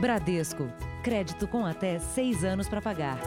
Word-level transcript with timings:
Bradesco. 0.00 0.72
Crédito 1.02 1.48
com 1.48 1.66
até 1.66 1.98
seis 1.98 2.44
anos 2.44 2.68
para 2.68 2.80
pagar. 2.80 3.18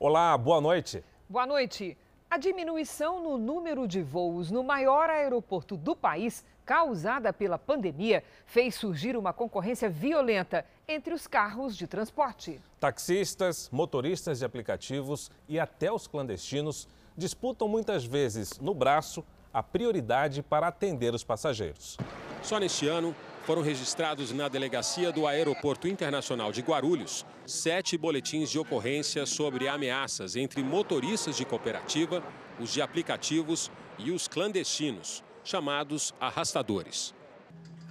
Olá, 0.00 0.38
boa 0.38 0.58
noite. 0.58 1.04
Boa 1.28 1.44
noite. 1.46 1.98
A 2.30 2.38
diminuição 2.38 3.22
no 3.22 3.36
número 3.36 3.86
de 3.86 4.02
voos 4.02 4.50
no 4.50 4.64
maior 4.64 5.10
aeroporto 5.10 5.76
do 5.76 5.94
país, 5.94 6.42
causada 6.64 7.30
pela 7.30 7.58
pandemia, 7.58 8.24
fez 8.46 8.74
surgir 8.74 9.18
uma 9.18 9.34
concorrência 9.34 9.90
violenta 9.90 10.64
entre 10.88 11.12
os 11.12 11.26
carros 11.26 11.76
de 11.76 11.86
transporte. 11.86 12.58
Taxistas, 12.80 13.68
motoristas 13.70 14.38
de 14.38 14.46
aplicativos 14.46 15.30
e 15.46 15.60
até 15.60 15.92
os 15.92 16.06
clandestinos 16.06 16.88
disputam 17.16 17.66
muitas 17.68 18.04
vezes 18.04 18.58
no 18.60 18.74
braço 18.74 19.24
a 19.52 19.62
prioridade 19.62 20.42
para 20.42 20.68
atender 20.68 21.14
os 21.14 21.24
passageiros. 21.24 21.96
Só 22.42 22.58
neste 22.58 22.86
ano, 22.86 23.14
foram 23.44 23.62
registrados 23.62 24.32
na 24.32 24.48
delegacia 24.48 25.12
do 25.12 25.26
Aeroporto 25.26 25.86
Internacional 25.86 26.52
de 26.52 26.60
Guarulhos 26.60 27.24
sete 27.46 27.96
boletins 27.96 28.50
de 28.50 28.58
ocorrência 28.58 29.24
sobre 29.24 29.68
ameaças 29.68 30.34
entre 30.36 30.62
motoristas 30.62 31.36
de 31.36 31.44
cooperativa, 31.44 32.22
os 32.60 32.72
de 32.72 32.82
aplicativos 32.82 33.70
e 33.98 34.10
os 34.10 34.26
clandestinos, 34.26 35.22
chamados 35.44 36.12
arrastadores. 36.20 37.14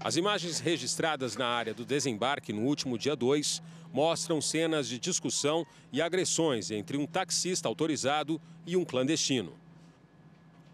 As 0.01 0.17
imagens 0.17 0.59
registradas 0.59 1.37
na 1.37 1.47
área 1.47 1.73
do 1.73 1.85
desembarque 1.85 2.51
no 2.51 2.63
último 2.63 2.97
dia 2.97 3.15
2 3.15 3.63
mostram 3.95 4.41
cenas 4.41 4.89
de 4.89 4.99
discussão 4.99 5.65
e 5.89 6.01
agressões 6.01 6.69
entre 6.69 6.97
um 6.97 7.05
taxista 7.05 7.69
autorizado 7.69 8.41
e 8.67 8.75
um 8.75 8.83
clandestino. 8.83 9.53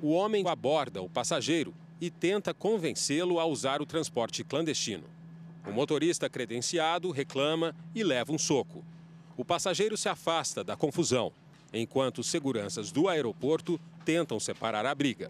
O 0.02 0.10
homem 0.10 0.44
aborda 0.48 1.04
o 1.04 1.08
passageiro 1.08 1.72
e 2.02 2.10
tenta 2.10 2.52
convencê-lo 2.52 3.40
a 3.40 3.46
usar 3.46 3.80
o 3.80 3.86
transporte 3.86 4.44
clandestino. 4.44 5.04
O 5.68 5.72
motorista 5.72 6.28
credenciado 6.28 7.12
reclama 7.12 7.76
e 7.94 8.04
leva 8.04 8.32
um 8.32 8.40
soco. 8.40 8.84
O 9.38 9.46
passageiro 9.46 9.96
se 9.96 10.10
afasta 10.10 10.64
da 10.64 10.76
confusão, 10.76 11.32
enquanto 11.72 12.24
seguranças 12.24 12.92
do 12.92 13.08
aeroporto 13.08 13.80
tentam 14.04 14.40
separar 14.40 14.88
a 14.88 14.96
briga. 14.96 15.30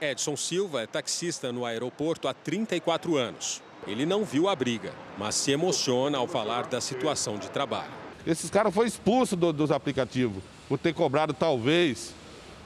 Edson 0.00 0.36
Silva 0.36 0.82
é 0.82 0.86
taxista 0.86 1.50
no 1.50 1.66
aeroporto 1.66 2.28
há 2.28 2.32
34 2.32 3.16
anos. 3.16 3.60
Ele 3.86 4.06
não 4.06 4.24
viu 4.24 4.48
a 4.48 4.54
briga, 4.54 4.92
mas 5.18 5.34
se 5.34 5.50
emociona 5.50 6.18
ao 6.18 6.26
falar 6.26 6.66
da 6.66 6.80
situação 6.80 7.36
de 7.36 7.50
trabalho. 7.50 7.90
Esses 8.26 8.48
caras 8.48 8.72
foram 8.72 8.86
expulsos 8.86 9.36
do, 9.36 9.52
dos 9.52 9.72
aplicativos 9.72 10.42
por 10.68 10.78
ter 10.78 10.94
cobrado 10.94 11.34
talvez 11.34 12.14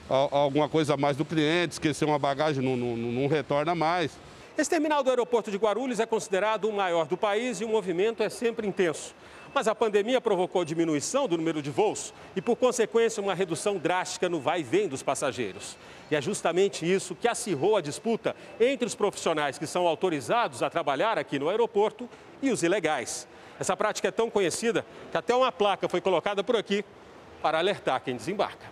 alguma 0.08 0.68
coisa 0.68 0.94
a 0.94 0.96
mais 0.96 1.16
do 1.16 1.24
cliente, 1.24 1.72
esquecer 1.72 2.04
uma 2.04 2.18
bagagem, 2.18 2.62
não, 2.62 2.76
não, 2.76 2.96
não 2.96 3.26
retorna 3.26 3.74
mais. 3.74 4.12
Esse 4.56 4.70
terminal 4.70 5.02
do 5.02 5.10
aeroporto 5.10 5.50
de 5.50 5.56
Guarulhos 5.56 6.00
é 6.00 6.06
considerado 6.06 6.68
o 6.68 6.72
maior 6.72 7.06
do 7.06 7.16
país 7.16 7.60
e 7.60 7.64
o 7.64 7.68
movimento 7.68 8.22
é 8.22 8.28
sempre 8.28 8.66
intenso. 8.66 9.14
Mas 9.54 9.68
a 9.68 9.74
pandemia 9.74 10.20
provocou 10.20 10.64
diminuição 10.64 11.26
do 11.26 11.36
número 11.36 11.62
de 11.62 11.70
voos 11.70 12.12
e, 12.34 12.42
por 12.42 12.56
consequência, 12.56 13.22
uma 13.22 13.34
redução 13.34 13.78
drástica 13.78 14.28
no 14.28 14.40
vai 14.40 14.60
e 14.60 14.62
vem 14.62 14.88
dos 14.88 15.02
passageiros. 15.02 15.76
E 16.10 16.16
é 16.16 16.20
justamente 16.20 16.90
isso 16.90 17.14
que 17.14 17.28
acirrou 17.28 17.76
a 17.76 17.80
disputa 17.80 18.36
entre 18.60 18.86
os 18.86 18.94
profissionais 18.94 19.58
que 19.58 19.66
são 19.66 19.86
autorizados 19.86 20.62
a 20.62 20.70
trabalhar 20.70 21.18
aqui 21.18 21.38
no 21.38 21.48
aeroporto 21.48 22.08
e 22.42 22.50
os 22.50 22.62
ilegais. 22.62 23.26
Essa 23.58 23.76
prática 23.76 24.08
é 24.08 24.10
tão 24.10 24.28
conhecida 24.28 24.84
que 25.10 25.16
até 25.16 25.34
uma 25.34 25.50
placa 25.50 25.88
foi 25.88 26.00
colocada 26.00 26.44
por 26.44 26.56
aqui 26.56 26.84
para 27.42 27.58
alertar 27.58 28.02
quem 28.02 28.16
desembarca. 28.16 28.66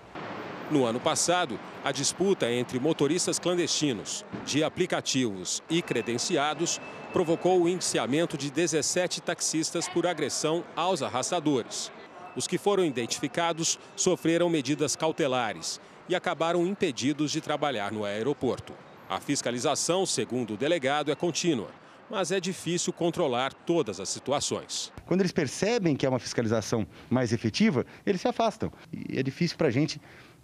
No 0.70 0.84
ano 0.84 0.98
passado, 0.98 1.58
a 1.84 1.92
disputa 1.92 2.50
entre 2.50 2.80
motoristas 2.80 3.38
clandestinos, 3.38 4.24
de 4.46 4.64
aplicativos 4.64 5.62
e 5.68 5.82
credenciados 5.82 6.80
provocou 7.14 7.62
o 7.62 7.68
indiciamento 7.68 8.36
de 8.36 8.50
17 8.50 9.22
taxistas 9.22 9.88
por 9.88 10.04
agressão 10.04 10.64
aos 10.74 11.00
arrastadores. 11.00 11.92
Os 12.34 12.48
que 12.48 12.58
foram 12.58 12.84
identificados 12.84 13.78
sofreram 13.94 14.50
medidas 14.50 14.96
cautelares 14.96 15.80
e 16.08 16.16
acabaram 16.16 16.66
impedidos 16.66 17.30
de 17.30 17.40
trabalhar 17.40 17.92
no 17.92 18.04
aeroporto. 18.04 18.72
A 19.08 19.20
fiscalização, 19.20 20.04
segundo 20.04 20.54
o 20.54 20.56
delegado, 20.56 21.12
é 21.12 21.14
contínua, 21.14 21.68
mas 22.10 22.32
é 22.32 22.40
difícil 22.40 22.92
controlar 22.92 23.54
todas 23.54 24.00
as 24.00 24.08
situações. 24.08 24.92
Quando 25.06 25.20
eles 25.20 25.30
percebem 25.30 25.94
que 25.94 26.04
é 26.04 26.08
uma 26.08 26.18
fiscalização 26.18 26.84
mais 27.08 27.32
efetiva, 27.32 27.86
eles 28.04 28.20
se 28.20 28.26
afastam. 28.26 28.72
E 28.92 29.20
é 29.20 29.22
difícil 29.22 29.56
para 29.56 29.68
a 29.68 29.70
gente 29.70 30.00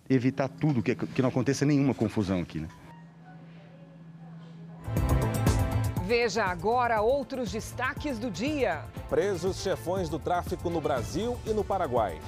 evitar 0.09 0.49
tudo, 0.49 0.85
que, 0.85 0.95
que 0.95 1.21
não 1.21 1.31
aconteça 1.31 1.67
nenhuma 1.67 1.95
confusão 1.95 2.41
aqui. 2.41 2.61
Né? 2.61 2.69
Veja 6.11 6.45
agora 6.45 7.01
outros 7.01 7.53
destaques 7.53 8.19
do 8.19 8.33
dia. 8.33 8.83
Presos 9.09 9.59
chefões 9.59 10.09
do 10.09 10.19
tráfico 10.19 10.69
no 10.69 10.81
Brasil 10.81 11.39
e 11.47 11.51
no 11.51 11.63
Paraguai. 11.63 12.21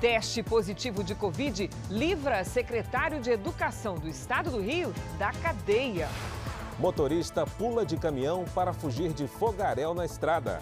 Teste 0.00 0.44
positivo 0.44 1.02
de 1.02 1.16
Covid 1.16 1.68
livra 1.90 2.44
secretário 2.44 3.20
de 3.20 3.28
Educação 3.28 3.96
do 3.96 4.08
Estado 4.08 4.52
do 4.52 4.60
Rio 4.60 4.94
da 5.18 5.32
cadeia. 5.32 6.08
Motorista 6.78 7.44
pula 7.44 7.84
de 7.84 7.96
caminhão 7.96 8.44
para 8.54 8.72
fugir 8.72 9.12
de 9.12 9.26
fogaréu 9.26 9.92
na 9.92 10.04
estrada. 10.04 10.60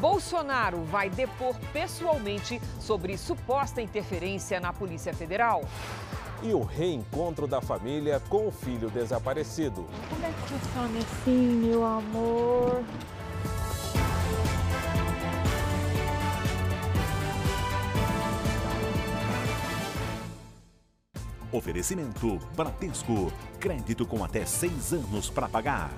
Bolsonaro 0.00 0.82
vai 0.84 1.10
depor 1.10 1.54
pessoalmente 1.74 2.58
sobre 2.80 3.18
suposta 3.18 3.82
interferência 3.82 4.58
na 4.60 4.72
Polícia 4.72 5.12
Federal. 5.12 5.62
E 6.42 6.52
o 6.52 6.62
reencontro 6.62 7.46
da 7.46 7.60
família 7.60 8.20
com 8.28 8.48
o 8.48 8.52
filho 8.52 8.90
desaparecido. 8.90 9.86
Como 10.08 10.24
é 10.24 10.28
que 10.28 10.40
funciona 10.48 10.98
assim, 10.98 11.46
meu 11.64 11.84
amor? 11.84 12.84
Oferecimento 21.52 22.38
Bradesco. 22.54 23.32
Crédito 23.58 24.04
com 24.04 24.22
até 24.22 24.44
seis 24.44 24.92
anos 24.92 25.30
para 25.30 25.48
pagar. 25.48 25.90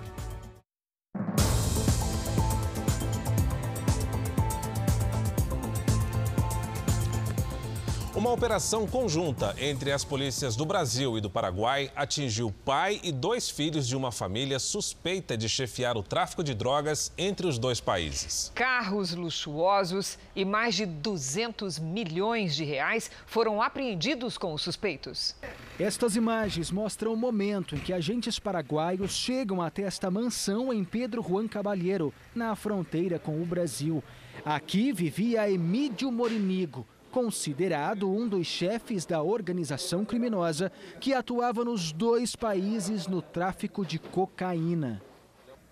Uma 8.19 8.33
operação 8.33 8.85
conjunta 8.85 9.55
entre 9.61 9.93
as 9.93 10.05
polícias 10.05 10.57
do 10.57 10.67
Brasil 10.67 11.17
e 11.17 11.21
do 11.21 11.31
Paraguai 11.31 11.89
atingiu 11.95 12.53
pai 12.65 12.99
e 13.05 13.13
dois 13.13 13.49
filhos 13.49 13.87
de 13.87 13.95
uma 13.95 14.11
família 14.11 14.59
suspeita 14.59 15.37
de 15.37 15.49
chefiar 15.49 15.97
o 15.97 16.03
tráfico 16.03 16.43
de 16.43 16.53
drogas 16.53 17.13
entre 17.17 17.47
os 17.47 17.61
dois 17.61 17.81
países. 17.81 18.51
Carros 18.57 19.15
luxuosos 19.15 20.19
e 20.35 20.45
mais 20.45 20.75
de 20.75 20.85
200 20.85 21.79
milhões 21.79 22.57
de 22.57 22.65
reais 22.65 23.09
foram 23.25 23.63
apreendidos 23.63 24.37
com 24.37 24.53
os 24.53 24.63
suspeitos. 24.63 25.37
Estas 25.79 26.17
imagens 26.17 26.73
mostram 26.73 27.13
o 27.13 27.17
momento 27.17 27.77
em 27.77 27.79
que 27.79 27.93
agentes 27.93 28.37
paraguaios 28.37 29.13
chegam 29.13 29.63
até 29.63 29.83
esta 29.83 30.11
mansão 30.11 30.73
em 30.73 30.83
Pedro 30.83 31.23
Juan 31.23 31.47
Cabalheiro, 31.47 32.13
na 32.35 32.57
fronteira 32.57 33.17
com 33.17 33.41
o 33.41 33.47
Brasil. 33.47 34.03
Aqui 34.45 34.93
vivia 34.93 35.49
Emídio 35.49 36.11
Morinigo 36.11 36.85
considerado 37.11 38.11
um 38.11 38.29
dos 38.29 38.47
chefes 38.47 39.05
da 39.05 39.23
organização 39.23 40.05
criminosa 40.05 40.71
que 41.01 41.13
atuava 41.13 41.65
nos 41.65 41.93
dois 41.93 42.37
países 42.37 43.07
no 43.07 43.21
tráfico 43.21 43.85
de 43.85 43.99
cocaína. 43.99 45.03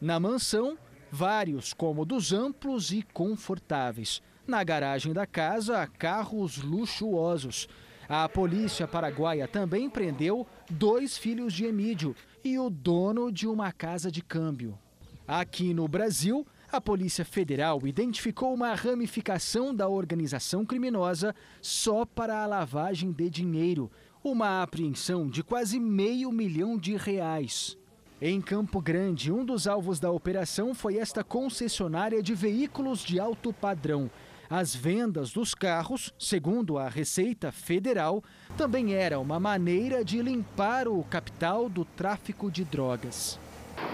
Na 0.01 0.19
mansão, 0.19 0.77
vários 1.11 1.73
cômodos 1.73 2.33
amplos 2.33 2.91
e 2.93 3.03
confortáveis. 3.03 4.21
Na 4.47 4.63
garagem 4.63 5.13
da 5.13 5.27
casa, 5.27 5.87
carros 5.99 6.59
luxuosos. 6.59 7.69
A 8.09 8.29
polícia 8.29 8.87
paraguaia 8.87 9.49
também 9.49 9.91
prendeu 9.91 10.47
dois 10.71 11.19
filhos 11.19 11.53
de 11.53 11.65
Emídio 11.65 12.15
e 12.45 12.59
o 12.59 12.71
dono 12.71 13.33
de 13.33 13.49
uma 13.49 13.73
casa 13.73 14.11
de 14.11 14.23
câmbio. 14.23 14.79
Aqui 15.27 15.75
no 15.75 15.89
Brasil, 15.89 16.47
a 16.71 16.81
Polícia 16.81 17.25
Federal 17.25 17.87
identificou 17.87 18.53
uma 18.53 18.75
ramificação 18.75 19.75
da 19.75 19.89
organização 19.89 20.65
criminosa 20.65 21.35
só 21.63 22.05
para 22.05 22.43
a 22.43 22.47
lavagem 22.47 23.13
de 23.13 23.31
dinheiro, 23.31 23.91
uma 24.23 24.63
apreensão 24.63 25.29
de 25.29 25.43
quase 25.43 25.79
meio 25.79 26.33
milhão 26.33 26.77
de 26.77 26.97
reais. 26.97 27.79
Em 28.21 28.41
Campo 28.41 28.81
Grande, 28.81 29.31
um 29.31 29.45
dos 29.45 29.67
alvos 29.69 30.01
da 30.01 30.11
operação 30.11 30.75
foi 30.75 30.97
esta 30.97 31.23
concessionária 31.23 32.23
de 32.23 32.35
veículos 32.35 33.05
de 33.05 33.21
alto 33.21 33.53
padrão. 33.53 34.11
As 34.49 34.75
vendas 34.75 35.33
dos 35.33 35.55
carros, 35.55 36.15
segundo 36.19 36.79
a 36.79 36.89
Receita 36.89 37.53
Federal, 37.53 38.23
também 38.57 38.95
era 38.95 39.19
uma 39.19 39.39
maneira 39.39 40.05
de 40.05 40.23
limpar 40.23 40.89
o 40.89 41.03
capital 41.05 41.69
do 41.69 41.85
tráfico 41.85 42.51
de 42.51 42.65
drogas. 42.65 43.39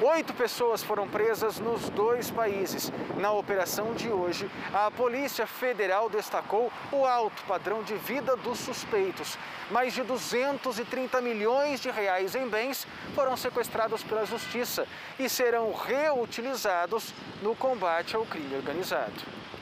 Oito 0.02 0.34
pessoas 0.34 0.82
foram 0.82 1.08
presas 1.08 1.58
nos 1.58 1.88
dois 1.90 2.31
países. 2.31 2.93
Na 3.19 3.32
operação 3.32 3.94
de 3.94 4.08
hoje, 4.08 4.50
a 4.73 4.90
Polícia 4.90 5.46
Federal 5.46 6.11
destacou 6.11 6.73
o 6.90 7.05
alto 7.06 7.43
padrão 7.44 7.82
de 7.82 7.94
vida 7.94 8.37
dos 8.37 8.58
suspeitos. 8.58 9.38
Mais 9.70 9.93
de 9.93 10.02
230 10.02 11.20
milhões 11.20 11.81
de 11.81 11.90
reais 11.90 12.34
em 12.34 12.49
bens 12.49 12.87
foram 13.14 13.37
sequestrados 13.37 14.02
pela 14.02 14.26
Justiça 14.26 14.87
e 15.19 15.29
serão 15.29 15.73
reutilizados 15.73 17.14
no 17.40 17.55
combate 17.55 18.17
ao 18.17 18.26
crime 18.26 18.56
organizado. 18.56 19.12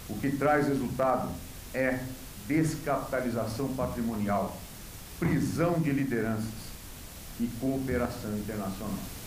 O 0.08 0.18
que 0.18 0.30
traz 0.36 0.68
resultado 0.68 1.30
é 1.74 2.00
descapitalização 2.46 3.68
patrimonial, 3.74 4.56
prisão 5.18 5.74
de 5.80 5.92
lideranças 5.92 6.70
e 7.38 7.46
cooperação 7.60 8.36
internacional. 8.36 9.19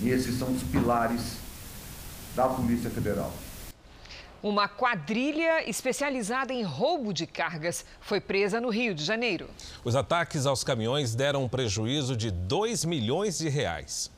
E 0.00 0.10
esses 0.10 0.38
são 0.38 0.52
os 0.52 0.62
pilares 0.62 1.36
da 2.34 2.48
Polícia 2.48 2.90
Federal. 2.90 3.32
Uma 4.42 4.68
quadrilha 4.68 5.68
especializada 5.68 6.52
em 6.52 6.62
roubo 6.62 7.12
de 7.12 7.26
cargas 7.26 7.84
foi 8.00 8.20
presa 8.20 8.60
no 8.60 8.68
Rio 8.68 8.94
de 8.94 9.02
Janeiro. 9.02 9.48
Os 9.82 9.96
ataques 9.96 10.44
aos 10.44 10.62
caminhões 10.62 11.14
deram 11.14 11.44
um 11.44 11.48
prejuízo 11.48 12.16
de 12.16 12.30
2 12.30 12.84
milhões 12.84 13.38
de 13.38 13.48
reais. 13.48 14.10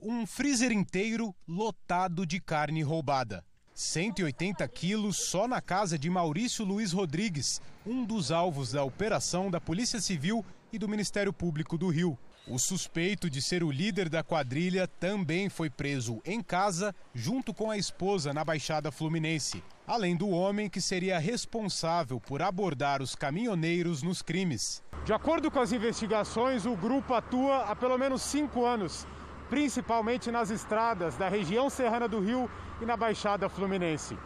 Um 0.00 0.26
freezer 0.26 0.72
inteiro 0.72 1.34
lotado 1.46 2.24
de 2.24 2.40
carne 2.40 2.82
roubada. 2.82 3.44
180 3.74 4.66
quilos 4.66 5.28
só 5.28 5.46
na 5.46 5.60
casa 5.60 5.96
de 5.96 6.10
Maurício 6.10 6.64
Luiz 6.64 6.90
Rodrigues, 6.90 7.60
um 7.86 8.04
dos 8.04 8.32
alvos 8.32 8.72
da 8.72 8.82
operação 8.82 9.50
da 9.50 9.60
Polícia 9.60 10.00
Civil 10.00 10.44
e 10.72 10.78
do 10.78 10.88
Ministério 10.88 11.32
Público 11.32 11.78
do 11.78 11.88
Rio. 11.88 12.18
O 12.50 12.58
suspeito 12.58 13.28
de 13.28 13.42
ser 13.42 13.62
o 13.62 13.70
líder 13.70 14.08
da 14.08 14.22
quadrilha 14.22 14.88
também 14.88 15.50
foi 15.50 15.68
preso 15.68 16.18
em 16.24 16.42
casa, 16.42 16.94
junto 17.14 17.52
com 17.52 17.70
a 17.70 17.76
esposa 17.76 18.32
na 18.32 18.42
Baixada 18.42 18.90
Fluminense, 18.90 19.62
além 19.86 20.16
do 20.16 20.30
homem 20.30 20.66
que 20.66 20.80
seria 20.80 21.18
responsável 21.18 22.18
por 22.18 22.40
abordar 22.40 23.02
os 23.02 23.14
caminhoneiros 23.14 24.02
nos 24.02 24.22
crimes. 24.22 24.82
De 25.04 25.12
acordo 25.12 25.50
com 25.50 25.60
as 25.60 25.72
investigações, 25.72 26.64
o 26.64 26.74
grupo 26.74 27.12
atua 27.12 27.64
há 27.64 27.76
pelo 27.76 27.98
menos 27.98 28.22
cinco 28.22 28.64
anos, 28.64 29.06
principalmente 29.50 30.30
nas 30.30 30.48
estradas 30.48 31.18
da 31.18 31.28
região 31.28 31.68
serrana 31.68 32.08
do 32.08 32.18
Rio 32.18 32.50
e 32.80 32.86
na 32.86 32.96
Baixada 32.96 33.50
Fluminense. 33.50 34.16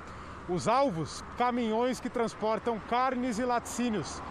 Os 0.49 0.69
alvos, 0.69 1.25
caminhões 1.37 1.99
que 1.99 2.09
transportam 2.09 2.79
carnes 2.89 3.41
e 3.41 3.45
laticínios. 3.45 4.23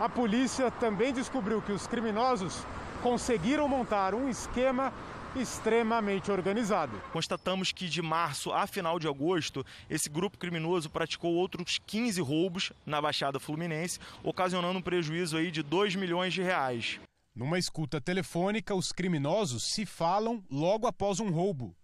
A 0.00 0.08
polícia 0.08 0.70
também 0.70 1.12
descobriu 1.12 1.60
que 1.60 1.72
os 1.72 1.86
criminosos 1.86 2.64
conseguiram 3.04 3.68
montar 3.68 4.14
um 4.14 4.30
esquema 4.30 4.90
extremamente 5.36 6.30
organizado. 6.30 6.98
Constatamos 7.12 7.70
que 7.70 7.86
de 7.86 8.00
março 8.00 8.50
a 8.50 8.66
final 8.66 8.98
de 8.98 9.06
agosto, 9.06 9.62
esse 9.90 10.08
grupo 10.08 10.38
criminoso 10.38 10.88
praticou 10.88 11.34
outros 11.34 11.78
15 11.86 12.22
roubos 12.22 12.72
na 12.86 13.02
Baixada 13.02 13.38
Fluminense, 13.38 13.98
ocasionando 14.22 14.78
um 14.78 14.82
prejuízo 14.82 15.36
aí 15.36 15.50
de 15.50 15.62
2 15.62 15.96
milhões 15.96 16.32
de 16.32 16.40
reais. 16.40 16.98
Numa 17.36 17.58
escuta 17.58 18.00
telefônica, 18.00 18.74
os 18.74 18.90
criminosos 18.90 19.64
se 19.64 19.84
falam 19.84 20.42
logo 20.50 20.86
após 20.86 21.20
um 21.20 21.28
roubo. 21.28 21.76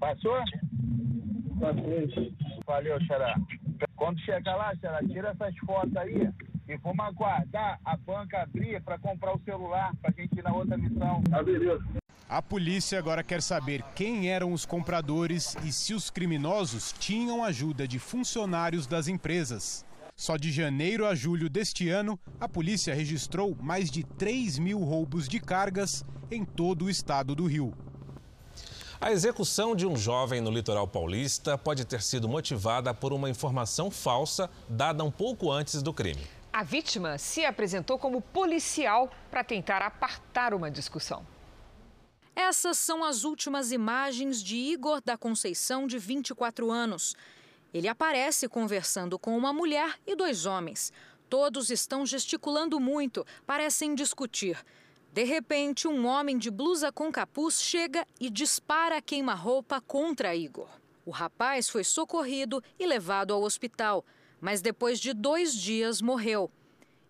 Passou? 0.00 0.36
Passou. 1.60 2.32
Valeu, 2.66 3.00
Xará. 3.06 3.36
Quando 3.94 4.18
chegar 4.22 4.56
lá, 4.56 4.74
Xará, 4.76 4.98
tira 5.06 5.28
essas 5.28 5.56
fotos 5.58 5.96
aí 5.96 6.28
e 6.68 6.76
vamos 6.76 7.04
aguardar 7.04 7.78
a 7.84 7.96
banca 7.96 8.42
abrir 8.42 8.82
para 8.82 8.98
comprar 8.98 9.34
o 9.34 9.40
celular 9.44 9.94
para 10.02 10.10
a 10.10 10.20
gente 10.20 10.38
ir 10.38 10.42
na 10.42 10.54
outra 10.54 10.76
missão. 10.76 11.22
Tá 11.30 11.42
beleza. 11.42 11.84
A 12.28 12.42
polícia 12.42 12.98
agora 12.98 13.22
quer 13.22 13.40
saber 13.40 13.82
quem 13.94 14.28
eram 14.28 14.52
os 14.52 14.66
compradores 14.66 15.56
e 15.64 15.72
se 15.72 15.94
os 15.94 16.10
criminosos 16.10 16.92
tinham 16.98 17.44
ajuda 17.44 17.86
de 17.86 18.00
funcionários 18.00 18.86
das 18.86 19.06
empresas. 19.06 19.84
Só 20.16 20.36
de 20.36 20.50
janeiro 20.50 21.06
a 21.06 21.14
julho 21.14 21.48
deste 21.48 21.88
ano, 21.88 22.18
a 22.40 22.48
polícia 22.48 22.94
registrou 22.94 23.56
mais 23.60 23.90
de 23.90 24.02
3 24.02 24.58
mil 24.58 24.80
roubos 24.80 25.28
de 25.28 25.38
cargas 25.38 26.04
em 26.30 26.44
todo 26.44 26.86
o 26.86 26.90
estado 26.90 27.34
do 27.34 27.46
Rio. 27.46 27.72
A 28.98 29.12
execução 29.12 29.76
de 29.76 29.86
um 29.86 29.94
jovem 29.94 30.40
no 30.40 30.50
litoral 30.50 30.88
paulista 30.88 31.58
pode 31.58 31.84
ter 31.84 32.00
sido 32.00 32.26
motivada 32.26 32.94
por 32.94 33.12
uma 33.12 33.28
informação 33.28 33.90
falsa 33.90 34.48
dada 34.68 35.04
um 35.04 35.10
pouco 35.10 35.52
antes 35.52 35.82
do 35.82 35.92
crime. 35.92 36.22
A 36.56 36.62
vítima 36.62 37.18
se 37.18 37.44
apresentou 37.44 37.98
como 37.98 38.22
policial 38.22 39.12
para 39.30 39.44
tentar 39.44 39.82
apartar 39.82 40.54
uma 40.54 40.70
discussão. 40.70 41.22
Essas 42.34 42.78
são 42.78 43.04
as 43.04 43.24
últimas 43.24 43.72
imagens 43.72 44.42
de 44.42 44.56
Igor 44.56 45.02
da 45.04 45.18
Conceição, 45.18 45.86
de 45.86 45.98
24 45.98 46.70
anos. 46.70 47.14
Ele 47.74 47.86
aparece 47.86 48.48
conversando 48.48 49.18
com 49.18 49.36
uma 49.36 49.52
mulher 49.52 50.00
e 50.06 50.16
dois 50.16 50.46
homens. 50.46 50.94
Todos 51.28 51.68
estão 51.68 52.06
gesticulando 52.06 52.80
muito, 52.80 53.26
parecem 53.46 53.94
discutir. 53.94 54.58
De 55.12 55.24
repente, 55.24 55.86
um 55.86 56.06
homem 56.06 56.38
de 56.38 56.50
blusa 56.50 56.90
com 56.90 57.12
capuz 57.12 57.60
chega 57.60 58.06
e 58.18 58.30
dispara 58.30 59.02
queima-roupa 59.02 59.78
contra 59.82 60.34
Igor. 60.34 60.70
O 61.04 61.10
rapaz 61.10 61.68
foi 61.68 61.84
socorrido 61.84 62.64
e 62.78 62.86
levado 62.86 63.34
ao 63.34 63.42
hospital 63.42 64.06
mas 64.40 64.60
depois 64.60 65.00
de 65.00 65.12
dois 65.12 65.54
dias 65.54 66.00
morreu. 66.00 66.50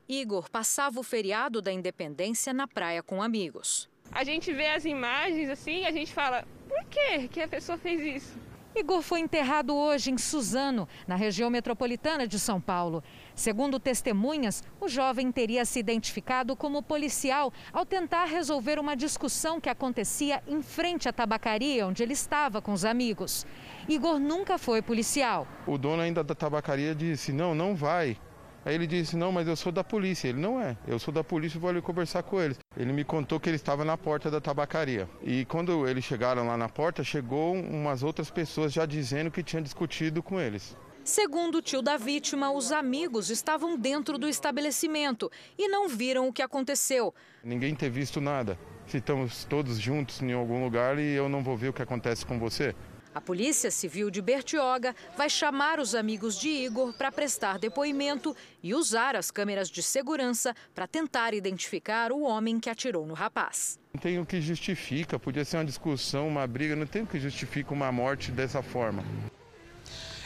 Igor 0.08 0.48
passava 0.50 1.00
o 1.00 1.02
feriado 1.02 1.60
da 1.60 1.72
independência 1.72 2.52
na 2.52 2.66
praia 2.66 3.02
com 3.02 3.22
amigos. 3.22 3.88
A 4.12 4.22
gente 4.22 4.52
vê 4.52 4.68
as 4.68 4.84
imagens 4.84 5.50
assim 5.50 5.84
a 5.84 5.90
gente 5.90 6.12
fala: 6.12 6.46
por 6.68 6.84
que, 6.84 7.28
que 7.28 7.40
a 7.40 7.48
pessoa 7.48 7.76
fez 7.76 8.00
isso? 8.22 8.38
Igor 8.78 9.00
foi 9.00 9.20
enterrado 9.20 9.74
hoje 9.74 10.10
em 10.10 10.18
Suzano, 10.18 10.86
na 11.08 11.14
região 11.16 11.48
metropolitana 11.48 12.28
de 12.28 12.38
São 12.38 12.60
Paulo. 12.60 13.02
Segundo 13.34 13.80
testemunhas, 13.80 14.62
o 14.78 14.86
jovem 14.86 15.32
teria 15.32 15.64
se 15.64 15.78
identificado 15.78 16.54
como 16.54 16.82
policial 16.82 17.50
ao 17.72 17.86
tentar 17.86 18.26
resolver 18.26 18.78
uma 18.78 18.94
discussão 18.94 19.58
que 19.58 19.70
acontecia 19.70 20.42
em 20.46 20.60
frente 20.60 21.08
à 21.08 21.12
tabacaria 21.12 21.86
onde 21.86 22.02
ele 22.02 22.12
estava 22.12 22.60
com 22.60 22.74
os 22.74 22.84
amigos. 22.84 23.46
Igor 23.88 24.18
nunca 24.18 24.58
foi 24.58 24.82
policial. 24.82 25.46
O 25.66 25.78
dono 25.78 26.02
ainda 26.02 26.24
da 26.24 26.34
tabacaria 26.34 26.94
disse: 26.94 27.32
não, 27.32 27.54
não 27.54 27.74
vai. 27.74 28.18
Aí 28.66 28.74
ele 28.74 28.86
disse: 28.88 29.16
Não, 29.16 29.30
mas 29.30 29.46
eu 29.46 29.54
sou 29.54 29.70
da 29.70 29.84
polícia. 29.84 30.26
Ele 30.26 30.40
não 30.40 30.60
é. 30.60 30.76
Eu 30.88 30.98
sou 30.98 31.14
da 31.14 31.22
polícia 31.22 31.56
e 31.56 31.60
vou 31.60 31.70
ali 31.70 31.80
conversar 31.80 32.24
com 32.24 32.40
eles. 32.40 32.58
Ele 32.76 32.92
me 32.92 33.04
contou 33.04 33.38
que 33.38 33.48
ele 33.48 33.54
estava 33.54 33.84
na 33.84 33.96
porta 33.96 34.28
da 34.28 34.40
tabacaria. 34.40 35.08
E 35.22 35.44
quando 35.44 35.86
eles 35.88 36.04
chegaram 36.04 36.48
lá 36.48 36.56
na 36.56 36.68
porta, 36.68 37.04
chegou 37.04 37.54
umas 37.54 38.02
outras 38.02 38.28
pessoas 38.28 38.72
já 38.72 38.84
dizendo 38.84 39.30
que 39.30 39.44
tinha 39.44 39.62
discutido 39.62 40.20
com 40.20 40.40
eles. 40.40 40.76
Segundo 41.04 41.58
o 41.58 41.62
tio 41.62 41.80
da 41.80 41.96
vítima, 41.96 42.50
os 42.50 42.72
amigos 42.72 43.30
estavam 43.30 43.78
dentro 43.78 44.18
do 44.18 44.28
estabelecimento 44.28 45.30
e 45.56 45.68
não 45.68 45.88
viram 45.88 46.26
o 46.26 46.32
que 46.32 46.42
aconteceu. 46.42 47.14
Ninguém 47.44 47.76
ter 47.76 47.88
visto 47.88 48.20
nada. 48.20 48.58
Se 48.88 48.96
estamos 48.96 49.44
todos 49.44 49.78
juntos 49.78 50.20
em 50.20 50.32
algum 50.32 50.64
lugar 50.64 50.98
e 50.98 51.12
eu 51.12 51.28
não 51.28 51.44
vou 51.44 51.56
ver 51.56 51.68
o 51.68 51.72
que 51.72 51.82
acontece 51.82 52.26
com 52.26 52.40
você. 52.40 52.74
A 53.16 53.20
Polícia 53.22 53.70
Civil 53.70 54.10
de 54.10 54.20
Bertioga 54.20 54.94
vai 55.16 55.30
chamar 55.30 55.80
os 55.80 55.94
amigos 55.94 56.38
de 56.38 56.50
Igor 56.50 56.92
para 56.92 57.10
prestar 57.10 57.58
depoimento 57.58 58.36
e 58.62 58.74
usar 58.74 59.16
as 59.16 59.30
câmeras 59.30 59.70
de 59.70 59.82
segurança 59.82 60.54
para 60.74 60.86
tentar 60.86 61.32
identificar 61.32 62.12
o 62.12 62.20
homem 62.20 62.60
que 62.60 62.68
atirou 62.68 63.06
no 63.06 63.14
rapaz. 63.14 63.80
Não 63.94 64.02
tem 64.02 64.18
o 64.18 64.26
que 64.26 64.38
justifica, 64.38 65.18
podia 65.18 65.46
ser 65.46 65.56
uma 65.56 65.64
discussão, 65.64 66.28
uma 66.28 66.46
briga, 66.46 66.76
não 66.76 66.86
tem 66.86 67.04
o 67.04 67.06
que 67.06 67.18
justifica 67.18 67.72
uma 67.72 67.90
morte 67.90 68.30
dessa 68.30 68.62
forma. 68.62 69.02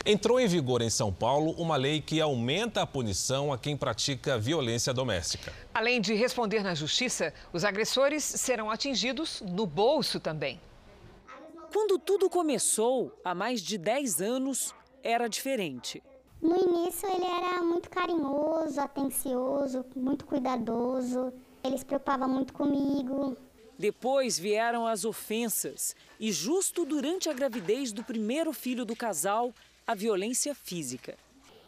Entrou 0.04 0.40
em 0.40 0.48
vigor 0.48 0.82
em 0.82 0.90
São 0.90 1.12
Paulo 1.12 1.52
uma 1.52 1.76
lei 1.76 2.00
que 2.00 2.20
aumenta 2.20 2.82
a 2.82 2.86
punição 2.88 3.52
a 3.52 3.58
quem 3.58 3.76
pratica 3.76 4.36
violência 4.36 4.92
doméstica. 4.92 5.52
Além 5.72 6.00
de 6.00 6.12
responder 6.14 6.64
na 6.64 6.74
justiça, 6.74 7.32
os 7.52 7.64
agressores 7.64 8.24
serão 8.24 8.68
atingidos 8.68 9.44
no 9.46 9.64
bolso 9.64 10.18
também. 10.18 10.60
Quando 11.72 11.98
tudo 11.98 12.28
começou, 12.28 13.12
há 13.24 13.32
mais 13.34 13.60
de 13.60 13.78
10 13.78 14.20
anos, 14.20 14.74
era 15.02 15.28
diferente. 15.28 16.02
No 16.42 16.56
início 16.56 17.08
ele 17.08 17.24
era 17.24 17.62
muito 17.62 17.88
carinhoso, 17.88 18.80
atencioso, 18.80 19.84
muito 19.94 20.24
cuidadoso. 20.24 21.32
Ele 21.62 21.78
se 21.78 21.84
preocupava 21.84 22.26
muito 22.26 22.52
comigo. 22.52 23.36
Depois 23.78 24.38
vieram 24.38 24.86
as 24.86 25.04
ofensas 25.04 25.94
e 26.18 26.32
justo 26.32 26.84
durante 26.84 27.28
a 27.28 27.32
gravidez 27.32 27.92
do 27.92 28.02
primeiro 28.02 28.52
filho 28.52 28.84
do 28.84 28.96
casal, 28.96 29.54
a 29.86 29.94
violência 29.94 30.54
física. 30.54 31.16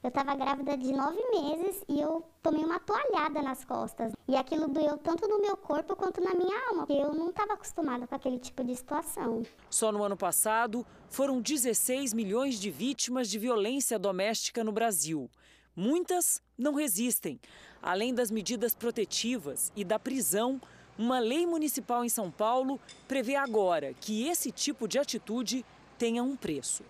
Eu 0.03 0.09
estava 0.09 0.35
grávida 0.35 0.77
de 0.77 0.93
nove 0.93 1.23
meses 1.31 1.85
e 1.89 2.01
eu 2.01 2.25
tomei 2.43 2.65
uma 2.65 2.81
toalhada 2.81 3.41
nas 3.41 3.65
costas. 3.65 4.13
E 4.27 4.35
aquilo 4.35 4.67
doeu 4.67 4.99
tanto 4.99 5.29
no 5.29 5.41
meu 5.41 5.57
corpo 5.57 5.95
quanto 5.95 6.21
na 6.21 6.35
minha 6.35 6.69
alma, 6.71 6.85
porque 6.85 7.01
eu 7.01 7.15
não 7.15 7.31
estava 7.31 7.53
acostumada 7.53 8.05
com 8.05 8.15
aquele 8.17 8.41
tipo 8.41 8.65
de 8.65 8.75
situação. 8.75 9.45
Só 9.71 9.93
no 9.93 10.03
ano 10.03 10.17
passado, 10.17 10.85
foram 11.09 11.41
16 11.41 12.13
milhões 12.15 12.59
de 12.59 12.69
vítimas 12.69 13.31
de 13.31 13.39
violência 13.39 13.97
doméstica 13.97 14.65
no 14.65 14.73
Brasil. 14.73 15.31
Muitas 15.77 16.43
não 16.59 16.75
resistem. 16.75 17.41
Além 17.81 18.13
das 18.13 18.29
medidas 18.29 18.75
protetivas 18.75 19.73
e 19.77 19.85
da 19.85 19.99
prisão, 20.01 20.61
Uma 20.99 21.19
lei 21.19 21.47
municipal 21.47 22.05
em 22.05 22.09
São 22.09 22.31
Paulo 22.31 22.79
prevê 23.09 23.35
agora 23.35 23.95
que 23.95 24.29
esse 24.29 24.53
tipo 24.53 24.87
de 24.87 24.99
atitude 24.99 25.65
tenha 25.97 26.23
um 26.23 26.37
preço. 26.37 26.85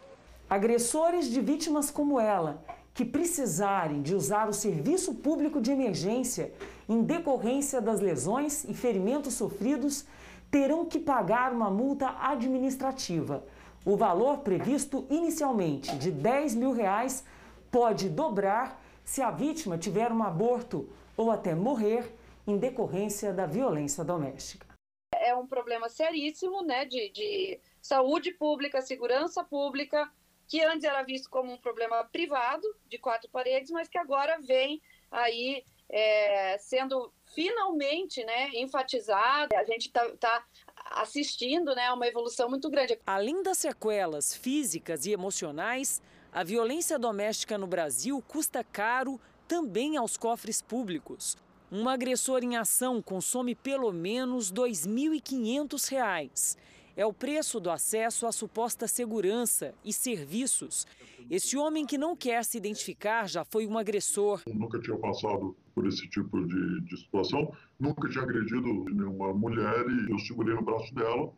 Agressores 0.51 1.31
de 1.31 1.41
vítimas 1.41 1.89
como 1.89 2.19
ela, 2.19 2.63
que 2.95 3.05
precisarem 3.05 4.03
de 4.03 4.15
usar 4.15 4.49
o 4.49 4.53
serviço 4.53 5.15
público 5.15 5.61
de 5.61 5.71
emergência 5.71 6.53
em 6.89 7.03
decorrência 7.03 7.81
das 7.81 8.01
lesões 8.01 8.65
e 8.65 8.75
ferimentos 8.75 9.35
sofridos, 9.35 10.05
terão 10.51 10.85
que 10.85 10.99
pagar 10.99 11.53
uma 11.53 11.71
multa 11.71 12.15
administrativa. 12.21 13.45
O 13.85 13.97
valor 13.97 14.39
previsto 14.39 15.07
inicialmente 15.09 15.97
de 15.97 16.11
10 16.11 16.55
mil 16.55 16.73
reais 16.73 17.25
pode 17.71 18.09
dobrar 18.11 18.81
se 19.03 19.23
a 19.23 19.31
vítima 19.31 19.79
tiver 19.79 20.13
um 20.13 20.23
aborto 20.23 20.89
ou 21.17 21.31
até 21.31 21.55
morrer 21.55 22.15
em 22.47 22.59
decorrência 22.59 23.33
da 23.33 23.47
violência 23.47 24.05
doméstica. 24.05 24.67
É 25.15 25.35
um 25.35 25.47
problema 25.47 25.89
seríssimo 25.89 26.63
né, 26.63 26.85
de, 26.85 27.11
de 27.11 27.61
saúde 27.81 28.33
pública, 28.33 28.83
segurança 28.83 29.43
pública, 29.43 30.11
que 30.53 30.63
antes 30.63 30.85
era 30.85 31.03
visto 31.03 31.31
como 31.31 31.51
um 31.51 31.57
problema 31.57 32.05
privado, 32.05 32.69
de 32.87 32.99
quatro 32.99 33.27
paredes, 33.31 33.71
mas 33.71 33.89
que 33.89 33.97
agora 33.97 34.39
vem 34.39 34.83
aí 35.11 35.65
é, 35.89 36.59
sendo 36.59 37.11
finalmente 37.35 38.23
né, 38.23 38.51
enfatizado. 38.57 39.57
A 39.57 39.65
gente 39.65 39.87
está 39.87 40.07
tá 40.17 40.45
assistindo 40.91 41.75
né, 41.75 41.87
a 41.87 41.95
uma 41.95 42.07
evolução 42.07 42.51
muito 42.51 42.69
grande. 42.69 43.01
Além 43.07 43.43
das 43.43 43.57
sequelas 43.57 44.37
físicas 44.37 45.07
e 45.07 45.13
emocionais, 45.13 46.03
a 46.31 46.45
violência 46.45 46.99
doméstica 46.99 47.57
no 47.57 47.67
Brasil 47.67 48.23
custa 48.29 48.63
caro 48.63 49.19
também 49.49 49.97
aos 49.97 50.19
cofres 50.19 50.61
públicos. 50.61 51.35
Um 51.71 51.89
agressor 51.89 52.45
em 52.45 52.59
ação 52.59 53.01
consome 53.01 53.55
pelo 53.55 53.91
menos 53.91 54.51
R$ 54.51 54.57
2.500. 54.57 56.59
É 56.95 57.07
o 57.07 57.13
preço 57.13 57.59
do 57.59 57.71
acesso 57.71 58.27
à 58.27 58.33
suposta 58.33 58.87
segurança 58.87 59.75
e 59.83 59.93
serviços. 59.93 60.87
Esse 61.31 61.57
homem 61.57 61.87
que 61.87 61.97
não 61.97 62.15
quer 62.15 62.45
se 62.45 62.59
identificar 62.59 63.27
já 63.27 63.45
foi 63.45 63.67
um 63.67 63.79
agressor. 63.79 64.43
nunca 64.47 64.79
tinha 64.79 64.99
passado 64.99 65.57
por 65.75 65.87
esse 65.87 66.07
tipo 66.11 66.47
de, 66.47 66.81
de 66.83 66.97
situação, 66.99 67.51
nunca 67.81 68.09
tinha 68.11 68.23
agredido 68.23 68.85
nenhuma 68.85 69.33
mulher 69.33 69.87
e 69.89 70.13
eu 70.13 70.19
segurei 70.19 70.55
no 70.55 70.63
braço 70.63 70.95
dela. 70.95 71.33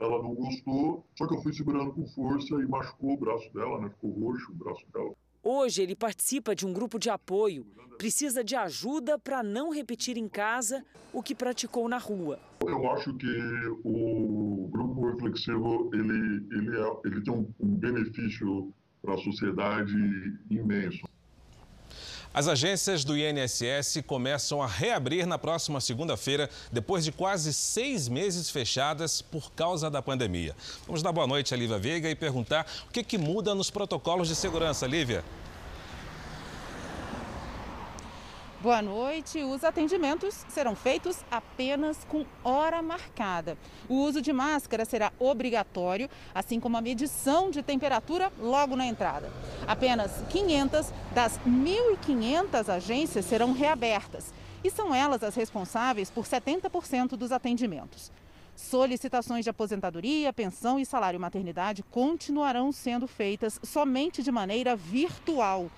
Ela 0.00 0.22
não 0.22 0.34
gostou, 0.34 1.06
só 1.16 1.26
que 1.26 1.34
eu 1.34 1.42
fui 1.42 1.52
segurando 1.52 1.92
com 1.92 2.06
força 2.08 2.54
e 2.56 2.66
machucou 2.66 3.14
o 3.14 3.16
braço 3.16 3.52
dela, 3.54 3.80
né? 3.80 3.90
Ficou 3.90 4.10
roxo 4.10 4.50
o 4.50 4.54
braço 4.54 4.84
dela. 4.92 5.14
Hoje 5.42 5.82
ele 5.82 5.94
participa 5.94 6.54
de 6.54 6.66
um 6.66 6.72
grupo 6.72 6.98
de 6.98 7.10
apoio. 7.10 7.66
Precisa 7.96 8.44
de 8.44 8.54
ajuda 8.54 9.18
para 9.18 9.42
não 9.42 9.70
repetir 9.70 10.16
em 10.16 10.28
casa 10.28 10.84
o 11.12 11.22
que 11.22 11.34
praticou 11.34 11.88
na 11.88 11.98
rua. 11.98 12.38
Eu 12.60 12.90
acho 12.90 13.14
que 13.14 13.26
o 13.84 14.68
grupo 14.70 15.10
reflexivo 15.10 15.90
ele, 15.92 16.46
ele, 16.52 16.76
é, 16.76 16.92
ele 17.04 17.20
tem 17.22 17.34
um, 17.34 17.46
benefício 17.60 18.72
para 19.02 19.14
a 19.14 19.18
sociedade 19.18 19.94
imenso. 20.50 21.07
As 22.38 22.46
agências 22.46 23.02
do 23.02 23.18
INSS 23.18 24.00
começam 24.06 24.62
a 24.62 24.66
reabrir 24.68 25.26
na 25.26 25.36
próxima 25.36 25.80
segunda-feira, 25.80 26.48
depois 26.70 27.04
de 27.04 27.10
quase 27.10 27.52
seis 27.52 28.06
meses 28.06 28.48
fechadas 28.48 29.20
por 29.20 29.50
causa 29.50 29.90
da 29.90 30.00
pandemia. 30.00 30.54
Vamos 30.86 31.02
dar 31.02 31.10
boa 31.10 31.26
noite 31.26 31.52
a 31.52 31.56
Lívia 31.56 31.80
Veiga 31.80 32.08
e 32.08 32.14
perguntar 32.14 32.64
o 32.88 32.92
que, 32.92 33.02
que 33.02 33.18
muda 33.18 33.56
nos 33.56 33.70
protocolos 33.70 34.28
de 34.28 34.36
segurança. 34.36 34.86
Lívia. 34.86 35.24
Boa 38.60 38.82
noite. 38.82 39.40
Os 39.44 39.62
atendimentos 39.62 40.44
serão 40.48 40.74
feitos 40.74 41.24
apenas 41.30 42.04
com 42.08 42.26
hora 42.42 42.82
marcada. 42.82 43.56
O 43.88 43.94
uso 43.94 44.20
de 44.20 44.32
máscara 44.32 44.84
será 44.84 45.12
obrigatório, 45.16 46.10
assim 46.34 46.58
como 46.58 46.76
a 46.76 46.80
medição 46.80 47.52
de 47.52 47.62
temperatura 47.62 48.32
logo 48.36 48.74
na 48.74 48.84
entrada. 48.84 49.30
Apenas 49.64 50.10
500 50.28 50.92
das 51.14 51.38
1.500 51.46 52.68
agências 52.68 53.26
serão 53.26 53.52
reabertas 53.52 54.34
e 54.64 54.70
são 54.70 54.92
elas 54.92 55.22
as 55.22 55.36
responsáveis 55.36 56.10
por 56.10 56.24
70% 56.24 57.10
dos 57.10 57.30
atendimentos. 57.30 58.10
Solicitações 58.56 59.44
de 59.44 59.50
aposentadoria, 59.50 60.32
pensão 60.32 60.80
e 60.80 60.84
salário 60.84 61.20
maternidade 61.20 61.84
continuarão 61.84 62.72
sendo 62.72 63.06
feitas 63.06 63.60
somente 63.62 64.20
de 64.20 64.32
maneira 64.32 64.74
virtual. 64.74 65.70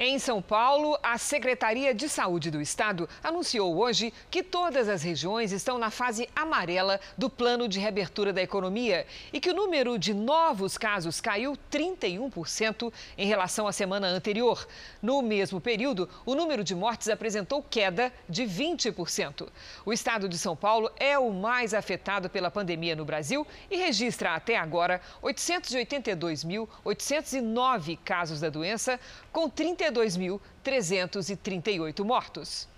Em 0.00 0.16
São 0.20 0.40
Paulo, 0.40 0.96
a 1.02 1.18
Secretaria 1.18 1.92
de 1.92 2.08
Saúde 2.08 2.52
do 2.52 2.60
Estado 2.60 3.08
anunciou 3.20 3.76
hoje 3.76 4.14
que 4.30 4.44
todas 4.44 4.88
as 4.88 5.02
regiões 5.02 5.50
estão 5.50 5.76
na 5.76 5.90
fase 5.90 6.28
amarela 6.36 7.00
do 7.16 7.28
plano 7.28 7.66
de 7.66 7.80
reabertura 7.80 8.32
da 8.32 8.40
economia 8.40 9.04
e 9.32 9.40
que 9.40 9.50
o 9.50 9.54
número 9.54 9.98
de 9.98 10.14
novos 10.14 10.78
casos 10.78 11.20
caiu 11.20 11.58
31% 11.68 12.92
em 13.16 13.26
relação 13.26 13.66
à 13.66 13.72
semana 13.72 14.06
anterior. 14.06 14.68
No 15.02 15.20
mesmo 15.20 15.60
período, 15.60 16.08
o 16.24 16.36
número 16.36 16.62
de 16.62 16.76
mortes 16.76 17.08
apresentou 17.08 17.60
queda 17.60 18.12
de 18.28 18.44
20%. 18.44 19.48
O 19.84 19.92
estado 19.92 20.28
de 20.28 20.38
São 20.38 20.54
Paulo 20.54 20.92
é 20.96 21.18
o 21.18 21.32
mais 21.32 21.74
afetado 21.74 22.30
pela 22.30 22.52
pandemia 22.52 22.94
no 22.94 23.04
Brasil 23.04 23.44
e 23.68 23.76
registra 23.76 24.36
até 24.36 24.56
agora 24.56 25.00
882.809 25.24 27.98
casos 28.04 28.38
da 28.38 28.48
doença, 28.48 29.00
com 29.32 29.50
32.338 29.90 32.04
mortos. 32.04 32.68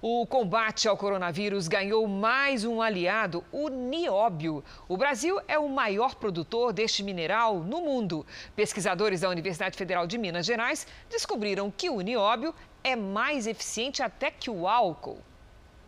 O 0.00 0.24
combate 0.26 0.86
ao 0.86 0.96
coronavírus 0.96 1.66
ganhou 1.66 2.06
mais 2.06 2.64
um 2.64 2.80
aliado, 2.80 3.44
o 3.50 3.68
nióbio. 3.68 4.62
O 4.86 4.96
Brasil 4.96 5.40
é 5.48 5.58
o 5.58 5.68
maior 5.68 6.14
produtor 6.14 6.72
deste 6.72 7.02
mineral 7.02 7.58
no 7.58 7.80
mundo. 7.80 8.24
Pesquisadores 8.54 9.22
da 9.22 9.28
Universidade 9.28 9.76
Federal 9.76 10.06
de 10.06 10.16
Minas 10.16 10.46
Gerais 10.46 10.86
descobriram 11.10 11.68
que 11.68 11.90
o 11.90 12.00
nióbio 12.00 12.54
é 12.84 12.94
mais 12.94 13.48
eficiente 13.48 14.00
até 14.00 14.30
que 14.30 14.48
o 14.48 14.68
álcool. 14.68 15.18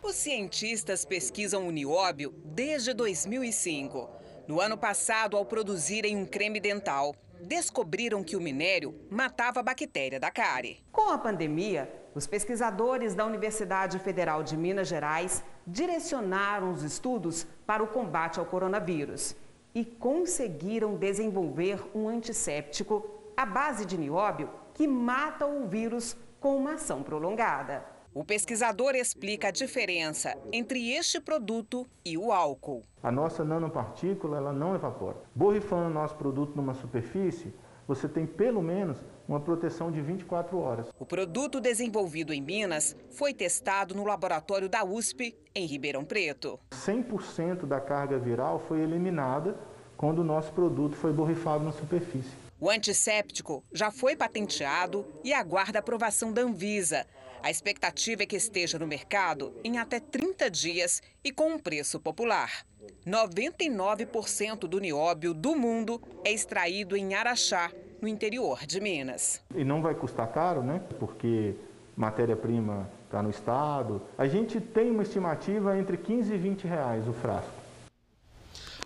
Os 0.02 0.16
cientistas 0.16 1.04
pesquisam 1.04 1.68
o 1.68 1.70
nióbio 1.70 2.34
desde 2.44 2.92
2005. 2.92 4.10
No 4.48 4.60
ano 4.60 4.76
passado, 4.76 5.36
ao 5.36 5.44
produzirem 5.44 6.16
um 6.16 6.26
creme 6.26 6.58
dental, 6.58 7.14
descobriram 7.42 8.22
que 8.22 8.36
o 8.36 8.40
minério 8.40 8.94
matava 9.10 9.60
a 9.60 9.62
bactéria 9.62 10.20
da 10.20 10.30
cárie. 10.30 10.78
Com 10.92 11.10
a 11.10 11.18
pandemia, 11.18 11.90
os 12.14 12.26
pesquisadores 12.26 13.14
da 13.14 13.24
Universidade 13.24 13.98
Federal 13.98 14.42
de 14.42 14.56
Minas 14.56 14.88
Gerais 14.88 15.44
direcionaram 15.66 16.72
os 16.72 16.82
estudos 16.82 17.46
para 17.66 17.82
o 17.82 17.88
combate 17.88 18.38
ao 18.38 18.46
coronavírus 18.46 19.36
e 19.74 19.84
conseguiram 19.84 20.96
desenvolver 20.96 21.82
um 21.94 22.08
antisséptico 22.08 23.08
à 23.36 23.46
base 23.46 23.86
de 23.86 23.96
nióbio 23.96 24.50
que 24.74 24.86
mata 24.86 25.46
o 25.46 25.66
vírus 25.66 26.16
com 26.40 26.56
uma 26.56 26.74
ação 26.74 27.02
prolongada. 27.02 27.84
O 28.12 28.24
pesquisador 28.24 28.96
explica 28.96 29.48
a 29.48 29.50
diferença 29.52 30.36
entre 30.52 30.90
este 30.90 31.20
produto 31.20 31.86
e 32.04 32.18
o 32.18 32.32
álcool. 32.32 32.82
A 33.00 33.12
nossa 33.12 33.44
nanopartícula 33.44 34.36
ela 34.36 34.52
não 34.52 34.74
evapora. 34.74 35.16
Borrifando 35.32 35.86
o 35.86 35.94
nosso 35.94 36.16
produto 36.16 36.56
numa 36.56 36.74
superfície, 36.74 37.54
você 37.86 38.08
tem 38.08 38.26
pelo 38.26 38.60
menos 38.62 38.98
uma 39.28 39.38
proteção 39.38 39.92
de 39.92 40.00
24 40.00 40.58
horas. 40.58 40.88
O 40.98 41.06
produto 41.06 41.60
desenvolvido 41.60 42.32
em 42.32 42.40
Minas 42.40 42.96
foi 43.10 43.32
testado 43.32 43.94
no 43.94 44.04
laboratório 44.04 44.68
da 44.68 44.84
USP, 44.84 45.36
em 45.54 45.66
Ribeirão 45.66 46.04
Preto. 46.04 46.58
100% 46.72 47.64
da 47.64 47.80
carga 47.80 48.18
viral 48.18 48.58
foi 48.58 48.80
eliminada 48.80 49.56
quando 49.96 50.18
o 50.18 50.24
nosso 50.24 50.52
produto 50.52 50.96
foi 50.96 51.12
borrifado 51.12 51.62
na 51.62 51.70
superfície. 51.70 52.32
O 52.58 52.68
antisséptico 52.68 53.64
já 53.72 53.90
foi 53.90 54.14
patenteado 54.14 55.06
e 55.24 55.32
aguarda 55.32 55.78
aprovação 55.78 56.32
da 56.32 56.42
Anvisa. 56.42 57.06
A 57.42 57.50
expectativa 57.50 58.22
é 58.22 58.26
que 58.26 58.36
esteja 58.36 58.78
no 58.78 58.86
mercado 58.86 59.54
em 59.64 59.78
até 59.78 59.98
30 59.98 60.50
dias 60.50 61.02
e 61.24 61.32
com 61.32 61.54
um 61.54 61.58
preço 61.58 61.98
popular. 61.98 62.66
99% 63.06 64.60
do 64.68 64.78
nióbio 64.78 65.32
do 65.32 65.56
mundo 65.56 66.00
é 66.22 66.32
extraído 66.32 66.96
em 66.96 67.14
Araxá, 67.14 67.72
no 68.00 68.06
interior 68.06 68.66
de 68.66 68.78
Minas. 68.78 69.42
E 69.54 69.64
não 69.64 69.80
vai 69.80 69.94
custar 69.94 70.30
caro, 70.30 70.62
né? 70.62 70.82
Porque 70.98 71.54
matéria-prima 71.96 72.90
está 73.06 73.22
no 73.22 73.30
estado. 73.30 74.02
A 74.18 74.28
gente 74.28 74.60
tem 74.60 74.90
uma 74.90 75.02
estimativa 75.02 75.78
entre 75.78 75.96
15 75.96 76.34
e 76.34 76.36
20 76.36 76.66
reais 76.66 77.08
o 77.08 77.12
frasco. 77.14 77.60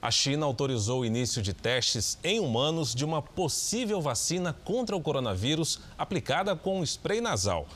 A 0.00 0.10
China 0.10 0.46
autorizou 0.46 1.00
o 1.00 1.04
início 1.04 1.42
de 1.42 1.54
testes 1.54 2.18
em 2.22 2.38
humanos 2.38 2.94
de 2.94 3.04
uma 3.04 3.22
possível 3.22 4.00
vacina 4.00 4.52
contra 4.52 4.94
o 4.94 5.00
coronavírus 5.00 5.80
aplicada 5.98 6.54
com 6.54 6.82
spray 6.82 7.20
nasal. 7.20 7.66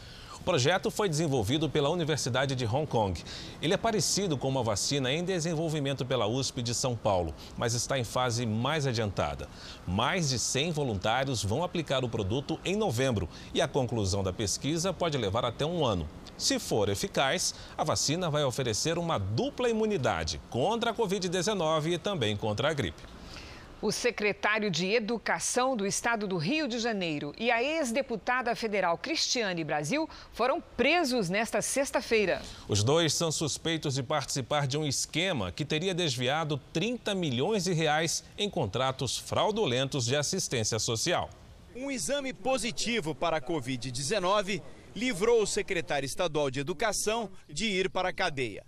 O 0.49 0.51
projeto 0.51 0.91
foi 0.91 1.11
desenvolvido 1.11 1.69
pela 1.69 1.91
Universidade 1.91 2.55
de 2.55 2.65
Hong 2.65 2.87
Kong. 2.87 3.23
Ele 3.61 3.75
é 3.75 3.77
parecido 3.77 4.39
com 4.39 4.49
uma 4.49 4.63
vacina 4.63 5.13
em 5.13 5.23
desenvolvimento 5.23 6.07
pela 6.07 6.27
USP 6.27 6.63
de 6.63 6.75
São 6.75 6.97
Paulo, 6.97 7.35
mas 7.55 7.75
está 7.75 7.99
em 7.99 8.03
fase 8.03 8.47
mais 8.47 8.87
adiantada. 8.87 9.47
Mais 9.87 10.31
de 10.31 10.39
100 10.39 10.73
voluntários 10.73 11.45
vão 11.45 11.63
aplicar 11.63 12.03
o 12.03 12.09
produto 12.09 12.59
em 12.65 12.77
novembro 12.77 13.29
e 13.53 13.61
a 13.61 13.69
conclusão 13.69 14.23
da 14.23 14.33
pesquisa 14.33 14.91
pode 14.91 15.19
levar 15.19 15.45
até 15.45 15.67
um 15.67 15.85
ano. 15.85 16.09
Se 16.39 16.59
for 16.59 16.89
eficaz, 16.89 17.55
a 17.77 17.85
vacina 17.85 18.31
vai 18.31 18.43
oferecer 18.43 18.97
uma 18.97 19.19
dupla 19.19 19.69
imunidade 19.69 20.41
contra 20.49 20.93
a 20.93 20.95
Covid-19 20.95 21.93
e 21.93 21.99
também 21.99 22.35
contra 22.39 22.71
a 22.71 22.73
gripe. 22.73 23.18
O 23.81 23.93
secretário 23.93 24.73
de 24.73 24.87
Educação 24.87 25.77
do 25.77 25.87
Estado 25.87 26.27
do 26.27 26.37
Rio 26.37 26.67
de 26.67 26.81
Janeiro 26.81 27.33
e 27.39 27.49
a 27.49 27.63
ex-deputada 27.63 28.57
federal 28.57 28.99
Cristiane 28.99 29.63
Brasil 29.63 30.11
foram 30.33 30.61
presos 30.61 31.31
nesta 31.31 31.63
sexta-feira. 31.63 32.43
Os 32.67 32.83
dois 32.83 33.15
são 33.15 33.31
suspeitos 33.31 33.95
de 33.95 34.03
participar 34.03 34.67
de 34.67 34.77
um 34.77 34.85
esquema 34.85 35.53
que 35.53 35.65
teria 35.65 35.95
desviado 35.95 36.61
30 36.73 37.15
milhões 37.15 37.65
de 37.65 37.73
reais 37.73 38.25
em 38.37 38.51
contratos 38.51 39.17
fraudulentos 39.17 40.07
de 40.07 40.17
assistência 40.17 40.81
social. 40.81 41.31
Um 41.77 41.89
exame 41.89 42.33
positivo 42.33 43.15
para 43.15 43.37
a 43.37 43.41
Covid-19 43.41 44.61
livrou 44.93 45.41
o 45.41 45.47
secretário 45.47 46.05
estadual 46.05 46.51
de 46.51 46.59
Educação 46.59 47.31
de 47.49 47.67
ir 47.67 47.89
para 47.89 48.09
a 48.09 48.13
cadeia. 48.13 48.67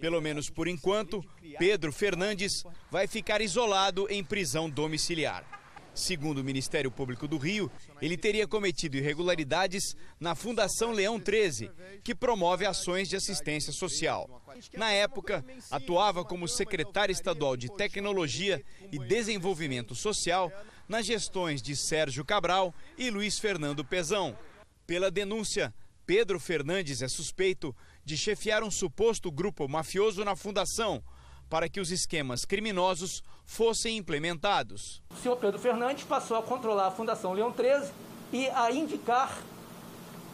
Pelo 0.00 0.20
menos 0.20 0.48
por 0.48 0.66
enquanto, 0.66 1.24
Pedro 1.58 1.92
Fernandes 1.92 2.64
vai 2.90 3.06
ficar 3.06 3.40
isolado 3.40 4.06
em 4.08 4.24
prisão 4.24 4.68
domiciliar. 4.68 5.60
Segundo 5.94 6.38
o 6.38 6.44
Ministério 6.44 6.90
Público 6.90 7.26
do 7.26 7.36
Rio, 7.36 7.70
ele 8.00 8.16
teria 8.16 8.46
cometido 8.46 8.96
irregularidades 8.96 9.96
na 10.18 10.34
Fundação 10.34 10.92
Leão 10.92 11.18
13, 11.18 11.70
que 12.02 12.14
promove 12.14 12.64
ações 12.64 13.08
de 13.08 13.16
assistência 13.16 13.72
social. 13.72 14.42
Na 14.74 14.90
época, 14.92 15.44
atuava 15.70 16.24
como 16.24 16.48
secretário 16.48 17.12
estadual 17.12 17.56
de 17.56 17.68
Tecnologia 17.76 18.64
e 18.90 18.98
Desenvolvimento 18.98 19.94
Social 19.94 20.52
nas 20.88 21.06
gestões 21.06 21.60
de 21.60 21.76
Sérgio 21.76 22.24
Cabral 22.24 22.74
e 22.96 23.10
Luiz 23.10 23.38
Fernando 23.38 23.84
Pezão. 23.84 24.38
Pela 24.86 25.10
denúncia, 25.10 25.74
Pedro 26.06 26.40
Fernandes 26.40 27.02
é 27.02 27.08
suspeito 27.08 27.74
de 28.10 28.16
chefiar 28.16 28.64
um 28.64 28.72
suposto 28.72 29.30
grupo 29.30 29.68
mafioso 29.68 30.24
na 30.24 30.34
fundação 30.34 31.00
para 31.48 31.68
que 31.68 31.78
os 31.78 31.92
esquemas 31.92 32.44
criminosos 32.44 33.22
fossem 33.44 33.96
implementados. 33.96 35.00
O 35.10 35.22
senhor 35.22 35.36
Pedro 35.36 35.60
Fernandes 35.60 36.02
passou 36.02 36.36
a 36.36 36.42
controlar 36.42 36.88
a 36.88 36.90
Fundação 36.90 37.32
Leão 37.32 37.52
13 37.52 37.92
e 38.32 38.48
a 38.48 38.72
indicar 38.72 39.40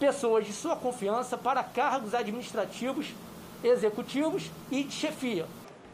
pessoas 0.00 0.46
de 0.46 0.54
sua 0.54 0.74
confiança 0.74 1.36
para 1.36 1.62
cargos 1.62 2.14
administrativos, 2.14 3.08
executivos 3.62 4.50
e 4.70 4.82
de 4.82 4.92
chefia. 4.92 5.46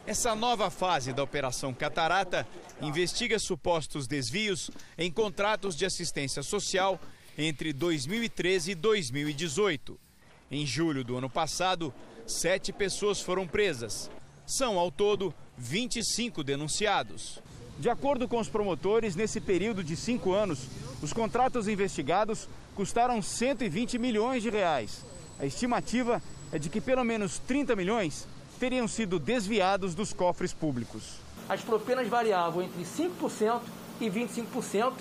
Essa 0.07 0.37
nova 0.37 0.71
fase 0.71 1.12
da 1.12 1.25
Operação 1.25 1.75
Catarata 1.75 2.47
investiga 2.81 3.40
supostos 3.40 4.07
desvios 4.07 4.71
em 4.97 5.11
contratos 5.11 5.75
de 5.75 5.85
assistência 5.85 6.45
social 6.45 7.01
entre 7.37 7.73
2013 7.73 8.71
e 8.71 8.75
2018. 8.77 10.12
Em 10.55 10.67
julho 10.67 11.03
do 11.03 11.17
ano 11.17 11.31
passado, 11.31 11.95
sete 12.27 12.75
pessoas 12.75 13.23
foram 13.23 13.47
presas. 13.47 14.11
São, 14.45 14.79
ao 14.79 14.91
todo, 14.91 15.35
25 15.57 16.45
denunciados. 16.45 17.38
De 17.79 17.88
acordo 17.88 18.29
com 18.29 18.38
os 18.38 18.51
promotores, 18.51 19.17
nesse 19.17 19.41
período 19.41 19.83
de 19.83 19.97
cinco 19.97 20.35
anos, 20.35 20.67
os 21.01 21.11
contratos 21.11 21.69
investigados 21.69 22.51
custaram 22.75 23.23
120 23.23 23.99
milhões 23.99 24.43
de 24.43 24.51
reais. 24.51 25.07
A 25.41 25.47
estimativa 25.47 26.23
é 26.53 26.59
de 26.59 26.69
que 26.69 26.83
pelo 26.83 27.03
menos 27.03 27.38
30 27.38 27.75
milhões 27.75 28.29
teriam 28.61 28.87
sido 28.87 29.19
desviados 29.19 29.95
dos 29.95 30.12
cofres 30.12 30.53
públicos. 30.53 31.15
As 31.49 31.62
propinas 31.62 32.07
variavam 32.09 32.62
entre 32.62 32.85
5% 32.85 33.59
e 34.03 34.11
25% 34.11 34.93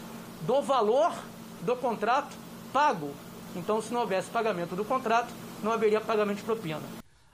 do 0.48 0.62
valor 0.62 1.14
do 1.62 1.76
contrato 1.76 2.38
pago. 2.72 3.14
Então, 3.56 3.82
se 3.82 3.94
não 3.94 4.02
houvesse 4.02 4.30
pagamento 4.30 4.76
do 4.76 4.86
contrato, 4.86 5.34
não 5.62 5.72
haveria 5.72 6.00
pagamento 6.00 6.38
de 6.38 6.44
propina. 6.44 6.82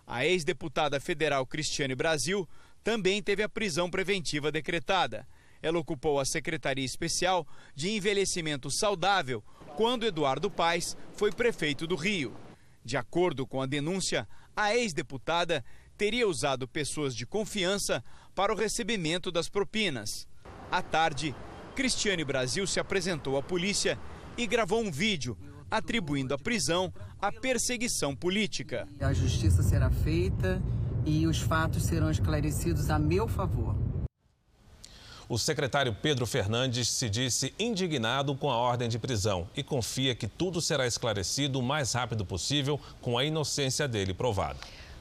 A 0.05 0.25
ex-deputada 0.25 0.99
federal 0.99 1.45
Cristiane 1.45 1.93
Brasil 1.93 2.47
também 2.83 3.21
teve 3.21 3.43
a 3.43 3.49
prisão 3.49 3.89
preventiva 3.89 4.51
decretada. 4.51 5.27
Ela 5.61 5.79
ocupou 5.79 6.19
a 6.19 6.25
Secretaria 6.25 6.85
Especial 6.85 7.45
de 7.75 7.89
Envelhecimento 7.89 8.71
Saudável 8.71 9.43
quando 9.75 10.05
Eduardo 10.05 10.49
Paes 10.49 10.95
foi 11.13 11.31
prefeito 11.31 11.85
do 11.85 11.95
Rio. 11.95 12.35
De 12.83 12.95
acordo 12.95 13.45
com 13.45 13.61
a 13.61 13.65
denúncia, 13.65 14.27
a 14.55 14.73
ex-deputada 14.75 15.63
teria 15.97 16.27
usado 16.27 16.67
pessoas 16.67 17.15
de 17.15 17.25
confiança 17.25 18.03
para 18.33 18.53
o 18.53 18.55
recebimento 18.55 19.31
das 19.31 19.49
propinas. 19.49 20.27
À 20.71 20.81
tarde, 20.81 21.35
Cristiane 21.75 22.23
Brasil 22.23 22.65
se 22.65 22.79
apresentou 22.79 23.37
à 23.37 23.43
polícia 23.43 23.99
e 24.37 24.47
gravou 24.47 24.81
um 24.81 24.91
vídeo 24.91 25.37
atribuindo 25.69 26.33
a 26.33 26.37
prisão 26.37 26.93
à 27.21 27.31
perseguição 27.31 28.15
política. 28.15 28.87
A 28.99 29.13
justiça 29.13 29.61
será 29.63 29.89
feita 29.89 30.61
e 31.05 31.25
os 31.25 31.39
fatos 31.39 31.83
serão 31.83 32.11
esclarecidos 32.11 32.89
a 32.89 32.99
meu 32.99 33.27
favor. 33.27 33.75
O 35.29 35.37
secretário 35.37 35.93
Pedro 35.93 36.25
Fernandes 36.25 36.87
se 36.87 37.09
disse 37.09 37.53
indignado 37.59 38.33
com 38.33 38.49
a 38.49 38.55
ordem 38.55 38.87
de 38.87 38.97
prisão 38.97 39.49
e 39.57 39.61
confia 39.61 40.15
que 40.15 40.25
tudo 40.25 40.61
será 40.61 40.87
esclarecido 40.87 41.59
o 41.59 41.63
mais 41.63 41.91
rápido 41.91 42.25
possível 42.25 42.79
com 43.01 43.17
a 43.17 43.25
inocência 43.25 43.89
dele 43.89 44.13
provada. 44.13 44.57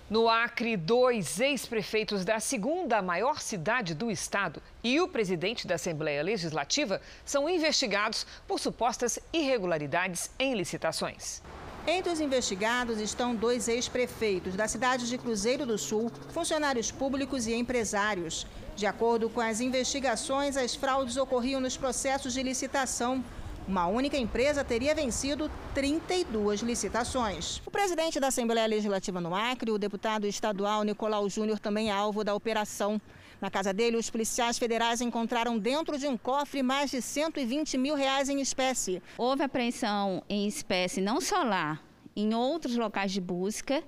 No 0.09 0.29
Acre, 0.29 0.77
dois 0.77 1.41
ex-prefeitos 1.41 2.25
da 2.25 2.39
segunda 2.39 3.03
maior 3.03 3.41
cidade 3.41 3.93
do 3.93 4.09
estado 4.09 4.63
e 4.81 5.01
o 5.01 5.09
presidente 5.09 5.67
da 5.67 5.75
Assembleia 5.75 6.23
Legislativa 6.23 7.01
são 7.25 7.49
investigados 7.49 8.25
por 8.47 8.61
supostas 8.61 9.19
irregularidades 9.33 10.31
em 10.39 10.55
licitações. 10.55 11.43
Entre 11.89 12.13
os 12.13 12.21
investigados 12.21 13.01
estão 13.01 13.35
dois 13.35 13.67
ex-prefeitos 13.67 14.55
da 14.55 14.69
cidade 14.69 15.09
de 15.09 15.19
Cruzeiro 15.19 15.67
do 15.67 15.77
Sul, 15.77 16.13
funcionários 16.31 16.93
públicos 16.93 17.49
e 17.49 17.55
empresários. 17.55 18.47
De 18.77 18.87
acordo 18.87 19.29
com 19.29 19.41
as 19.41 19.61
investigações, 19.61 20.57
as 20.57 20.77
fraudes 20.77 21.17
ocorriam 21.17 21.61
nos 21.61 21.77
processos 21.77 22.33
de 22.33 22.45
licitação 22.45 23.25
uma 23.67 23.87
única 23.87 24.17
empresa 24.17 24.65
teria 24.65 24.95
vencido 24.95 25.51
32 25.75 26.61
licitações. 26.61 27.61
O 27.67 27.71
presidente 27.71 28.21
da 28.21 28.29
Assembleia 28.29 28.67
Legislativa 28.67 29.21
no 29.21 29.35
Acre, 29.35 29.71
o 29.71 29.79
deputado 29.79 30.27
estadual 30.27 30.85
Nicolau 30.85 31.29
Júnior, 31.29 31.59
também 31.59 31.91
é 31.91 31.93
alvo 31.93 32.23
da 32.23 32.35
operação. 32.35 33.01
Na 33.41 33.51
casa 33.51 33.73
dele, 33.73 33.97
os 33.97 34.09
policiais 34.09 34.59
federais 34.59 35.01
encontraram 35.01 35.59
dentro 35.59 35.99
de 35.99 36.07
um 36.07 36.17
cofre 36.17 36.63
mais 36.63 36.91
de 36.91 37.03
120 37.03 37.77
mil 37.77 37.95
reais 37.95 38.29
em 38.29 38.41
espécie. 38.41 39.03
Houve 39.19 39.43
apreensão 39.43 40.23
em 40.29 40.47
espécie 40.47 41.01
não 41.01 41.21
só 41.21 41.43
lá, 41.43 41.81
em 42.15 42.35
outros 42.35 42.77
locais 42.77 43.13
de 43.13 43.21
busca. 43.21 43.83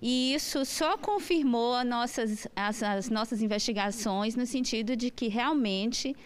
E 0.00 0.32
isso 0.32 0.64
só 0.64 0.96
confirmou 0.96 1.84
nossas, 1.84 2.48
as, 2.56 2.82
as 2.82 3.10
nossas 3.10 3.42
investigações 3.42 4.34
no 4.34 4.46
sentido 4.46 4.96
de 4.96 5.10
que 5.10 5.28
realmente 5.28 6.16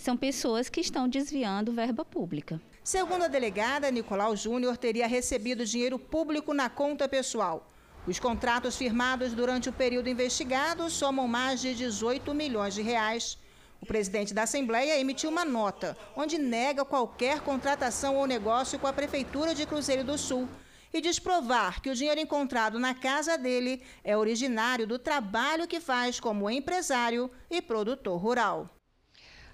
são 0.00 0.16
pessoas 0.16 0.68
que 0.68 0.80
estão 0.80 1.06
desviando 1.06 1.72
verba 1.72 2.04
pública. 2.04 2.60
Segundo 2.82 3.24
a 3.24 3.28
delegada, 3.28 3.90
Nicolau 3.90 4.34
Júnior 4.34 4.76
teria 4.76 5.06
recebido 5.06 5.64
dinheiro 5.64 5.98
público 5.98 6.54
na 6.54 6.70
conta 6.70 7.06
pessoal. 7.06 7.68
Os 8.06 8.18
contratos 8.18 8.76
firmados 8.76 9.34
durante 9.34 9.68
o 9.68 9.72
período 9.72 10.08
investigado 10.08 10.88
somam 10.88 11.28
mais 11.28 11.60
de 11.60 11.74
18 11.74 12.32
milhões 12.34 12.74
de 12.74 12.80
reais. 12.80 13.36
O 13.78 13.86
presidente 13.86 14.32
da 14.32 14.44
Assembleia 14.44 14.98
emitiu 14.98 15.28
uma 15.28 15.44
nota 15.44 15.96
onde 16.16 16.38
nega 16.38 16.84
qualquer 16.84 17.40
contratação 17.40 18.16
ou 18.16 18.26
negócio 18.26 18.78
com 18.78 18.86
a 18.86 18.92
Prefeitura 18.92 19.54
de 19.54 19.66
Cruzeiro 19.66 20.02
do 20.02 20.16
Sul 20.16 20.48
e 20.92 21.00
diz 21.00 21.18
provar 21.18 21.80
que 21.80 21.90
o 21.90 21.94
dinheiro 21.94 22.20
encontrado 22.20 22.78
na 22.78 22.94
casa 22.94 23.36
dele 23.36 23.82
é 24.02 24.16
originário 24.16 24.86
do 24.86 24.98
trabalho 24.98 25.68
que 25.68 25.78
faz 25.78 26.18
como 26.18 26.50
empresário 26.50 27.30
e 27.50 27.60
produtor 27.60 28.18
rural. 28.18 28.79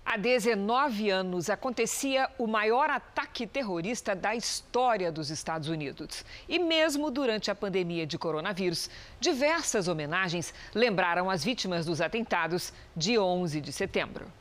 Há 0.08 0.16
19 0.16 1.10
anos 1.10 1.50
acontecia 1.50 2.30
o 2.38 2.46
maior 2.46 2.88
ataque 2.88 3.44
terrorista 3.44 4.14
da 4.14 4.36
história 4.36 5.10
dos 5.10 5.30
Estados 5.30 5.68
Unidos. 5.68 6.24
E 6.48 6.60
mesmo 6.60 7.10
durante 7.10 7.50
a 7.50 7.56
pandemia 7.56 8.06
de 8.06 8.16
coronavírus, 8.16 8.88
diversas 9.18 9.88
homenagens 9.88 10.54
lembraram 10.72 11.28
as 11.28 11.42
vítimas 11.42 11.84
dos 11.84 12.00
atentados 12.00 12.72
de 12.96 13.18
11 13.18 13.60
de 13.60 13.72
setembro. 13.72 14.32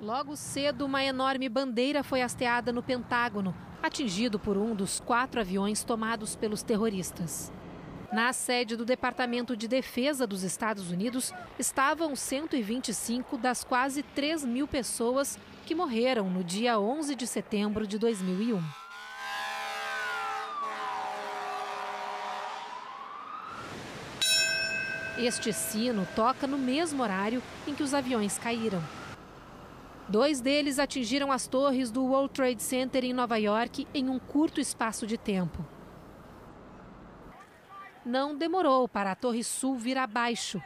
Logo 0.00 0.36
cedo, 0.36 0.86
uma 0.86 1.02
enorme 1.02 1.48
bandeira 1.48 2.04
foi 2.04 2.22
hasteada 2.22 2.72
no 2.72 2.80
Pentágono, 2.80 3.52
atingido 3.82 4.38
por 4.38 4.56
um 4.56 4.76
dos 4.76 5.00
quatro 5.00 5.40
aviões 5.40 5.82
tomados 5.82 6.36
pelos 6.36 6.62
terroristas. 6.62 7.50
Na 8.10 8.32
sede 8.32 8.74
do 8.74 8.86
Departamento 8.86 9.54
de 9.54 9.68
Defesa 9.68 10.26
dos 10.26 10.42
Estados 10.42 10.90
Unidos 10.90 11.30
estavam 11.58 12.16
125 12.16 13.36
das 13.36 13.62
quase 13.62 14.02
3 14.02 14.46
mil 14.46 14.66
pessoas 14.66 15.38
que 15.66 15.74
morreram 15.74 16.30
no 16.30 16.42
dia 16.42 16.80
11 16.80 17.14
de 17.14 17.26
setembro 17.26 17.86
de 17.86 17.98
2001. 17.98 18.62
Este 25.18 25.52
sino 25.52 26.08
toca 26.16 26.46
no 26.46 26.56
mesmo 26.56 27.02
horário 27.02 27.42
em 27.66 27.74
que 27.74 27.82
os 27.82 27.92
aviões 27.92 28.38
caíram. 28.38 28.82
Dois 30.08 30.40
deles 30.40 30.78
atingiram 30.78 31.30
as 31.30 31.46
torres 31.46 31.90
do 31.90 32.02
World 32.04 32.32
Trade 32.32 32.62
Center 32.62 33.04
em 33.04 33.12
Nova 33.12 33.36
York 33.36 33.86
em 33.92 34.08
um 34.08 34.18
curto 34.18 34.62
espaço 34.62 35.06
de 35.06 35.18
tempo 35.18 35.62
não 38.08 38.34
demorou 38.34 38.88
para 38.88 39.12
a 39.12 39.14
Torre 39.14 39.44
Sul 39.44 39.76
vir 39.76 39.98
abaixo. 39.98 40.62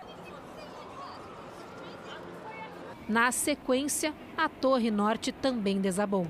Na 3.09 3.33
sequência, 3.33 4.14
a 4.37 4.48
Torre 4.48 4.92
Norte 4.92 5.33
também 5.33 5.81
desabou. 5.81 6.28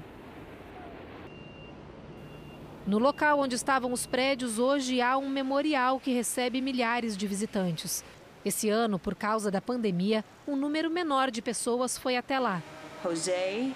No 2.86 2.98
local 2.98 3.40
onde 3.40 3.54
estavam 3.54 3.92
os 3.92 4.06
prédios, 4.06 4.58
hoje 4.58 5.02
há 5.02 5.18
um 5.18 5.28
memorial 5.28 6.00
que 6.00 6.12
recebe 6.12 6.62
milhares 6.62 7.14
de 7.14 7.26
visitantes. 7.26 8.02
Esse 8.42 8.70
ano, 8.70 8.98
por 8.98 9.14
causa 9.14 9.50
da 9.50 9.60
pandemia, 9.60 10.24
um 10.48 10.56
número 10.56 10.90
menor 10.90 11.30
de 11.30 11.42
pessoas 11.42 11.96
foi 11.96 12.16
até 12.16 12.40
lá. 12.40 12.62
José 13.04 13.70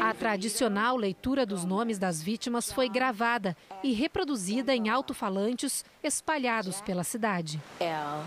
a 0.00 0.14
tradicional 0.14 0.96
leitura 0.96 1.44
dos 1.44 1.64
nomes 1.64 1.98
das 1.98 2.22
vítimas 2.22 2.72
foi 2.72 2.88
gravada 2.88 3.56
e 3.82 3.92
reproduzida 3.92 4.74
em 4.74 4.88
alto-falantes 4.88 5.84
espalhados 6.02 6.80
pela 6.80 7.04
cidade. 7.04 7.60
L. 7.80 8.24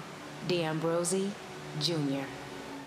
D'Ambrosio 0.48 1.30
Jr. 1.80 2.26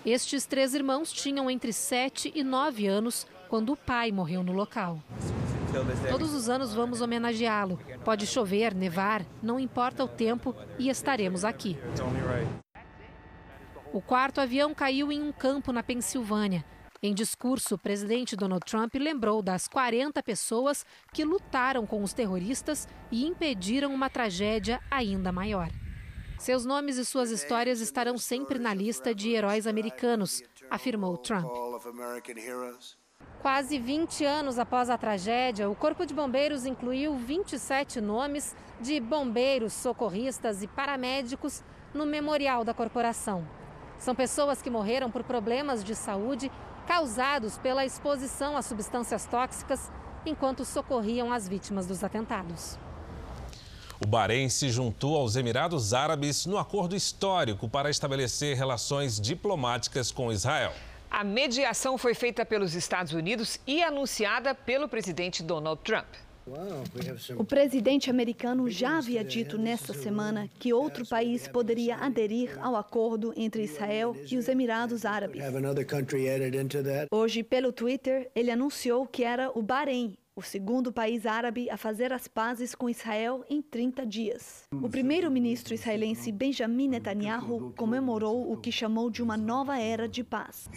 Estes 0.05 0.45
três 0.45 0.73
irmãos 0.73 1.11
tinham 1.11 1.49
entre 1.49 1.71
7 1.71 2.31
e 2.35 2.43
9 2.43 2.87
anos 2.87 3.25
quando 3.47 3.71
o 3.73 3.77
pai 3.77 4.11
morreu 4.11 4.43
no 4.43 4.51
local. 4.51 4.99
Todos 6.09 6.33
os 6.33 6.49
anos 6.49 6.73
vamos 6.73 7.01
homenageá-lo. 7.01 7.79
Pode 8.03 8.27
chover, 8.27 8.75
nevar, 8.75 9.25
não 9.41 9.59
importa 9.59 10.03
o 10.03 10.07
tempo 10.07 10.55
e 10.77 10.89
estaremos 10.89 11.43
aqui. 11.43 11.77
O 13.91 14.01
quarto 14.01 14.41
avião 14.41 14.73
caiu 14.73 15.11
em 15.11 15.21
um 15.21 15.31
campo 15.31 15.71
na 15.71 15.81
Pensilvânia. 15.81 16.65
Em 17.05 17.13
discurso, 17.13 17.75
o 17.75 17.77
presidente 17.77 18.33
Donald 18.33 18.65
Trump 18.65 18.95
lembrou 18.95 19.41
das 19.41 19.67
40 19.67 20.23
pessoas 20.23 20.85
que 21.11 21.25
lutaram 21.25 21.85
com 21.85 22.01
os 22.01 22.13
terroristas 22.13 22.87
e 23.11 23.25
impediram 23.25 23.93
uma 23.93 24.09
tragédia 24.09 24.79
ainda 24.89 25.29
maior. 25.29 25.69
Seus 26.39 26.63
nomes 26.63 26.95
e 26.95 27.03
suas 27.03 27.29
histórias 27.29 27.81
estarão 27.81 28.17
sempre 28.17 28.57
na 28.57 28.73
lista 28.73 29.13
de 29.13 29.31
heróis 29.31 29.67
americanos, 29.67 30.41
afirmou 30.71 31.17
Trump. 31.17 31.51
Quase 33.41 33.77
20 33.77 34.23
anos 34.23 34.57
após 34.57 34.89
a 34.89 34.97
tragédia, 34.97 35.69
o 35.69 35.75
Corpo 35.75 36.05
de 36.05 36.13
Bombeiros 36.13 36.65
incluiu 36.65 37.17
27 37.17 37.99
nomes 37.99 38.55
de 38.79 39.01
bombeiros, 39.01 39.73
socorristas 39.73 40.63
e 40.63 40.67
paramédicos 40.67 41.65
no 41.93 42.05
memorial 42.05 42.63
da 42.63 42.73
corporação. 42.73 43.45
São 43.97 44.15
pessoas 44.15 44.61
que 44.61 44.69
morreram 44.69 45.11
por 45.11 45.23
problemas 45.23 45.83
de 45.83 45.95
saúde 45.95 46.49
causados 46.87 47.57
pela 47.57 47.85
exposição 47.85 48.55
a 48.55 48.61
substâncias 48.61 49.25
tóxicas 49.25 49.91
enquanto 50.25 50.63
socorriam 50.63 51.31
as 51.31 51.47
vítimas 51.47 51.85
dos 51.85 52.03
atentados. 52.03 52.77
O 54.03 54.07
Bahrein 54.07 54.49
se 54.49 54.69
juntou 54.69 55.15
aos 55.15 55.35
Emirados 55.35 55.93
Árabes 55.93 56.45
no 56.45 56.57
acordo 56.57 56.95
histórico 56.95 57.69
para 57.69 57.89
estabelecer 57.89 58.57
relações 58.57 59.19
diplomáticas 59.19 60.11
com 60.11 60.31
Israel. 60.31 60.73
A 61.09 61.23
mediação 61.23 61.97
foi 61.97 62.13
feita 62.13 62.43
pelos 62.43 62.73
Estados 62.73 63.13
Unidos 63.13 63.59
e 63.67 63.83
anunciada 63.83 64.55
pelo 64.55 64.89
presidente 64.89 65.43
Donald 65.43 65.81
Trump. 65.83 66.07
O 67.37 67.45
presidente 67.45 68.09
americano 68.09 68.69
já 68.69 68.97
havia 68.97 69.23
dito 69.23 69.57
nesta 69.57 69.93
semana 69.93 70.49
que 70.59 70.73
outro 70.73 71.05
país 71.07 71.47
poderia 71.47 71.95
aderir 71.97 72.57
ao 72.59 72.75
acordo 72.75 73.33
entre 73.37 73.63
Israel 73.63 74.15
e 74.29 74.37
os 74.37 74.49
Emirados 74.49 75.05
Árabes. 75.05 75.41
Hoje, 77.09 77.43
pelo 77.43 77.71
Twitter, 77.71 78.29
ele 78.35 78.51
anunciou 78.51 79.07
que 79.07 79.23
era 79.23 79.49
o 79.57 79.61
Bahrein, 79.61 80.17
o 80.35 80.41
segundo 80.41 80.91
país 80.91 81.27
árabe 81.27 81.69
a 81.69 81.77
fazer 81.77 82.11
as 82.11 82.27
pazes 82.27 82.73
com 82.73 82.89
Israel 82.89 83.45
em 83.47 83.61
30 83.61 84.05
dias. 84.05 84.63
O 84.73 84.89
primeiro-ministro 84.89 85.75
israelense 85.75 86.31
Benjamin 86.31 86.87
Netanyahu 86.87 87.71
comemorou 87.77 88.51
o 88.51 88.57
que 88.57 88.71
chamou 88.71 89.11
de 89.11 89.21
uma 89.21 89.37
nova 89.37 89.77
era 89.77 90.07
de 90.07 90.23
paz. 90.23 90.67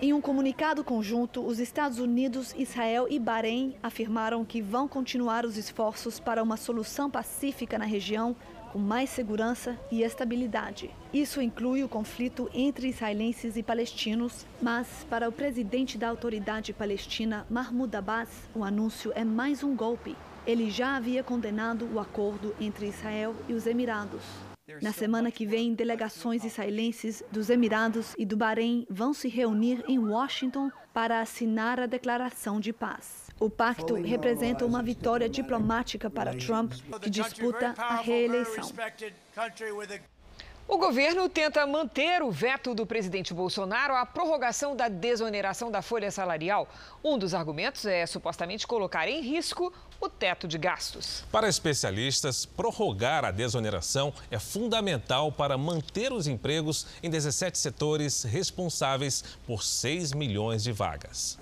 Em 0.00 0.12
um 0.12 0.20
comunicado 0.20 0.84
conjunto, 0.84 1.44
os 1.44 1.58
Estados 1.58 1.98
Unidos, 1.98 2.54
Israel 2.56 3.08
e 3.10 3.18
Bahrein 3.18 3.74
afirmaram 3.82 4.44
que 4.44 4.62
vão 4.62 4.86
continuar 4.86 5.44
os 5.44 5.56
esforços 5.56 6.20
para 6.20 6.40
uma 6.40 6.56
solução 6.56 7.10
pacífica 7.10 7.76
na 7.76 7.84
região 7.84 8.36
com 8.72 8.78
mais 8.78 9.10
segurança 9.10 9.78
e 9.90 10.02
estabilidade. 10.02 10.90
Isso 11.12 11.42
inclui 11.42 11.84
o 11.84 11.88
conflito 11.88 12.48
entre 12.54 12.88
israelenses 12.88 13.56
e 13.56 13.62
palestinos, 13.62 14.46
mas 14.60 15.06
para 15.10 15.28
o 15.28 15.32
presidente 15.32 15.98
da 15.98 16.08
autoridade 16.08 16.72
palestina, 16.72 17.46
Mahmoud 17.50 17.94
Abbas, 17.94 18.30
o 18.54 18.64
anúncio 18.64 19.12
é 19.14 19.24
mais 19.24 19.62
um 19.62 19.76
golpe. 19.76 20.16
Ele 20.46 20.70
já 20.70 20.96
havia 20.96 21.22
condenado 21.22 21.88
o 21.92 22.00
acordo 22.00 22.54
entre 22.58 22.86
Israel 22.86 23.34
e 23.48 23.52
os 23.52 23.66
Emirados. 23.66 24.22
Na 24.80 24.92
semana 24.92 25.30
que 25.30 25.44
vem, 25.44 25.74
delegações 25.74 26.44
israelenses 26.44 27.22
dos 27.30 27.50
Emirados 27.50 28.14
e 28.16 28.24
do 28.24 28.36
Bahrein 28.36 28.86
vão 28.88 29.12
se 29.12 29.28
reunir 29.28 29.84
em 29.86 29.98
Washington 29.98 30.70
para 30.94 31.20
assinar 31.20 31.78
a 31.78 31.86
declaração 31.86 32.58
de 32.58 32.72
paz. 32.72 33.21
O 33.42 33.50
pacto 33.50 33.94
representa 33.94 34.64
uma 34.64 34.84
vitória 34.84 35.28
diplomática 35.28 36.08
para 36.08 36.32
Trump, 36.32 36.74
que 37.00 37.10
disputa 37.10 37.74
a 37.76 37.96
reeleição. 37.96 38.70
O 40.68 40.78
governo 40.78 41.28
tenta 41.28 41.66
manter 41.66 42.22
o 42.22 42.30
veto 42.30 42.72
do 42.72 42.86
presidente 42.86 43.34
Bolsonaro 43.34 43.96
à 43.96 44.06
prorrogação 44.06 44.76
da 44.76 44.86
desoneração 44.88 45.72
da 45.72 45.82
folha 45.82 46.08
salarial. 46.12 46.68
Um 47.02 47.18
dos 47.18 47.34
argumentos 47.34 47.84
é 47.84 48.06
supostamente 48.06 48.64
colocar 48.64 49.08
em 49.08 49.20
risco 49.20 49.72
o 50.02 50.08
teto 50.08 50.48
de 50.48 50.58
gastos. 50.58 51.24
Para 51.30 51.48
especialistas, 51.48 52.44
prorrogar 52.44 53.24
a 53.24 53.30
desoneração 53.30 54.12
é 54.30 54.38
fundamental 54.38 55.30
para 55.30 55.56
manter 55.56 56.12
os 56.12 56.26
empregos 56.26 56.88
em 57.02 57.08
17 57.08 57.56
setores 57.56 58.24
responsáveis 58.24 59.22
por 59.46 59.62
6 59.62 60.12
milhões 60.12 60.64
de 60.64 60.72
vagas. 60.72 61.38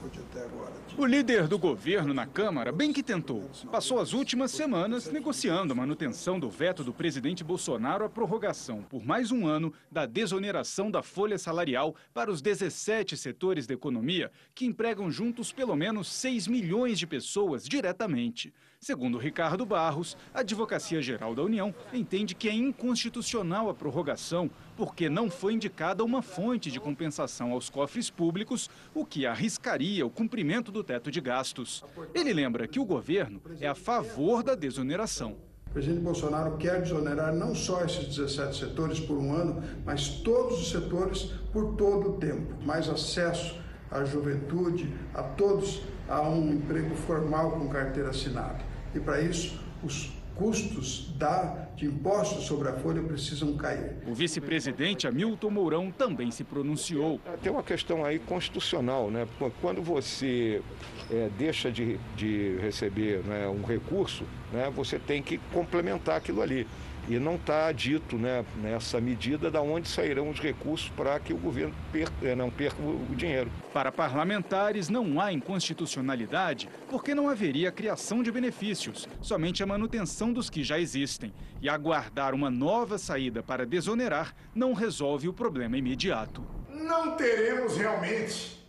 O 0.99 1.07
líder 1.07 1.49
do 1.49 1.59
governo 1.59 2.13
na 2.13 2.27
Câmara 2.27 2.71
bem 2.71 2.93
que 2.93 3.03
tentou. 3.03 3.49
Passou 3.73 3.99
as 3.99 4.13
últimas 4.13 4.51
semanas 4.51 5.11
negociando 5.11 5.73
a 5.73 5.77
manutenção 5.77 6.39
do 6.39 6.51
veto 6.51 6.85
do 6.85 6.93
presidente 6.93 7.43
Bolsonaro 7.43 8.05
à 8.05 8.11
prorrogação 8.11 8.83
por 8.83 9.03
mais 9.03 9.33
um 9.33 9.47
ano 9.47 9.73
da 9.91 10.05
desoneração 10.05 10.91
da 10.91 11.03
folha 11.03 11.39
salarial 11.39 11.95
para 12.13 12.31
os 12.31 12.43
17 12.43 13.17
setores 13.17 13.67
da 13.67 13.73
economia 13.73 14.31
que 14.55 14.67
empregam 14.67 15.11
juntos 15.11 15.51
pelo 15.51 15.75
menos 15.75 16.09
6 16.09 16.47
milhões 16.47 16.99
de 16.99 17.07
pessoas 17.07 17.65
diretamente. 17.65 18.50
Segundo 18.81 19.19
Ricardo 19.19 19.67
Barros, 19.67 20.17
a 20.33 20.41
Advocacia 20.41 21.03
Geral 21.03 21.35
da 21.35 21.43
União 21.43 21.75
entende 21.93 22.35
que 22.35 22.49
é 22.49 22.55
inconstitucional 22.55 23.69
a 23.69 23.75
prorrogação 23.75 24.51
porque 24.75 25.11
não 25.11 25.31
foi 25.31 25.53
indicada 25.53 26.03
uma 26.03 26.23
fonte 26.23 26.71
de 26.71 26.81
compensação 26.81 27.53
aos 27.53 27.69
cofres 27.69 28.09
públicos, 28.09 28.71
o 28.95 29.05
que 29.05 29.27
arriscaria 29.27 30.07
o 30.07 30.11
cumprimento 30.11 30.73
do 30.73 30.83
teto 30.83 31.11
de 31.11 31.21
gastos. 31.21 31.85
Ele 32.15 32.33
lembra 32.33 32.67
que 32.67 32.81
o 32.81 32.85
governo 32.85 33.43
é 33.61 33.69
a 33.69 33.75
favor 33.75 34.43
da 34.43 34.55
desoneração. 34.55 35.37
O 35.71 35.73
presidente 35.73 36.01
Bolsonaro 36.01 36.57
quer 36.57 36.83
desonerar 36.83 37.33
não 37.33 37.55
só 37.55 37.85
esses 37.85 38.07
17 38.17 38.59
setores 38.59 38.99
por 38.99 39.17
um 39.17 39.33
ano, 39.33 39.63
mas 39.85 40.09
todos 40.09 40.59
os 40.59 40.71
setores 40.71 41.25
por 41.53 41.77
todo 41.77 42.11
o 42.11 42.13
tempo. 42.19 42.61
Mais 42.65 42.89
acesso 42.89 43.57
à 43.91 44.05
juventude, 44.05 44.93
a 45.15 45.23
todos, 45.23 45.83
a 46.11 46.21
um 46.21 46.53
emprego 46.53 46.95
formal 46.95 47.53
com 47.53 47.69
carteira 47.69 48.11
assinada. 48.11 48.59
E 48.95 48.99
para 48.99 49.21
isso, 49.21 49.59
os 49.83 50.11
custos 50.35 51.13
da, 51.17 51.69
de 51.77 51.87
impostos 51.87 52.47
sobre 52.47 52.69
a 52.69 52.73
folha 52.73 53.03
precisam 53.03 53.55
cair. 53.57 53.99
O 54.07 54.15
vice-presidente 54.15 55.07
Hamilton 55.07 55.51
Mourão 55.51 55.91
também 55.91 56.31
se 56.31 56.43
pronunciou. 56.43 57.21
Tem 57.43 57.53
uma 57.53 57.63
questão 57.63 58.05
aí 58.05 58.19
constitucional, 58.19 59.11
né? 59.11 59.29
Quando 59.61 59.83
você 59.83 60.63
é, 61.11 61.29
deixa 61.39 61.71
de, 61.71 62.01
de 62.17 62.57
receber 62.57 63.23
né, 63.25 63.47
um 63.49 63.63
recurso, 63.63 64.25
né, 64.51 64.73
você 64.75 64.99
tem 64.99 65.23
que 65.23 65.39
complementar 65.53 66.17
aquilo 66.17 66.41
ali. 66.41 66.67
E 67.09 67.19
não 67.19 67.35
está 67.35 67.71
dito 67.73 68.17
né, 68.17 68.45
nessa 68.57 69.01
medida 69.01 69.51
da 69.51 69.61
onde 69.61 69.89
sairão 69.89 70.31
os 70.31 70.39
recursos 70.39 70.89
para 70.91 71.19
que 71.19 71.33
o 71.33 71.37
governo 71.37 71.75
perca, 71.93 72.13
é, 72.23 72.35
não 72.35 72.51
perca 72.51 72.81
o 72.81 73.15
dinheiro. 73.15 73.51
Para 73.73 73.91
parlamentares, 73.91 74.89
não 74.89 75.21
há 75.21 75.33
inconstitucionalidade 75.33 76.69
porque 76.89 77.15
não 77.15 77.29
haveria 77.29 77.73
criação 77.73 78.23
de 78.23 78.31
benefícios, 78.31 79.09
somente 79.21 79.63
a 79.63 79.67
manutenção 79.67 80.33
dos 80.33 80.49
que 80.49 80.63
já 80.63 80.79
existem. 80.79 81.33
E 81.61 81.69
aguardar 81.69 82.35
uma 82.35 82.51
nova 82.51 82.97
saída 82.97 83.43
para 83.43 83.67
desonerar 83.67 84.35
não 84.55 84.73
resolve 84.73 85.29
o 85.29 85.33
problema 85.33 85.77
imediato. 85.77 86.45
Não 86.69 87.17
teremos 87.17 87.77
realmente 87.77 88.61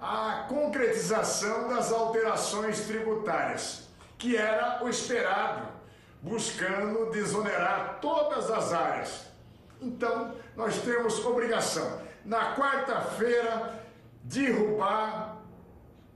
a 0.00 0.46
concretização 0.48 1.68
das 1.68 1.92
alterações 1.92 2.80
tributárias, 2.86 3.88
que 4.18 4.36
era 4.36 4.82
o 4.82 4.88
esperado, 4.88 5.68
buscando 6.22 7.10
desonerar 7.10 7.98
todas 8.00 8.50
as 8.50 8.72
áreas. 8.72 9.26
Então, 9.80 10.34
nós 10.56 10.78
temos 10.78 11.24
obrigação, 11.26 12.00
na 12.24 12.54
quarta-feira, 12.54 13.82
derrubar 14.22 15.31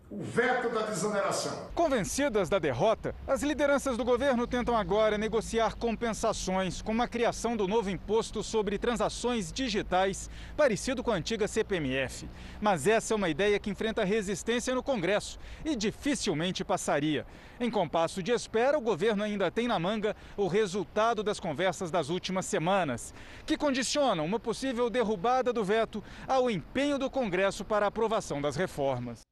o 0.09 0.23
veto 0.23 0.71
da 0.71 0.83
desoneração. 0.83 1.69
Convencidas 1.75 2.49
da 2.49 2.61
derrota, 2.61 3.15
as 3.27 3.43
lideranças 3.43 3.97
do 3.97 4.05
governo 4.05 4.47
tentam 4.47 4.77
agora 4.77 5.19
negociar 5.19 5.75
compensações, 5.75 6.81
como 6.81 7.03
a 7.03 7.09
criação 7.09 7.57
do 7.57 7.67
novo 7.67 7.91
imposto 7.91 8.43
sobre 8.43 8.79
transações 8.79 9.53
digitais, 9.53 10.31
parecido 10.57 11.03
com 11.03 11.11
a 11.11 11.17
antiga 11.17 11.49
CPMF. 11.49 12.29
Mas 12.61 12.87
essa 12.87 13.15
é 13.15 13.17
uma 13.17 13.29
ideia 13.29 13.59
que 13.59 13.69
enfrenta 13.69 14.05
resistência 14.05 14.75
no 14.75 14.83
Congresso 14.83 15.41
e 15.65 15.75
dificilmente 15.75 16.65
passaria. 16.65 17.27
Em 17.59 17.71
compasso 17.71 18.23
de 18.23 18.31
espera, 18.31 18.79
o 18.79 18.83
governo 18.83 19.25
ainda 19.25 19.51
tem 19.51 19.67
na 19.67 19.79
manga 19.79 20.15
o 20.37 20.47
resultado 20.47 21.23
das 21.23 21.41
conversas 21.41 21.91
das 21.91 22.11
últimas 22.11 22.47
semanas, 22.47 23.13
que 23.45 23.57
condicionam 23.57 24.25
uma 24.25 24.39
possível 24.39 24.89
derrubada 24.89 25.53
do 25.53 25.65
veto 25.65 26.03
ao 26.29 26.49
empenho 26.49 26.97
do 26.97 27.11
Congresso 27.11 27.65
para 27.65 27.87
a 27.87 27.89
aprovação 27.89 28.41
das 28.41 28.55
reformas. 28.55 29.26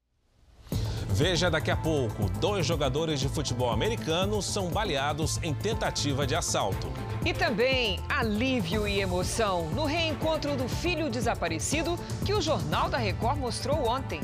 Veja 1.14 1.48
daqui 1.48 1.70
a 1.70 1.76
pouco: 1.76 2.28
dois 2.40 2.66
jogadores 2.66 3.20
de 3.20 3.28
futebol 3.28 3.70
americano 3.70 4.42
são 4.42 4.68
baleados 4.68 5.38
em 5.44 5.54
tentativa 5.54 6.26
de 6.26 6.34
assalto. 6.34 6.92
E 7.24 7.32
também 7.32 8.00
alívio 8.08 8.88
e 8.88 9.00
emoção 9.00 9.70
no 9.70 9.84
reencontro 9.84 10.56
do 10.56 10.68
filho 10.68 11.08
desaparecido 11.08 11.96
que 12.26 12.34
o 12.34 12.42
Jornal 12.42 12.90
da 12.90 12.98
Record 12.98 13.38
mostrou 13.38 13.88
ontem. 13.88 14.20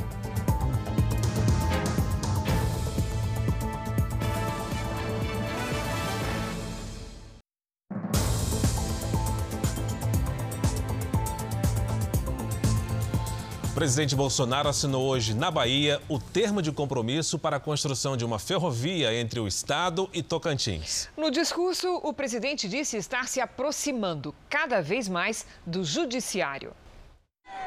Presidente 13.81 14.15
Bolsonaro 14.15 14.69
assinou 14.69 15.09
hoje 15.09 15.33
na 15.33 15.51
Bahia 15.51 16.03
o 16.07 16.19
termo 16.19 16.61
de 16.61 16.71
compromisso 16.71 17.39
para 17.39 17.57
a 17.57 17.61
construção 17.61 18.15
de 18.15 18.27
uma 18.27 18.39
ferrovia 18.39 19.19
entre 19.19 19.41
o 19.41 19.49
estado 19.49 20.07
e 20.13 20.23
Tocantins. 20.23 21.09
No 21.17 21.31
discurso, 21.31 21.89
o 22.03 22.13
presidente 22.13 22.69
disse 22.69 22.99
estar 22.99 23.27
se 23.27 23.41
aproximando 23.41 24.35
cada 24.51 24.83
vez 24.83 25.09
mais 25.09 25.47
do 25.65 25.83
judiciário. 25.83 26.75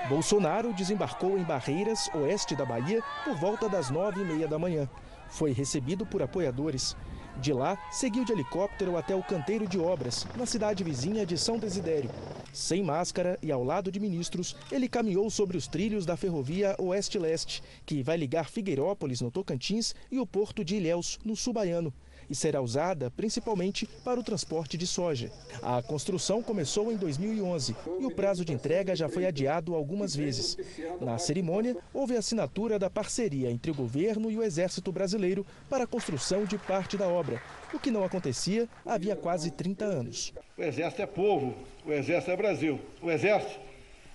Bolsonaro 0.07 0.71
desembarcou 0.71 1.35
em 1.35 1.43
Barreiras, 1.43 2.07
oeste 2.13 2.55
da 2.55 2.63
Bahia, 2.63 3.01
por 3.25 3.35
volta 3.35 3.67
das 3.67 3.89
nove 3.89 4.21
e 4.21 4.23
meia 4.23 4.47
da 4.47 4.59
manhã. 4.59 4.87
Foi 5.29 5.51
recebido 5.51 6.05
por 6.05 6.21
apoiadores. 6.21 6.95
De 7.41 7.51
lá, 7.51 7.77
seguiu 7.91 8.23
de 8.23 8.31
helicóptero 8.31 8.95
até 8.95 9.15
o 9.15 9.23
canteiro 9.23 9.67
de 9.67 9.79
obras, 9.79 10.25
na 10.37 10.45
cidade 10.45 10.83
vizinha 10.83 11.25
de 11.25 11.37
São 11.37 11.57
Desidério. 11.57 12.09
Sem 12.53 12.83
máscara 12.83 13.37
e 13.41 13.51
ao 13.51 13.63
lado 13.63 13.91
de 13.91 13.99
ministros, 13.99 14.55
ele 14.71 14.87
caminhou 14.87 15.29
sobre 15.29 15.57
os 15.57 15.67
trilhos 15.67 16.05
da 16.05 16.15
ferrovia 16.15 16.75
Oeste-Leste, 16.79 17.63
que 17.85 18.03
vai 18.03 18.15
ligar 18.15 18.49
Figueirópolis, 18.49 19.21
no 19.21 19.31
Tocantins, 19.31 19.95
e 20.11 20.19
o 20.19 20.27
porto 20.27 20.63
de 20.63 20.75
Ilhéus, 20.75 21.19
no 21.25 21.35
Sul 21.35 21.53
Baiano 21.53 21.93
e 22.33 22.35
será 22.35 22.59
usada 22.59 23.11
principalmente 23.11 23.85
para 24.03 24.19
o 24.19 24.23
transporte 24.23 24.75
de 24.75 24.87
soja. 24.87 25.31
A 25.61 25.83
construção 25.83 26.41
começou 26.41 26.91
em 26.91 26.97
2011 26.97 27.75
e 27.99 28.05
o 28.07 28.11
prazo 28.11 28.43
de 28.43 28.51
entrega 28.51 28.95
já 28.95 29.07
foi 29.07 29.27
adiado 29.27 29.75
algumas 29.75 30.15
vezes. 30.15 30.57
Na 30.99 31.19
cerimônia, 31.19 31.77
houve 31.93 32.15
a 32.15 32.19
assinatura 32.19 32.79
da 32.79 32.89
parceria 32.89 33.51
entre 33.51 33.69
o 33.69 33.75
governo 33.75 34.31
e 34.31 34.37
o 34.37 34.41
Exército 34.41 34.91
Brasileiro 34.91 35.45
para 35.69 35.83
a 35.83 35.87
construção 35.87 36.43
de 36.43 36.57
parte 36.57 36.97
da 36.97 37.07
obra, 37.07 37.39
o 37.71 37.79
que 37.79 37.91
não 37.91 38.03
acontecia 38.03 38.67
havia 38.83 39.15
quase 39.15 39.51
30 39.51 39.85
anos. 39.85 40.33
O 40.57 40.63
Exército 40.63 41.03
é 41.03 41.05
povo, 41.05 41.53
o 41.85 41.93
Exército 41.93 42.31
é 42.31 42.35
Brasil. 42.35 42.79
O 42.99 43.11
Exército 43.11 43.59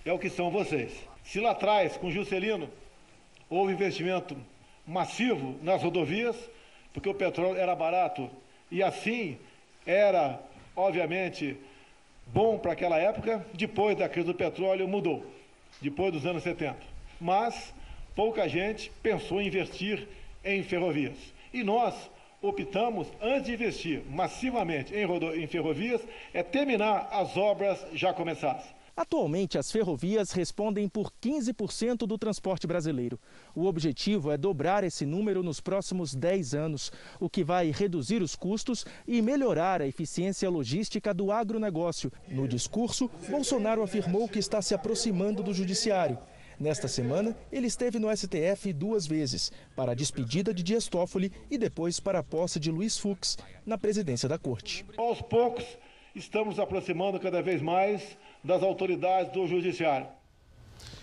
é 0.04 0.12
o 0.12 0.18
que 0.18 0.28
são 0.28 0.50
vocês. 0.50 0.90
Se 1.22 1.38
lá 1.38 1.52
atrás, 1.52 1.96
com 1.96 2.10
Juscelino, 2.10 2.68
houve 3.48 3.74
investimento 3.74 4.36
massivo 4.84 5.56
nas 5.62 5.84
rodovias, 5.84 6.34
porque 6.98 7.08
o 7.08 7.14
petróleo 7.14 7.56
era 7.56 7.76
barato 7.76 8.28
e 8.72 8.82
assim 8.82 9.38
era, 9.86 10.40
obviamente, 10.74 11.56
bom 12.26 12.58
para 12.58 12.72
aquela 12.72 12.98
época. 12.98 13.46
Depois 13.54 13.96
da 13.96 14.08
crise 14.08 14.26
do 14.26 14.34
petróleo 14.34 14.88
mudou, 14.88 15.24
depois 15.80 16.12
dos 16.12 16.26
anos 16.26 16.42
70. 16.42 16.76
Mas 17.20 17.72
pouca 18.16 18.48
gente 18.48 18.90
pensou 19.00 19.40
em 19.40 19.46
investir 19.46 20.08
em 20.44 20.60
ferrovias. 20.64 21.16
E 21.54 21.62
nós 21.62 21.94
optamos, 22.42 23.06
antes 23.22 23.44
de 23.44 23.52
investir 23.52 24.02
massivamente 24.10 24.92
em, 24.92 25.06
em 25.40 25.46
ferrovias, 25.46 26.00
é 26.34 26.42
terminar 26.42 27.08
as 27.12 27.36
obras 27.36 27.78
já 27.92 28.12
começadas. 28.12 28.64
Atualmente, 28.98 29.56
as 29.56 29.70
ferrovias 29.70 30.32
respondem 30.32 30.88
por 30.88 31.12
15% 31.22 31.98
do 31.98 32.18
transporte 32.18 32.66
brasileiro. 32.66 33.16
O 33.54 33.66
objetivo 33.66 34.32
é 34.32 34.36
dobrar 34.36 34.82
esse 34.82 35.06
número 35.06 35.40
nos 35.40 35.60
próximos 35.60 36.16
10 36.16 36.52
anos, 36.52 36.90
o 37.20 37.30
que 37.30 37.44
vai 37.44 37.70
reduzir 37.70 38.22
os 38.22 38.34
custos 38.34 38.84
e 39.06 39.22
melhorar 39.22 39.80
a 39.80 39.86
eficiência 39.86 40.50
logística 40.50 41.14
do 41.14 41.30
agronegócio. 41.30 42.10
No 42.26 42.48
discurso, 42.48 43.08
Bolsonaro 43.30 43.84
afirmou 43.84 44.28
que 44.28 44.40
está 44.40 44.60
se 44.60 44.74
aproximando 44.74 45.44
do 45.44 45.54
judiciário. 45.54 46.18
Nesta 46.58 46.88
semana, 46.88 47.36
ele 47.52 47.68
esteve 47.68 48.00
no 48.00 48.10
STF 48.10 48.72
duas 48.72 49.06
vezes, 49.06 49.52
para 49.76 49.92
a 49.92 49.94
despedida 49.94 50.52
de 50.52 50.64
Dias 50.64 50.88
Toffoli 50.88 51.30
e 51.48 51.56
depois 51.56 52.00
para 52.00 52.18
a 52.18 52.24
posse 52.24 52.58
de 52.58 52.68
Luiz 52.68 52.98
Fux 52.98 53.38
na 53.64 53.78
presidência 53.78 54.28
da 54.28 54.38
corte. 54.38 54.84
Aos 54.96 55.22
poucos, 55.22 55.64
estamos 56.16 56.58
aproximando 56.58 57.20
cada 57.20 57.40
vez 57.40 57.62
mais 57.62 58.18
das 58.48 58.62
autoridades 58.62 59.30
do 59.30 59.46
Judiciário. 59.46 60.06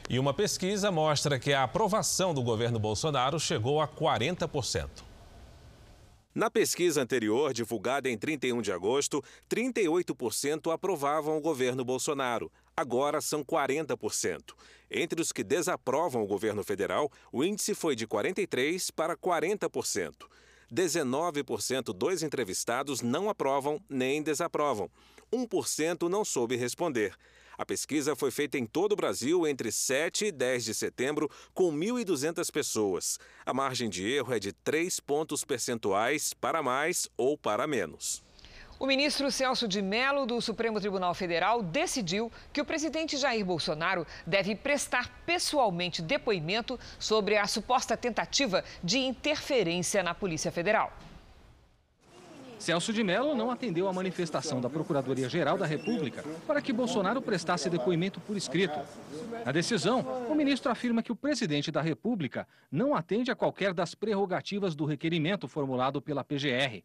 E 0.09 0.17
uma 0.17 0.33
pesquisa 0.33 0.91
mostra 0.91 1.39
que 1.39 1.53
a 1.53 1.63
aprovação 1.63 2.33
do 2.33 2.41
governo 2.41 2.79
Bolsonaro 2.79 3.39
chegou 3.39 3.79
a 3.79 3.87
40%. 3.87 4.89
Na 6.33 6.49
pesquisa 6.49 7.03
anterior, 7.03 7.53
divulgada 7.53 8.09
em 8.09 8.17
31 8.17 8.63
de 8.63 8.71
agosto, 8.71 9.23
38% 9.47 10.73
aprovavam 10.73 11.37
o 11.37 11.41
governo 11.41 11.85
Bolsonaro. 11.85 12.51
Agora 12.75 13.21
são 13.21 13.43
40%. 13.43 14.41
Entre 14.89 15.21
os 15.21 15.31
que 15.31 15.43
desaprovam 15.43 16.23
o 16.23 16.27
governo 16.27 16.63
federal, 16.63 17.11
o 17.31 17.43
índice 17.43 17.75
foi 17.75 17.95
de 17.95 18.07
43% 18.07 18.91
para 18.91 19.15
40%. 19.15 20.13
19% 20.73 21.93
dos 21.93 22.23
entrevistados 22.23 23.01
não 23.01 23.29
aprovam 23.29 23.79
nem 23.87 24.23
desaprovam. 24.23 24.89
1% 25.31 26.09
não 26.09 26.23
soube 26.23 26.55
responder. 26.55 27.15
A 27.57 27.65
pesquisa 27.65 28.15
foi 28.15 28.31
feita 28.31 28.57
em 28.57 28.65
todo 28.65 28.91
o 28.91 28.95
Brasil 28.95 29.47
entre 29.47 29.71
7 29.71 30.25
e 30.25 30.31
10 30.31 30.65
de 30.65 30.73
setembro, 30.73 31.29
com 31.53 31.71
1.200 31.71 32.51
pessoas. 32.51 33.17
A 33.45 33.53
margem 33.53 33.89
de 33.89 34.07
erro 34.07 34.33
é 34.33 34.39
de 34.39 34.51
3 34.51 34.99
pontos 34.99 35.43
percentuais 35.43 36.33
para 36.33 36.61
mais 36.61 37.07
ou 37.15 37.37
para 37.37 37.65
menos. 37.65 38.23
O 38.77 38.85
ministro 38.85 39.31
Celso 39.31 39.69
de 39.69 39.81
Mello, 39.81 40.25
do 40.25 40.41
Supremo 40.41 40.81
Tribunal 40.81 41.13
Federal, 41.13 41.63
decidiu 41.63 42.29
que 42.51 42.59
o 42.59 42.65
presidente 42.65 43.15
Jair 43.15 43.45
Bolsonaro 43.45 44.05
deve 44.27 44.53
prestar 44.53 45.23
pessoalmente 45.25 46.01
depoimento 46.01 46.77
sobre 46.99 47.37
a 47.37 47.47
suposta 47.47 47.95
tentativa 47.95 48.65
de 48.83 48.97
interferência 48.97 50.03
na 50.03 50.13
Polícia 50.13 50.51
Federal. 50.51 50.91
Celso 52.65 52.91
de 52.91 53.03
Mello 53.03 53.35
não 53.35 53.51
atendeu 53.51 53.87
à 53.87 53.93
manifestação 53.93 54.59
da 54.59 54.67
Procuradoria-Geral 54.67 55.55
da 55.55 55.67
República 55.67 56.23
para 56.47 56.59
que 56.59 56.73
Bolsonaro 56.73 57.21
prestasse 57.21 57.69
depoimento 57.69 58.19
por 58.19 58.35
escrito. 58.35 58.73
Na 59.45 59.51
decisão, 59.51 60.01
o 60.27 60.33
ministro 60.33 60.71
afirma 60.71 61.03
que 61.03 61.11
o 61.11 61.15
presidente 61.15 61.71
da 61.71 61.79
República 61.79 62.47
não 62.71 62.95
atende 62.95 63.29
a 63.29 63.35
qualquer 63.35 63.71
das 63.71 63.93
prerrogativas 63.93 64.75
do 64.75 64.83
requerimento 64.83 65.47
formulado 65.47 66.01
pela 66.01 66.23
PGR. 66.23 66.83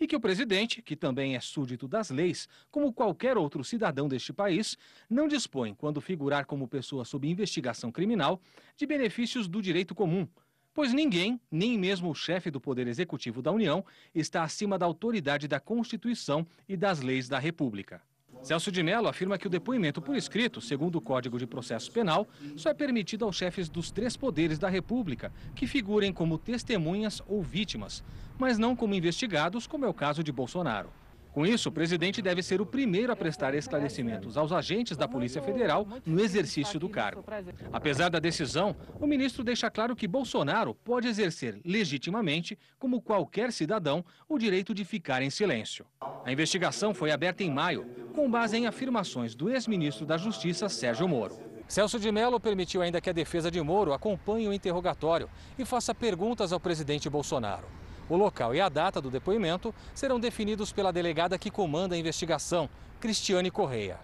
E 0.00 0.08
que 0.08 0.16
o 0.16 0.20
presidente, 0.20 0.82
que 0.82 0.96
também 0.96 1.36
é 1.36 1.40
súdito 1.40 1.86
das 1.86 2.10
leis, 2.10 2.48
como 2.68 2.92
qualquer 2.92 3.38
outro 3.38 3.62
cidadão 3.62 4.08
deste 4.08 4.32
país, 4.32 4.76
não 5.08 5.28
dispõe, 5.28 5.72
quando 5.72 6.00
figurar 6.00 6.46
como 6.46 6.66
pessoa 6.66 7.04
sob 7.04 7.28
investigação 7.28 7.92
criminal, 7.92 8.40
de 8.76 8.86
benefícios 8.86 9.46
do 9.46 9.62
direito 9.62 9.94
comum, 9.94 10.26
pois 10.74 10.92
ninguém, 10.92 11.40
nem 11.50 11.78
mesmo 11.78 12.10
o 12.10 12.14
chefe 12.14 12.50
do 12.50 12.60
Poder 12.60 12.86
Executivo 12.86 13.42
da 13.42 13.52
União, 13.52 13.84
está 14.14 14.42
acima 14.42 14.78
da 14.78 14.86
autoridade 14.86 15.46
da 15.48 15.60
Constituição 15.60 16.46
e 16.68 16.76
das 16.76 17.00
leis 17.00 17.28
da 17.28 17.38
República. 17.38 18.00
Celso 18.42 18.72
de 18.72 18.82
Mello 18.82 19.06
afirma 19.06 19.38
que 19.38 19.46
o 19.46 19.50
depoimento 19.50 20.02
por 20.02 20.16
escrito, 20.16 20.60
segundo 20.60 20.96
o 20.96 21.00
Código 21.00 21.38
de 21.38 21.46
Processo 21.46 21.92
Penal, 21.92 22.26
só 22.56 22.70
é 22.70 22.74
permitido 22.74 23.24
aos 23.24 23.36
chefes 23.36 23.68
dos 23.68 23.92
três 23.92 24.16
poderes 24.16 24.58
da 24.58 24.68
República, 24.68 25.32
que 25.54 25.66
figurem 25.66 26.12
como 26.12 26.36
testemunhas 26.36 27.22
ou 27.28 27.40
vítimas, 27.40 28.02
mas 28.36 28.58
não 28.58 28.74
como 28.74 28.94
investigados, 28.94 29.66
como 29.66 29.84
é 29.84 29.88
o 29.88 29.94
caso 29.94 30.24
de 30.24 30.32
Bolsonaro. 30.32 31.01
Com 31.32 31.46
isso, 31.46 31.70
o 31.70 31.72
presidente 31.72 32.20
deve 32.20 32.42
ser 32.42 32.60
o 32.60 32.66
primeiro 32.66 33.10
a 33.10 33.16
prestar 33.16 33.54
esclarecimentos 33.54 34.36
aos 34.36 34.52
agentes 34.52 34.98
da 34.98 35.08
Polícia 35.08 35.40
Federal 35.40 35.88
no 36.04 36.20
exercício 36.20 36.78
do 36.78 36.90
cargo. 36.90 37.24
Apesar 37.72 38.10
da 38.10 38.18
decisão, 38.18 38.76
o 39.00 39.06
ministro 39.06 39.42
deixa 39.42 39.70
claro 39.70 39.96
que 39.96 40.06
Bolsonaro 40.06 40.74
pode 40.74 41.08
exercer 41.08 41.58
legitimamente, 41.64 42.58
como 42.78 43.00
qualquer 43.00 43.50
cidadão, 43.50 44.04
o 44.28 44.38
direito 44.38 44.74
de 44.74 44.84
ficar 44.84 45.22
em 45.22 45.30
silêncio. 45.30 45.86
A 46.22 46.30
investigação 46.30 46.92
foi 46.92 47.10
aberta 47.10 47.42
em 47.42 47.50
maio, 47.50 47.86
com 48.14 48.30
base 48.30 48.58
em 48.58 48.66
afirmações 48.66 49.34
do 49.34 49.48
ex-ministro 49.48 50.04
da 50.04 50.18
Justiça, 50.18 50.68
Sérgio 50.68 51.08
Moro. 51.08 51.38
Celso 51.66 51.98
de 51.98 52.12
Mello 52.12 52.38
permitiu 52.38 52.82
ainda 52.82 53.00
que 53.00 53.08
a 53.08 53.14
defesa 53.14 53.50
de 53.50 53.60
Moro 53.62 53.94
acompanhe 53.94 54.46
o 54.46 54.52
interrogatório 54.52 55.30
e 55.58 55.64
faça 55.64 55.94
perguntas 55.94 56.52
ao 56.52 56.60
presidente 56.60 57.08
Bolsonaro. 57.08 57.66
O 58.08 58.16
local 58.16 58.54
e 58.54 58.60
a 58.60 58.68
data 58.68 59.00
do 59.00 59.10
depoimento 59.10 59.74
serão 59.94 60.20
definidos 60.20 60.72
pela 60.72 60.92
delegada 60.92 61.38
que 61.38 61.50
comanda 61.50 61.94
a 61.94 61.98
investigação, 61.98 62.68
Cristiane 63.00 63.50
Correia. 63.50 63.98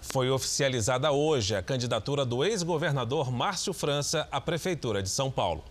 Foi 0.00 0.30
oficializada 0.30 1.12
hoje 1.12 1.54
a 1.54 1.62
candidatura 1.62 2.24
do 2.24 2.42
ex-governador 2.42 3.30
Márcio 3.30 3.74
França 3.74 4.26
à 4.32 4.40
Prefeitura 4.40 5.02
de 5.02 5.08
São 5.10 5.30
Paulo. 5.30 5.62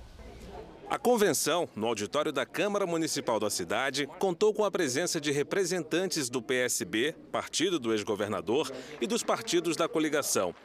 A 0.90 0.98
convenção, 0.98 1.68
no 1.76 1.88
auditório 1.88 2.32
da 2.32 2.46
Câmara 2.46 2.86
Municipal 2.86 3.42
da 3.42 3.50
cidade, 3.50 4.08
contou 4.20 4.54
com 4.54 4.64
a 4.64 4.72
presença 4.72 5.20
de 5.20 5.32
representantes 5.32 6.30
do 6.30 6.42
PSB, 6.42 7.14
partido 7.30 7.78
do 7.78 7.92
ex-governador, 7.92 8.72
e 9.02 9.06
dos 9.06 9.22
partidos 9.22 9.76
da 9.76 9.90
coligação. 9.90 10.56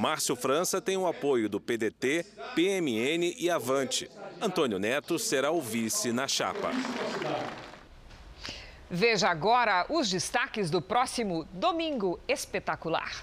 Márcio 0.00 0.34
França 0.34 0.80
tem 0.80 0.96
o 0.96 1.06
apoio 1.06 1.46
do 1.46 1.60
PDT, 1.60 2.24
PMN 2.54 3.34
e 3.38 3.50
Avante. 3.50 4.10
Antônio 4.40 4.78
Neto 4.78 5.18
será 5.18 5.50
o 5.50 5.60
vice 5.60 6.10
na 6.10 6.26
chapa. 6.26 6.70
Veja 8.90 9.28
agora 9.28 9.84
os 9.90 10.08
destaques 10.08 10.70
do 10.70 10.80
próximo 10.80 11.46
Domingo 11.52 12.18
Espetacular. 12.26 13.22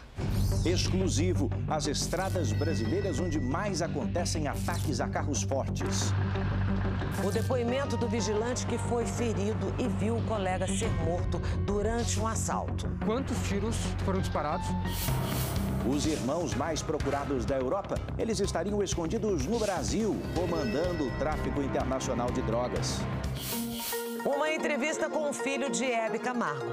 Exclusivo, 0.63 1.49
as 1.67 1.87
estradas 1.87 2.51
brasileiras 2.51 3.19
onde 3.19 3.39
mais 3.39 3.81
acontecem 3.81 4.47
ataques 4.47 5.01
a 5.01 5.07
carros 5.07 5.41
fortes. 5.41 6.13
O 7.25 7.31
depoimento 7.31 7.97
do 7.97 8.07
vigilante 8.07 8.67
que 8.67 8.77
foi 8.77 9.03
ferido 9.03 9.73
e 9.79 9.87
viu 9.87 10.17
o 10.17 10.25
colega 10.27 10.67
ser 10.67 10.91
morto 11.03 11.39
durante 11.65 12.19
um 12.19 12.27
assalto. 12.27 12.87
Quantos 13.03 13.35
tiros 13.47 13.75
foram 14.05 14.19
disparados? 14.19 14.67
Os 15.85 16.05
irmãos 16.05 16.53
mais 16.53 16.81
procurados 16.81 17.45
da 17.45 17.55
Europa, 17.55 17.95
eles 18.17 18.39
estariam 18.39 18.81
escondidos 18.81 19.45
no 19.45 19.59
Brasil, 19.59 20.15
comandando 20.35 21.07
o 21.07 21.11
tráfico 21.19 21.61
internacional 21.61 22.31
de 22.31 22.41
drogas. 22.41 22.99
Uma 24.27 24.51
entrevista 24.51 25.09
com 25.09 25.29
o 25.29 25.31
filho 25.31 25.71
de 25.71 25.85
Hebe 25.85 26.19
Camargo. 26.19 26.65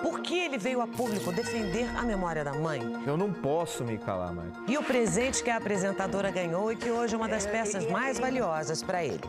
Por 0.00 0.20
que 0.20 0.34
ele 0.34 0.56
veio 0.56 0.80
a 0.80 0.86
público 0.86 1.30
defender 1.30 1.86
a 1.94 2.04
memória 2.04 2.42
da 2.42 2.54
mãe? 2.54 2.80
Eu 3.06 3.18
não 3.18 3.30
posso 3.30 3.84
me 3.84 3.98
calar, 3.98 4.32
mãe. 4.32 4.50
E 4.66 4.78
o 4.78 4.82
presente 4.82 5.42
que 5.44 5.50
a 5.50 5.58
apresentadora 5.58 6.30
ganhou 6.30 6.72
e 6.72 6.76
que 6.76 6.90
hoje 6.90 7.12
é 7.14 7.18
uma 7.18 7.28
das 7.28 7.44
peças 7.44 7.86
mais 7.90 8.18
valiosas 8.18 8.82
para 8.82 9.04
ele. 9.04 9.20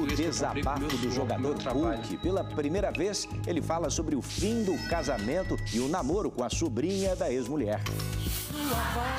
O 0.00 0.06
desabafo 0.06 0.86
do 0.96 1.10
jogador 1.10 1.54
Hulk. 1.54 2.16
Pela 2.16 2.42
primeira 2.42 2.90
vez, 2.90 3.28
ele 3.46 3.60
fala 3.60 3.90
sobre 3.90 4.16
o 4.16 4.22
fim 4.22 4.64
do 4.64 4.74
casamento 4.88 5.54
e 5.74 5.80
o 5.80 5.88
namoro 5.88 6.30
com 6.30 6.42
a 6.42 6.48
sobrinha 6.48 7.14
da 7.14 7.30
ex-mulher. 7.30 7.82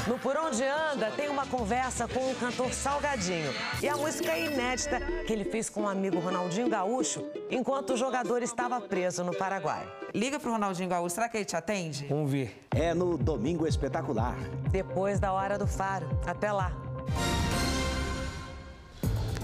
No 0.08 0.18
Por 0.18 0.36
Onde 0.38 0.64
Anda, 0.64 1.12
tem 1.12 1.30
uma 1.30 1.46
conversa 1.46 2.08
com 2.08 2.32
o 2.32 2.36
cantor 2.36 2.74
Salgadinho. 2.74 3.54
E 3.82 3.88
a 3.88 3.96
música 3.96 4.32
é 4.32 4.46
inédita 4.46 5.00
que 5.26 5.32
ele 5.32 5.46
fez 5.46 5.70
com 5.70 5.84
o 5.84 5.88
amigo 5.88 6.20
Ronaldinho 6.20 6.70
Gaúcho 6.70 7.24
enquanto 7.50 7.94
o 7.94 7.98
jogador 7.98 8.42
estava 8.42 8.82
preso 8.82 9.24
no 9.24 9.36
Paraguai. 9.36 9.88
Liga 10.14 10.40
pro 10.40 10.52
Ronaldinho 10.52 10.90
Gaúcho, 10.90 11.16
será 11.16 11.30
que 11.30 11.38
ele 11.38 11.46
te 11.46 11.56
atende? 11.56 12.08
Vamos 12.08 12.32
ver. 12.32 12.68
É 12.72 12.94
no 12.94 13.18
Domingo 13.18 13.68
Espetacular. 13.68 14.36
Depois 14.72 15.20
da 15.20 15.32
Hora 15.32 15.58
do 15.58 15.68
Faro. 15.68 16.08
Até 16.26 16.52
lá. 16.52 16.72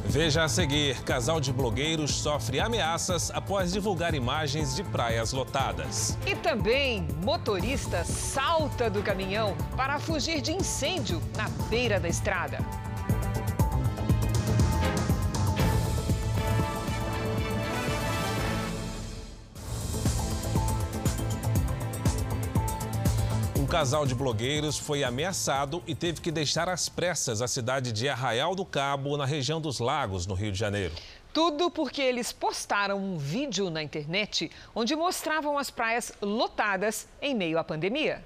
Veja 0.06 0.44
a 0.44 0.48
seguir: 0.48 1.02
casal 1.04 1.40
de 1.40 1.52
blogueiros 1.52 2.12
sofre 2.12 2.60
ameaças 2.60 3.32
após 3.32 3.74
divulgar 3.74 4.14
imagens 4.14 4.76
de 4.76 4.84
praias 4.84 5.34
lotadas. 5.34 6.18
E 6.26 6.36
também, 6.36 7.08
motorista 7.24 8.04
salta 8.04 8.90
do 8.90 9.02
caminhão 9.02 9.56
para 9.76 10.00
fugir 10.00 10.42
de 10.42 10.52
incêndio 10.54 11.22
na 11.36 11.50
beira 11.70 12.00
da 12.00 12.08
estrada. 12.08 12.60
Casal 23.76 24.06
de 24.06 24.16
blogueiros 24.16 24.78
foi 24.78 25.04
ameaçado 25.04 25.84
e 25.86 25.94
teve 25.94 26.22
que 26.22 26.32
deixar 26.32 26.70
às 26.70 26.88
pressas 26.88 27.42
a 27.42 27.48
cidade 27.48 27.92
de 27.92 28.08
Arraial 28.08 28.56
do 28.56 28.64
Cabo, 28.64 29.18
na 29.18 29.26
região 29.26 29.60
dos 29.60 29.80
Lagos, 29.80 30.26
no 30.26 30.34
Rio 30.34 30.50
de 30.50 30.58
Janeiro. 30.58 30.96
Tudo 31.34 31.70
porque 31.70 32.02
eles 32.02 32.32
postaram 32.32 32.98
um 32.98 33.18
vídeo 33.18 33.70
na 33.70 33.84
internet 33.84 34.50
onde 34.74 34.96
mostravam 34.96 35.58
as 35.58 35.70
praias 35.70 36.14
lotadas 36.22 37.06
em 37.22 37.36
meio 37.36 37.60
à 37.60 37.66
pandemia. 37.66 38.24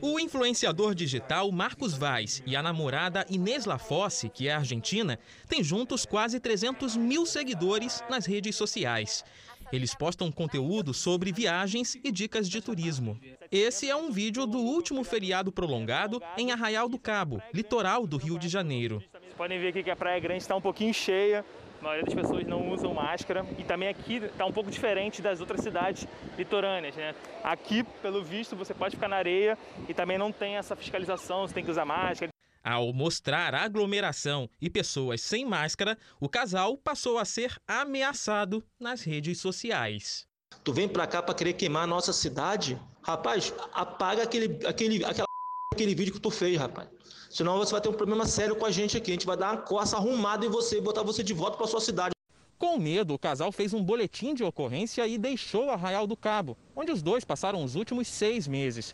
O 0.00 0.20
influenciador 0.20 0.94
digital 0.94 1.50
Marcos 1.50 1.94
Vaz 1.94 2.40
e 2.46 2.54
a 2.54 2.62
namorada 2.62 3.26
Inês 3.28 3.64
Lafosse, 3.64 4.28
que 4.28 4.46
é 4.46 4.54
argentina, 4.54 5.18
têm 5.48 5.64
juntos 5.64 6.06
quase 6.06 6.38
300 6.38 6.96
mil 6.96 7.26
seguidores 7.26 8.04
nas 8.08 8.24
redes 8.24 8.54
sociais. 8.54 9.24
Eles 9.72 9.94
postam 9.94 10.30
conteúdo 10.30 10.94
sobre 10.94 11.32
viagens 11.32 11.96
e 11.96 12.12
dicas 12.12 12.48
de 12.48 12.60
turismo. 12.60 13.18
Esse 13.50 13.90
é 13.90 13.96
um 13.96 14.10
vídeo 14.10 14.46
do 14.46 14.58
último 14.58 15.02
feriado 15.02 15.50
prolongado 15.50 16.22
em 16.36 16.52
Arraial 16.52 16.88
do 16.88 16.98
Cabo, 16.98 17.42
litoral 17.52 18.06
do 18.06 18.16
Rio 18.16 18.38
de 18.38 18.48
Janeiro. 18.48 19.02
Vocês 19.12 19.34
podem 19.34 19.58
ver 19.58 19.68
aqui 19.68 19.82
que 19.82 19.90
a 19.90 19.96
Praia 19.96 20.20
Grande 20.20 20.42
está 20.42 20.54
um 20.54 20.60
pouquinho 20.60 20.94
cheia. 20.94 21.44
A 21.80 21.84
maioria 21.84 22.04
das 22.04 22.14
pessoas 22.14 22.46
não 22.46 22.70
usam 22.70 22.94
máscara 22.94 23.44
e 23.58 23.64
também 23.64 23.88
aqui 23.88 24.16
está 24.16 24.46
um 24.46 24.52
pouco 24.52 24.70
diferente 24.70 25.20
das 25.20 25.40
outras 25.40 25.60
cidades 25.60 26.06
litorâneas, 26.38 26.96
né? 26.96 27.14
Aqui, 27.44 27.82
pelo 28.00 28.24
visto, 28.24 28.56
você 28.56 28.72
pode 28.72 28.96
ficar 28.96 29.08
na 29.08 29.16
areia 29.16 29.58
e 29.88 29.92
também 29.92 30.16
não 30.16 30.32
tem 30.32 30.56
essa 30.56 30.74
fiscalização, 30.74 31.46
você 31.46 31.54
tem 31.54 31.64
que 31.64 31.70
usar 31.70 31.84
máscara. 31.84 32.30
Ao 32.68 32.92
mostrar 32.92 33.54
aglomeração 33.54 34.50
e 34.60 34.68
pessoas 34.68 35.20
sem 35.20 35.46
máscara, 35.46 35.96
o 36.18 36.28
casal 36.28 36.76
passou 36.76 37.16
a 37.16 37.24
ser 37.24 37.56
ameaçado 37.64 38.60
nas 38.76 39.02
redes 39.02 39.38
sociais. 39.38 40.26
Tu 40.64 40.72
vem 40.72 40.88
pra 40.88 41.06
cá 41.06 41.22
pra 41.22 41.32
querer 41.32 41.52
queimar 41.52 41.84
a 41.84 41.86
nossa 41.86 42.12
cidade? 42.12 42.76
Rapaz, 43.02 43.54
apaga 43.72 44.24
aquele, 44.24 44.66
aquele, 44.66 45.04
aquela, 45.04 45.26
aquele 45.72 45.94
vídeo 45.94 46.12
que 46.12 46.18
tu 46.18 46.28
fez, 46.28 46.58
rapaz. 46.58 46.88
Senão 47.30 47.56
você 47.56 47.70
vai 47.70 47.80
ter 47.80 47.88
um 47.88 47.92
problema 47.92 48.26
sério 48.26 48.56
com 48.56 48.66
a 48.66 48.70
gente 48.72 48.96
aqui. 48.96 49.12
A 49.12 49.14
gente 49.14 49.26
vai 49.26 49.36
dar 49.36 49.52
uma 49.52 49.62
coça 49.62 49.96
arrumada 49.96 50.44
em 50.44 50.48
você 50.48 50.78
e 50.78 50.80
botar 50.80 51.04
você 51.04 51.22
de 51.22 51.32
volta 51.32 51.56
pra 51.56 51.68
sua 51.68 51.80
cidade. 51.80 52.16
Com 52.58 52.78
medo, 52.78 53.14
o 53.14 53.18
casal 53.18 53.52
fez 53.52 53.74
um 53.74 53.84
boletim 53.84 54.34
de 54.34 54.42
ocorrência 54.42 55.06
e 55.06 55.16
deixou 55.16 55.70
Arraial 55.70 56.04
do 56.04 56.16
Cabo, 56.16 56.58
onde 56.74 56.90
os 56.90 57.00
dois 57.00 57.22
passaram 57.22 57.62
os 57.62 57.76
últimos 57.76 58.08
seis 58.08 58.48
meses. 58.48 58.92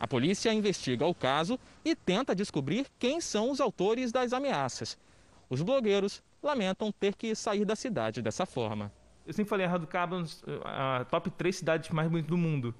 A 0.00 0.08
polícia 0.08 0.50
investiga 0.50 1.04
o 1.04 1.14
caso 1.14 1.60
e 1.84 1.94
tenta 1.94 2.34
descobrir 2.34 2.86
quem 2.98 3.20
são 3.20 3.50
os 3.50 3.60
autores 3.60 4.10
das 4.10 4.32
ameaças. 4.32 4.98
Os 5.50 5.60
blogueiros 5.60 6.22
lamentam 6.42 6.90
ter 6.90 7.14
que 7.14 7.34
sair 7.34 7.66
da 7.66 7.76
cidade 7.76 8.22
dessa 8.22 8.46
forma. 8.46 8.90
Eu 9.26 9.34
sempre 9.34 9.50
falei, 9.50 9.66
Cabo 9.88 10.16
é 10.16 10.24
a 10.64 11.04
top 11.04 11.30
3 11.30 11.54
cidades 11.54 11.90
mais 11.90 12.08
bonitas 12.08 12.30
do 12.30 12.38
mundo. 12.38 12.74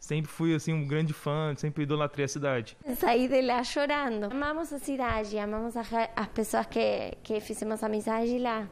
Sempre 0.00 0.30
fui 0.30 0.52
assim 0.52 0.72
um 0.72 0.86
grande 0.86 1.12
fã, 1.12 1.54
sempre 1.56 1.84
idolatrei 1.84 2.24
a 2.24 2.28
cidade. 2.28 2.76
Saí 2.96 3.28
de 3.28 3.40
lá 3.40 3.62
chorando. 3.62 4.24
Amamos 4.24 4.72
a 4.72 4.78
cidade, 4.80 5.38
amamos 5.38 5.76
as 5.76 6.28
pessoas 6.34 6.66
que, 6.66 7.16
que 7.22 7.40
fizemos 7.40 7.82
amizade 7.84 8.36
lá. 8.38 8.68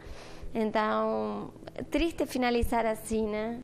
Então, 0.53 1.55
triste 1.91 2.27
finalizar 2.27 2.85
assim, 2.85 3.27
né? 3.29 3.61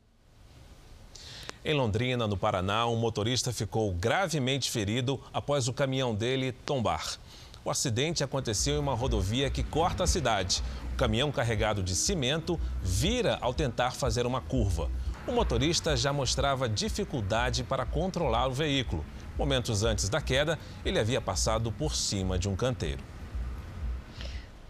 Em 1.63 1.73
Londrina, 1.73 2.25
no 2.25 2.37
Paraná, 2.37 2.87
um 2.87 2.95
motorista 2.95 3.51
ficou 3.51 3.91
gravemente 3.91 4.71
ferido 4.71 5.19
após 5.33 5.67
o 5.67 5.73
caminhão 5.73 6.15
dele 6.15 6.53
tombar. 6.53 7.17
O 7.65 7.69
acidente 7.69 8.23
aconteceu 8.23 8.75
em 8.75 8.79
uma 8.79 8.95
rodovia 8.95 9.49
que 9.49 9.61
corta 9.61 10.05
a 10.05 10.07
cidade. 10.07 10.63
O 10.93 10.95
caminhão 10.95 11.33
carregado 11.33 11.83
de 11.83 11.97
cimento 11.97 12.57
vira 12.81 13.37
ao 13.41 13.53
tentar 13.53 13.91
fazer 13.91 14.25
uma 14.25 14.39
curva. 14.39 14.89
O 15.27 15.33
motorista 15.33 15.97
já 15.97 16.13
mostrava 16.13 16.69
dificuldade 16.69 17.61
para 17.61 17.85
controlar 17.85 18.47
o 18.47 18.53
veículo. 18.53 19.05
Momentos 19.37 19.83
antes 19.83 20.07
da 20.07 20.21
queda, 20.21 20.57
ele 20.85 20.97
havia 20.97 21.19
passado 21.19 21.73
por 21.73 21.93
cima 21.93 22.39
de 22.39 22.47
um 22.47 22.55
canteiro. 22.55 23.03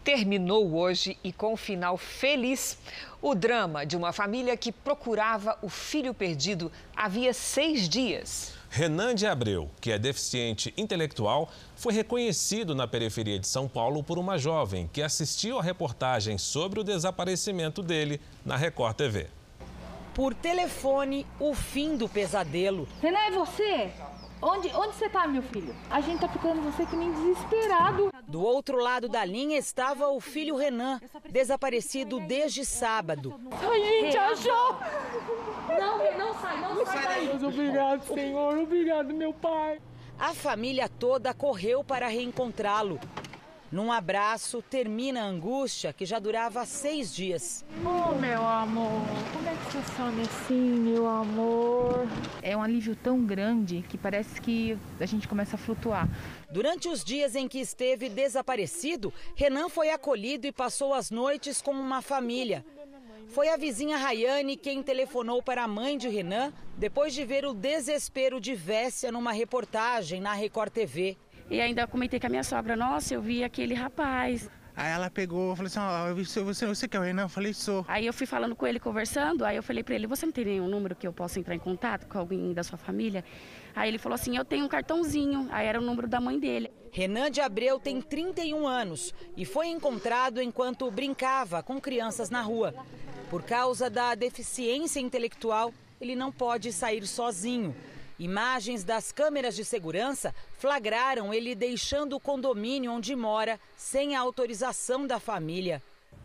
Terminou 0.03 0.73
hoje 0.73 1.17
e 1.23 1.31
com 1.31 1.53
um 1.53 1.57
final 1.57 1.97
feliz. 1.97 2.77
O 3.21 3.35
drama 3.35 3.85
de 3.85 3.97
uma 3.97 4.13
família 4.13 4.55
que 4.55 4.71
procurava 4.71 5.57
o 5.61 5.69
filho 5.69 6.13
perdido 6.13 6.71
havia 6.95 7.33
seis 7.33 7.87
dias. 7.87 8.53
Renan 8.69 9.15
de 9.15 9.25
Abreu, 9.25 9.69
que 9.81 9.91
é 9.91 9.97
deficiente 9.97 10.71
intelectual, 10.77 11.49
foi 11.75 11.91
reconhecido 11.91 12.75
na 12.75 12.87
periferia 12.87 13.39
de 13.39 13.47
São 13.47 13.67
Paulo 13.67 14.03
por 14.03 14.19
uma 14.19 14.37
jovem 14.37 14.87
que 14.93 15.01
assistiu 15.01 15.57
a 15.57 15.63
reportagem 15.63 16.37
sobre 16.37 16.79
o 16.79 16.83
desaparecimento 16.83 17.81
dele 17.81 18.21
na 18.45 18.55
Record 18.55 18.95
TV. 18.95 19.27
Por 20.13 20.35
telefone, 20.35 21.25
o 21.39 21.53
fim 21.55 21.97
do 21.97 22.07
pesadelo. 22.07 22.87
Renan, 23.01 23.19
é 23.19 23.31
você? 23.31 23.91
Onde, 24.41 24.69
onde 24.69 24.95
você 24.95 25.09
tá, 25.09 25.27
meu 25.27 25.41
filho? 25.41 25.75
A 25.89 25.99
gente 25.99 26.21
tá 26.21 26.27
procurando 26.27 26.61
você 26.61 26.85
que 26.85 26.95
nem 26.95 27.11
desesperado. 27.11 28.09
Do 28.27 28.41
outro 28.41 28.77
lado 28.77 29.09
da 29.09 29.25
linha 29.25 29.57
estava 29.57 30.07
o 30.07 30.19
filho 30.21 30.55
Renan, 30.55 31.01
desaparecido 31.29 32.19
desde 32.21 32.63
sábado. 32.63 33.39
A 33.51 33.77
gente 33.77 34.17
achou! 34.17 34.77
Não, 35.67 36.17
não 36.17 36.33
sai, 36.39 36.61
não, 36.61 36.85
sai 36.85 37.03
daí. 37.03 37.27
Deus, 37.27 37.43
obrigado, 37.43 38.13
Senhor, 38.13 38.57
obrigado, 38.57 39.13
meu 39.13 39.33
pai. 39.33 39.81
A 40.17 40.33
família 40.33 40.87
toda 40.87 41.33
correu 41.33 41.83
para 41.83 42.07
reencontrá-lo. 42.07 42.99
Num 43.71 43.91
abraço, 43.91 44.63
termina 44.63 45.21
a 45.21 45.25
angústia 45.25 45.93
que 45.93 46.03
já 46.03 46.17
durava 46.17 46.65
seis 46.65 47.13
dias. 47.13 47.63
Oh, 47.85 48.15
meu 48.15 48.43
amor, 48.43 49.03
como 49.31 49.47
é 49.47 49.51
que 49.53 49.71
você 49.71 49.95
some 49.95 50.21
assim, 50.21 50.55
meu 50.55 51.07
amor? 51.07 52.07
É 52.41 52.57
um 52.57 52.63
alívio 52.63 52.95
tão 52.95 53.23
grande 53.23 53.85
que 53.87 53.95
parece 53.95 54.41
que 54.41 54.75
a 54.99 55.05
gente 55.05 55.27
começa 55.27 55.55
a 55.55 55.59
flutuar. 55.59 56.09
Durante 56.49 56.87
os 56.87 57.03
dias 57.03 57.35
em 57.35 57.47
que 57.47 57.59
esteve 57.59 58.09
desaparecido, 58.09 59.13
Renan 59.35 59.69
foi 59.69 59.91
acolhido 59.91 60.47
e 60.47 60.51
passou 60.51 60.91
as 60.91 61.11
noites 61.11 61.61
com 61.61 61.71
uma 61.71 62.01
família. 62.01 62.65
Foi 63.27 63.49
a 63.49 63.57
vizinha 63.57 63.97
Rayane 63.97 64.57
quem 64.57 64.81
telefonou 64.81 65.43
para 65.43 65.63
a 65.63 65.67
mãe 65.67 65.95
de 65.95 66.09
Renan 66.09 66.51
depois 66.75 67.13
de 67.13 67.23
ver 67.23 67.45
o 67.45 67.53
desespero 67.53 68.41
de 68.41 68.55
Vécia 68.55 69.11
numa 69.11 69.31
reportagem 69.31 70.19
na 70.19 70.33
Record 70.33 70.73
TV. 70.73 71.15
E 71.49 71.59
ainda 71.59 71.87
comentei 71.87 72.19
com 72.19 72.27
a 72.27 72.29
minha 72.29 72.43
sogra, 72.43 72.75
nossa, 72.75 73.13
eu 73.13 73.21
vi 73.21 73.43
aquele 73.43 73.73
rapaz. 73.73 74.49
Aí 74.75 74.91
ela 74.93 75.09
pegou, 75.09 75.55
falou 75.55 75.67
assim, 75.67 75.79
ó, 75.79 76.11
oh, 76.11 76.45
você, 76.45 76.65
você, 76.65 76.87
quer 76.87 76.99
o 76.99 77.01
Renan? 77.01 77.23
Eu 77.23 77.29
falei, 77.29 77.53
sou. 77.53 77.83
Aí 77.87 78.05
eu 78.05 78.13
fui 78.13 78.25
falando 78.25 78.55
com 78.55 78.65
ele, 78.65 78.79
conversando, 78.79 79.43
aí 79.43 79.57
eu 79.57 79.63
falei 79.63 79.83
para 79.83 79.95
ele, 79.95 80.07
você 80.07 80.25
não 80.25 80.31
tem 80.31 80.45
nenhum 80.45 80.69
número 80.69 80.95
que 80.95 81.05
eu 81.05 81.11
possa 81.11 81.37
entrar 81.37 81.53
em 81.53 81.59
contato 81.59 82.07
com 82.07 82.17
alguém 82.17 82.53
da 82.53 82.63
sua 82.63 82.77
família? 82.77 83.25
Aí 83.75 83.89
ele 83.89 83.97
falou 83.97 84.13
assim, 84.13 84.37
eu 84.37 84.45
tenho 84.45 84.63
um 84.63 84.69
cartãozinho, 84.69 85.49
aí 85.51 85.67
era 85.67 85.79
o 85.79 85.83
número 85.83 86.07
da 86.07 86.21
mãe 86.21 86.39
dele. 86.39 86.71
Renan 86.91 87.29
de 87.29 87.41
Abreu 87.41 87.77
tem 87.77 87.99
31 87.99 88.65
anos 88.65 89.13
e 89.35 89.43
foi 89.43 89.67
encontrado 89.67 90.41
enquanto 90.41 90.89
brincava 90.89 91.61
com 91.61 91.81
crianças 91.81 92.29
na 92.29 92.41
rua. 92.41 92.73
Por 93.29 93.43
causa 93.43 93.89
da 93.89 94.15
deficiência 94.15 94.99
intelectual, 94.99 95.73
ele 95.99 96.15
não 96.15 96.31
pode 96.31 96.71
sair 96.71 97.05
sozinho. 97.05 97.75
Imagens 98.19 98.83
das 98.83 99.13
câmeras 99.13 99.55
de 99.55 99.63
segurança 99.63 100.35
flagraram 100.57 101.33
ele 101.33 101.55
deixando 101.55 102.17
o 102.17 102.19
condomínio 102.19 102.91
onde 102.91 103.15
mora 103.15 103.57
sem 103.77 104.13
a 104.13 104.19
autorização 104.19 105.07
da 105.07 105.21
família. 105.21 105.81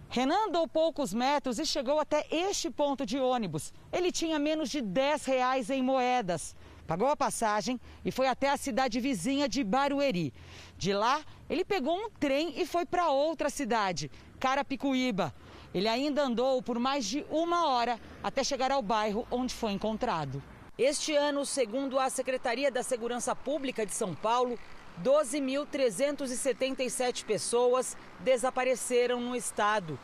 Renan 0.09 0.49
andou 0.49 0.67
poucos 0.67 1.15
metros 1.15 1.61
e 1.61 1.65
chegou 1.65 2.01
até 2.01 2.27
este 2.33 2.69
ponto 2.69 3.07
de 3.07 3.17
ônibus. 3.21 3.73
Ele 3.93 4.11
tinha 4.11 4.41
menos 4.41 4.71
de 4.71 4.81
10 4.81 5.25
reais 5.25 5.71
em 5.71 5.85
moedas. 5.85 6.57
Pagou 6.85 7.07
a 7.07 7.17
passagem 7.17 7.81
e 8.05 8.11
foi 8.11 8.27
até 8.27 8.51
a 8.51 8.57
cidade 8.57 8.99
vizinha 8.99 9.49
de 9.49 9.63
Barueri. 9.63 10.35
De 10.77 10.93
lá, 10.93 11.23
ele 11.49 11.65
pegou 11.65 11.97
um 11.97 12.11
trem 12.11 12.61
e 12.61 12.67
foi 12.67 12.85
para 12.85 13.09
outra 13.11 13.49
cidade, 13.49 14.11
Carapicuíba. 14.41 15.33
Ele 15.73 15.87
ainda 15.87 16.25
andou 16.25 16.61
por 16.61 16.81
mais 16.81 17.05
de 17.07 17.25
uma 17.31 17.69
hora 17.69 18.01
até 18.21 18.43
chegar 18.43 18.73
ao 18.73 18.83
bairro 18.83 19.27
onde 19.31 19.55
foi 19.55 19.71
encontrado. 19.71 20.43
Este 20.77 21.15
ano, 21.15 21.47
segundo 21.47 22.01
a 22.01 22.11
Secretaria 22.11 22.69
da 22.69 22.83
Segurança 22.83 23.33
Pública 23.37 23.87
de 23.87 23.95
São 23.95 24.13
Paulo, 24.13 24.59
12.377 25.05 27.25
pessoas 27.25 27.97
desapareceram 28.19 29.21
no 29.21 29.37
estado. 29.37 29.97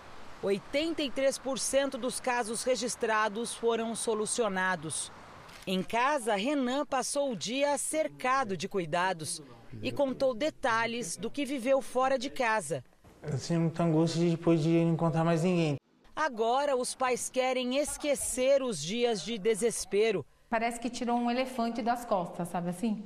83% 0.44 1.96
dos 1.96 2.20
casos 2.20 2.62
registrados 2.62 3.52
foram 3.52 3.96
solucionados. 3.96 5.10
Em 5.66 5.82
casa, 5.82 6.36
Renan 6.36 6.86
passou 6.86 7.32
o 7.32 7.36
dia 7.36 7.76
cercado 7.76 8.56
de 8.56 8.68
cuidados 8.68 9.42
e 9.82 9.90
contou 9.90 10.32
detalhes 10.32 11.16
do 11.16 11.28
que 11.28 11.44
viveu 11.44 11.82
fora 11.82 12.16
de 12.16 12.30
casa. 12.30 12.84
Eu 13.24 13.38
sinto 13.38 13.62
muita 13.62 13.82
angústia 13.82 14.20
de 14.20 14.30
depois 14.30 14.62
de 14.62 14.68
não 14.68 14.92
encontrar 14.92 15.24
mais 15.24 15.42
ninguém. 15.42 15.78
Agora, 16.14 16.76
os 16.76 16.94
pais 16.94 17.28
querem 17.28 17.76
esquecer 17.76 18.62
os 18.62 18.80
dias 18.80 19.24
de 19.24 19.36
desespero 19.36 20.24
parece 20.50 20.80
que 20.80 20.90
tirou 20.90 21.16
um 21.16 21.30
elefante 21.30 21.80
das 21.80 22.04
costas, 22.04 22.48
sabe 22.48 22.70
assim? 22.70 23.04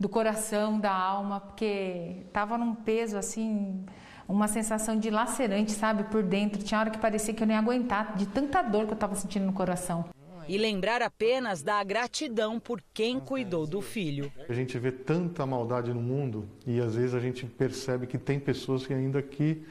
Do 0.00 0.08
coração, 0.08 0.80
da 0.80 0.90
alma, 0.90 1.38
porque 1.38 2.24
tava 2.32 2.56
num 2.56 2.74
peso 2.74 3.18
assim, 3.18 3.84
uma 4.26 4.48
sensação 4.48 4.98
de 4.98 5.10
lacerante, 5.10 5.70
sabe, 5.72 6.04
por 6.04 6.22
dentro. 6.22 6.62
Tinha 6.62 6.80
hora 6.80 6.90
que 6.90 6.98
parecia 6.98 7.34
que 7.34 7.42
eu 7.42 7.46
nem 7.46 7.54
ia 7.54 7.60
aguentar 7.60 8.16
de 8.16 8.26
tanta 8.26 8.62
dor 8.62 8.86
que 8.86 8.92
eu 8.92 8.94
estava 8.94 9.14
sentindo 9.14 9.44
no 9.44 9.52
coração. 9.52 10.06
E 10.48 10.58
lembrar 10.58 11.02
apenas 11.02 11.62
da 11.62 11.84
gratidão 11.84 12.58
por 12.58 12.82
quem 12.92 13.20
cuidou 13.20 13.64
do 13.64 13.80
filho. 13.80 14.32
A 14.48 14.52
gente 14.52 14.76
vê 14.76 14.90
tanta 14.90 15.46
maldade 15.46 15.92
no 15.92 16.00
mundo 16.02 16.48
e 16.66 16.80
às 16.80 16.96
vezes 16.96 17.14
a 17.14 17.20
gente 17.20 17.46
percebe 17.46 18.08
que 18.08 18.18
tem 18.18 18.40
pessoas 18.40 18.84
que 18.84 18.92
ainda 18.92 19.22
que 19.22 19.62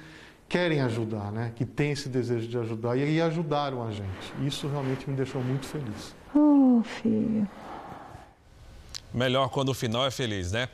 querem 0.51 0.81
ajudar, 0.81 1.31
né? 1.31 1.53
Que 1.55 1.65
têm 1.65 1.91
esse 1.91 2.09
desejo 2.09 2.45
de 2.45 2.57
ajudar 2.57 2.97
e 2.97 3.21
ajudaram 3.21 3.87
a 3.87 3.89
gente. 3.89 4.45
Isso 4.45 4.67
realmente 4.67 5.09
me 5.09 5.15
deixou 5.15 5.41
muito 5.41 5.65
feliz. 5.65 6.13
Oh, 6.35 6.83
filho. 6.83 7.47
Melhor 9.13 9.47
quando 9.49 9.69
o 9.69 9.73
final 9.73 10.05
é 10.05 10.11
feliz, 10.11 10.51
né? 10.51 10.67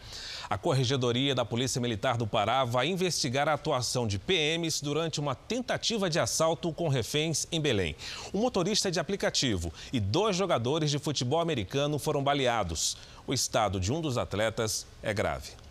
A 0.50 0.58
Corregedoria 0.58 1.36
da 1.36 1.46
Polícia 1.46 1.80
Militar 1.80 2.18
do 2.18 2.26
Pará 2.26 2.66
vai 2.66 2.88
investigar 2.88 3.48
a 3.48 3.54
atuação 3.54 4.08
de 4.08 4.18
PMs 4.18 4.84
durante 4.84 5.20
uma 5.20 5.36
tentativa 5.36 6.10
de 6.10 6.20
assalto 6.20 6.74
com 6.74 6.88
reféns 6.88 7.46
em 7.52 7.62
Belém. 7.62 7.96
Um 8.34 8.40
motorista 8.40 8.90
de 8.90 9.00
aplicativo 9.00 9.72
e 9.94 10.00
dois 10.00 10.36
jogadores 10.36 10.90
de 10.90 10.98
futebol 10.98 11.40
americano 11.40 12.00
foram 12.00 12.24
baleados. 12.24 12.98
O 13.28 13.34
estado 13.34 13.80
de 13.80 13.94
um 13.94 14.02
dos 14.02 14.18
atletas 14.18 14.88
é 15.04 15.14
grave. 15.14 15.67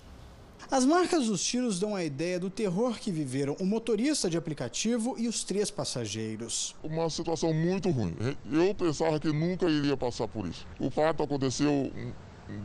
As 0.69 0.85
marcas 0.85 1.27
dos 1.27 1.45
tiros 1.45 1.79
dão 1.79 1.95
a 1.95 2.03
ideia 2.03 2.41
do 2.41 2.51
terror 2.51 2.99
que 2.99 3.12
viveram 3.12 3.57
o 3.61 3.64
motorista 3.64 4.29
de 4.29 4.37
aplicativo 4.37 5.14
e 5.17 5.29
os 5.29 5.45
três 5.45 5.71
passageiros. 5.71 6.75
Uma 6.83 7.09
situação 7.09 7.55
muito 7.55 7.89
ruim. 7.89 8.17
Eu 8.51 8.75
pensava 8.75 9.21
que 9.21 9.33
nunca 9.33 9.67
iria 9.67 9.97
passar 9.97 10.27
por 10.27 10.47
isso. 10.47 10.67
O 10.81 10.91
fato 10.91 11.23
aconteceu 11.23 11.93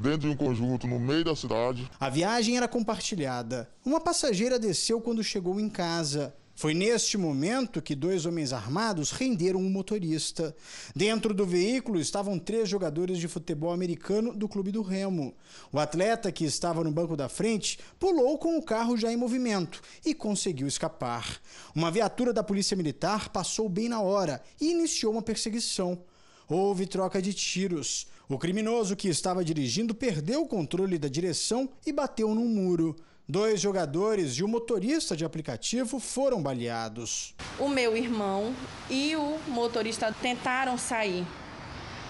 dentro 0.02 0.22
de 0.22 0.30
um 0.30 0.36
conjunto 0.36 0.88
no 0.88 1.00
meio 1.00 1.24
da 1.24 1.36
cidade. 1.36 1.90
A 2.00 2.10
viagem 2.10 2.58
era 2.58 2.68
compartilhada. 2.68 3.70
Uma 3.86 4.00
passageira 4.00 4.58
desceu 4.58 5.00
quando 5.00 5.24
chegou 5.24 5.60
em 5.60 5.70
casa. 5.70 6.34
Foi 6.62 6.76
neste 6.76 7.18
momento 7.18 7.82
que 7.82 7.96
dois 7.96 8.28
homens 8.28 8.54
armados 8.54 9.10
renderam 9.10 9.60
o 9.60 9.66
um 9.66 9.70
motorista. 9.72 10.56
Dentro 10.96 11.34
do 11.34 11.44
veículo 11.44 12.00
estavam 12.00 12.38
três 12.38 12.70
jogadores 12.70 13.18
de 13.18 13.28
futebol 13.28 13.72
americano 13.72 14.32
do 14.32 14.48
Clube 14.48 14.72
do 14.72 14.84
Remo. 14.84 15.34
O 15.72 15.80
atleta, 15.80 16.32
que 16.32 16.46
estava 16.46 16.84
no 16.84 16.92
banco 16.92 17.18
da 17.18 17.28
frente, 17.28 17.80
pulou 18.00 18.38
com 18.38 18.60
o 18.60 18.62
carro 18.62 18.96
já 18.96 19.12
em 19.12 19.18
movimento 19.18 19.82
e 20.06 20.14
conseguiu 20.14 20.68
escapar. 20.68 21.42
Uma 21.74 21.90
viatura 21.90 22.32
da 22.32 22.44
Polícia 22.44 22.78
Militar 22.78 23.30
passou 23.30 23.68
bem 23.68 23.90
na 23.90 24.00
hora 24.00 24.40
e 24.62 24.70
iniciou 24.70 25.14
uma 25.14 25.24
perseguição. 25.24 26.04
Houve 26.48 26.86
troca 26.86 27.20
de 27.20 27.34
tiros. 27.34 28.06
O 28.30 28.38
criminoso 28.38 28.96
que 28.96 29.08
estava 29.08 29.44
dirigindo 29.44 29.96
perdeu 29.96 30.44
o 30.44 30.48
controle 30.48 31.00
da 31.00 31.08
direção 31.08 31.68
e 31.84 31.92
bateu 31.92 32.36
num 32.36 32.48
muro. 32.48 32.96
Dois 33.28 33.62
jogadores 33.62 34.34
e 34.34 34.44
o 34.44 34.48
motorista 34.48 35.16
de 35.16 35.24
aplicativo 35.24 36.00
foram 36.00 36.42
baleados. 36.42 37.34
O 37.58 37.70
meu 37.70 37.96
irmão 37.96 38.54
e 38.90 39.16
o 39.16 39.40
motorista 39.48 40.14
tentaram 40.22 40.78
sair. 40.78 41.26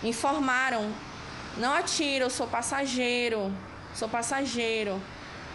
Informaram 0.03 0.91
Não 1.57 1.73
atira, 1.73 2.25
eu 2.25 2.29
sou 2.29 2.47
passageiro, 2.47 3.53
sou 3.93 4.07
passageiro. 4.09 4.99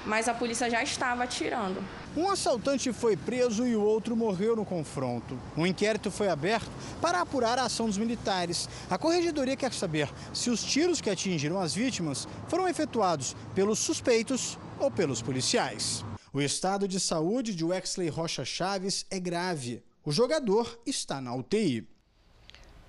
Mas 0.04 0.28
a 0.28 0.34
polícia 0.34 0.70
já 0.70 0.82
estava 0.82 1.24
atirando. 1.24 1.82
Um 2.16 2.30
assaltante 2.30 2.92
foi 2.92 3.16
preso 3.16 3.66
e 3.66 3.74
o 3.74 3.82
outro 3.82 4.14
morreu 4.14 4.54
no 4.54 4.64
confronto. 4.64 5.36
Um 5.57 5.66
inquérito 5.66 6.11
foi 6.11 6.28
aberto 6.28 6.70
para 7.00 7.20
apurar 7.20 7.59
a 7.59 7.64
ação 7.64 7.86
dos 7.86 7.98
militares. 7.98 8.68
A 8.88 8.96
corregedoria 8.96 9.57
quer 9.57 9.72
saber 9.72 10.09
se 10.32 10.48
os 10.48 10.62
tiros 10.62 11.00
que 11.00 11.11
atingiram 11.11 11.61
as 11.61 11.74
vítimas 11.74 12.28
foram 12.46 12.68
efetuados 12.68 13.34
pelos 13.54 13.80
suspeitos 13.80 14.57
ou 14.79 14.91
pelos 14.91 15.22
policiais. 15.22 16.05
O 16.33 16.41
estado 16.41 16.87
de 16.87 17.01
saúde 17.01 17.55
de 17.55 17.64
Wexley 17.64 18.09
Rocha 18.09 18.45
Chaves 18.45 19.07
é 19.11 19.18
grave. 19.18 19.83
O 20.05 20.12
jogador 20.12 20.79
está 20.87 21.20
na 21.20 21.35
UTI. 21.35 21.89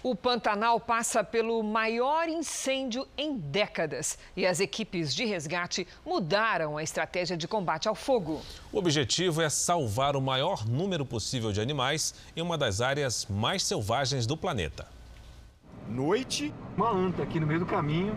O 0.04 0.16
Pantanal 0.16 0.80
passa 0.80 1.24
pelo 1.24 1.64
maior 1.64 2.30
incêndio 2.30 3.08
em 3.18 3.36
décadas 3.36 4.18
e 4.36 4.46
as 4.46 4.60
equipes 4.60 5.14
de 5.14 5.26
resgate 5.26 5.88
mudaram 6.06 6.78
a 6.78 6.84
estratégia 6.84 7.36
de 7.36 7.48
combate 7.48 7.88
ao 7.88 7.96
fogo. 7.96 8.42
O 8.72 8.78
objetivo 8.78 9.42
é 9.42 9.50
salvar 9.50 10.16
o 10.16 10.22
maior 10.22 10.68
número 10.68 11.06
possível 11.06 11.52
de 11.52 11.60
animais 11.60 12.14
em 12.36 12.42
uma 12.42 12.58
das 12.58 12.80
áreas 12.80 13.26
mais 13.26 13.64
selvagens 13.64 14.28
do 14.28 14.38
planeta. 14.38 14.88
Noite, 15.90 16.54
uma 16.76 16.92
anta 16.92 17.24
aqui 17.24 17.40
no 17.40 17.48
meio 17.48 17.62
do 17.62 17.66
caminho. 17.66 18.16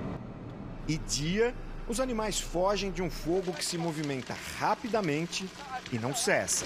E 0.87 0.99
dia, 0.99 1.55
os 1.91 1.99
animais 1.99 2.38
fogem 2.38 2.93
de 2.93 3.03
um 3.03 3.11
fogo 3.11 3.53
que 3.53 3.64
se 3.64 3.76
movimenta 3.76 4.32
rapidamente 4.61 5.51
e 5.91 5.99
não 5.99 6.14
cessa. 6.14 6.64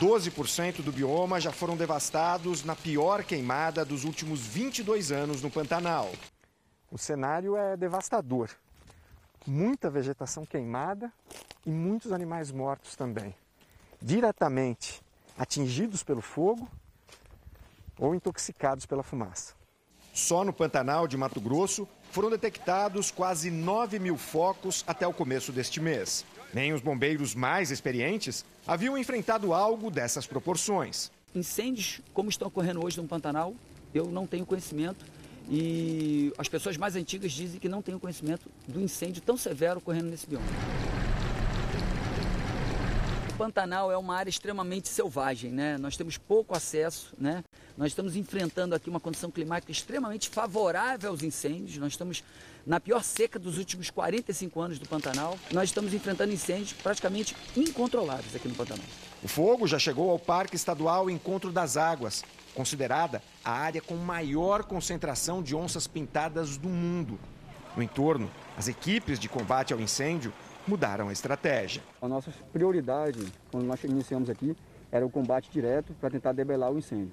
12% 0.00 0.82
do 0.82 0.90
bioma 0.90 1.40
já 1.40 1.52
foram 1.52 1.76
devastados 1.76 2.64
na 2.64 2.74
pior 2.74 3.22
queimada 3.22 3.84
dos 3.84 4.02
últimos 4.02 4.40
22 4.40 5.12
anos 5.12 5.42
no 5.42 5.48
Pantanal. 5.48 6.10
O 6.90 6.98
cenário 6.98 7.56
é 7.56 7.76
devastador. 7.76 8.50
Muita 9.46 9.88
vegetação 9.88 10.44
queimada 10.44 11.12
e 11.64 11.70
muitos 11.70 12.10
animais 12.10 12.50
mortos 12.50 12.96
também, 12.96 13.32
diretamente 14.02 15.00
atingidos 15.38 16.02
pelo 16.02 16.20
fogo 16.20 16.68
ou 17.96 18.12
intoxicados 18.12 18.86
pela 18.86 19.04
fumaça. 19.04 19.54
Só 20.12 20.42
no 20.42 20.52
Pantanal 20.52 21.06
de 21.06 21.16
Mato 21.16 21.40
Grosso 21.40 21.88
foram 22.14 22.30
detectados 22.30 23.10
quase 23.10 23.50
9 23.50 23.98
mil 23.98 24.16
focos 24.16 24.84
até 24.86 25.04
o 25.04 25.12
começo 25.12 25.50
deste 25.50 25.80
mês. 25.80 26.24
Nem 26.54 26.72
os 26.72 26.80
bombeiros 26.80 27.34
mais 27.34 27.72
experientes 27.72 28.44
haviam 28.64 28.96
enfrentado 28.96 29.52
algo 29.52 29.90
dessas 29.90 30.24
proporções. 30.24 31.10
Incêndios 31.34 32.00
como 32.12 32.30
estão 32.30 32.46
ocorrendo 32.46 32.84
hoje 32.84 32.98
no 32.98 33.08
Pantanal, 33.08 33.52
eu 33.92 34.06
não 34.06 34.28
tenho 34.28 34.46
conhecimento 34.46 35.04
e 35.50 36.32
as 36.38 36.46
pessoas 36.46 36.76
mais 36.76 36.94
antigas 36.94 37.32
dizem 37.32 37.58
que 37.58 37.68
não 37.68 37.82
têm 37.82 37.98
conhecimento 37.98 38.48
do 38.68 38.80
incêndio 38.80 39.20
tão 39.20 39.36
severo 39.36 39.78
ocorrendo 39.78 40.08
nesse 40.08 40.28
bioma. 40.28 40.46
Pantanal 43.36 43.90
é 43.90 43.96
uma 43.96 44.16
área 44.16 44.30
extremamente 44.30 44.88
selvagem, 44.88 45.50
né? 45.50 45.76
Nós 45.78 45.96
temos 45.96 46.16
pouco 46.16 46.56
acesso, 46.56 47.12
né? 47.18 47.42
Nós 47.76 47.88
estamos 47.88 48.14
enfrentando 48.14 48.74
aqui 48.76 48.88
uma 48.88 49.00
condição 49.00 49.28
climática 49.28 49.72
extremamente 49.72 50.28
favorável 50.28 51.10
aos 51.10 51.22
incêndios. 51.22 51.76
Nós 51.78 51.94
estamos 51.94 52.22
na 52.64 52.78
pior 52.78 53.02
seca 53.02 53.36
dos 53.36 53.58
últimos 53.58 53.90
45 53.90 54.60
anos 54.60 54.78
do 54.78 54.88
Pantanal. 54.88 55.36
Nós 55.52 55.64
estamos 55.64 55.92
enfrentando 55.92 56.32
incêndios 56.32 56.72
praticamente 56.74 57.36
incontroláveis 57.56 58.36
aqui 58.36 58.46
no 58.46 58.54
Pantanal. 58.54 58.86
O 59.22 59.26
fogo 59.26 59.66
já 59.66 59.80
chegou 59.80 60.10
ao 60.10 60.18
Parque 60.18 60.54
Estadual 60.54 61.10
Encontro 61.10 61.50
das 61.50 61.76
Águas, 61.76 62.22
considerada 62.54 63.20
a 63.44 63.50
área 63.50 63.82
com 63.82 63.96
maior 63.96 64.62
concentração 64.62 65.42
de 65.42 65.56
onças 65.56 65.88
pintadas 65.88 66.56
do 66.56 66.68
mundo. 66.68 67.18
No 67.76 67.82
entorno, 67.82 68.30
as 68.56 68.68
equipes 68.68 69.18
de 69.18 69.28
combate 69.28 69.72
ao 69.72 69.80
incêndio 69.80 70.32
mudaram 70.66 71.08
a 71.08 71.12
estratégia. 71.12 71.82
A 72.00 72.08
nossa 72.08 72.30
prioridade, 72.52 73.20
quando 73.50 73.64
nós 73.64 73.82
iniciamos 73.84 74.30
aqui, 74.30 74.56
era 74.90 75.04
o 75.04 75.10
combate 75.10 75.50
direto 75.50 75.92
para 76.00 76.10
tentar 76.10 76.32
debelar 76.32 76.72
o 76.72 76.78
incêndio. 76.78 77.12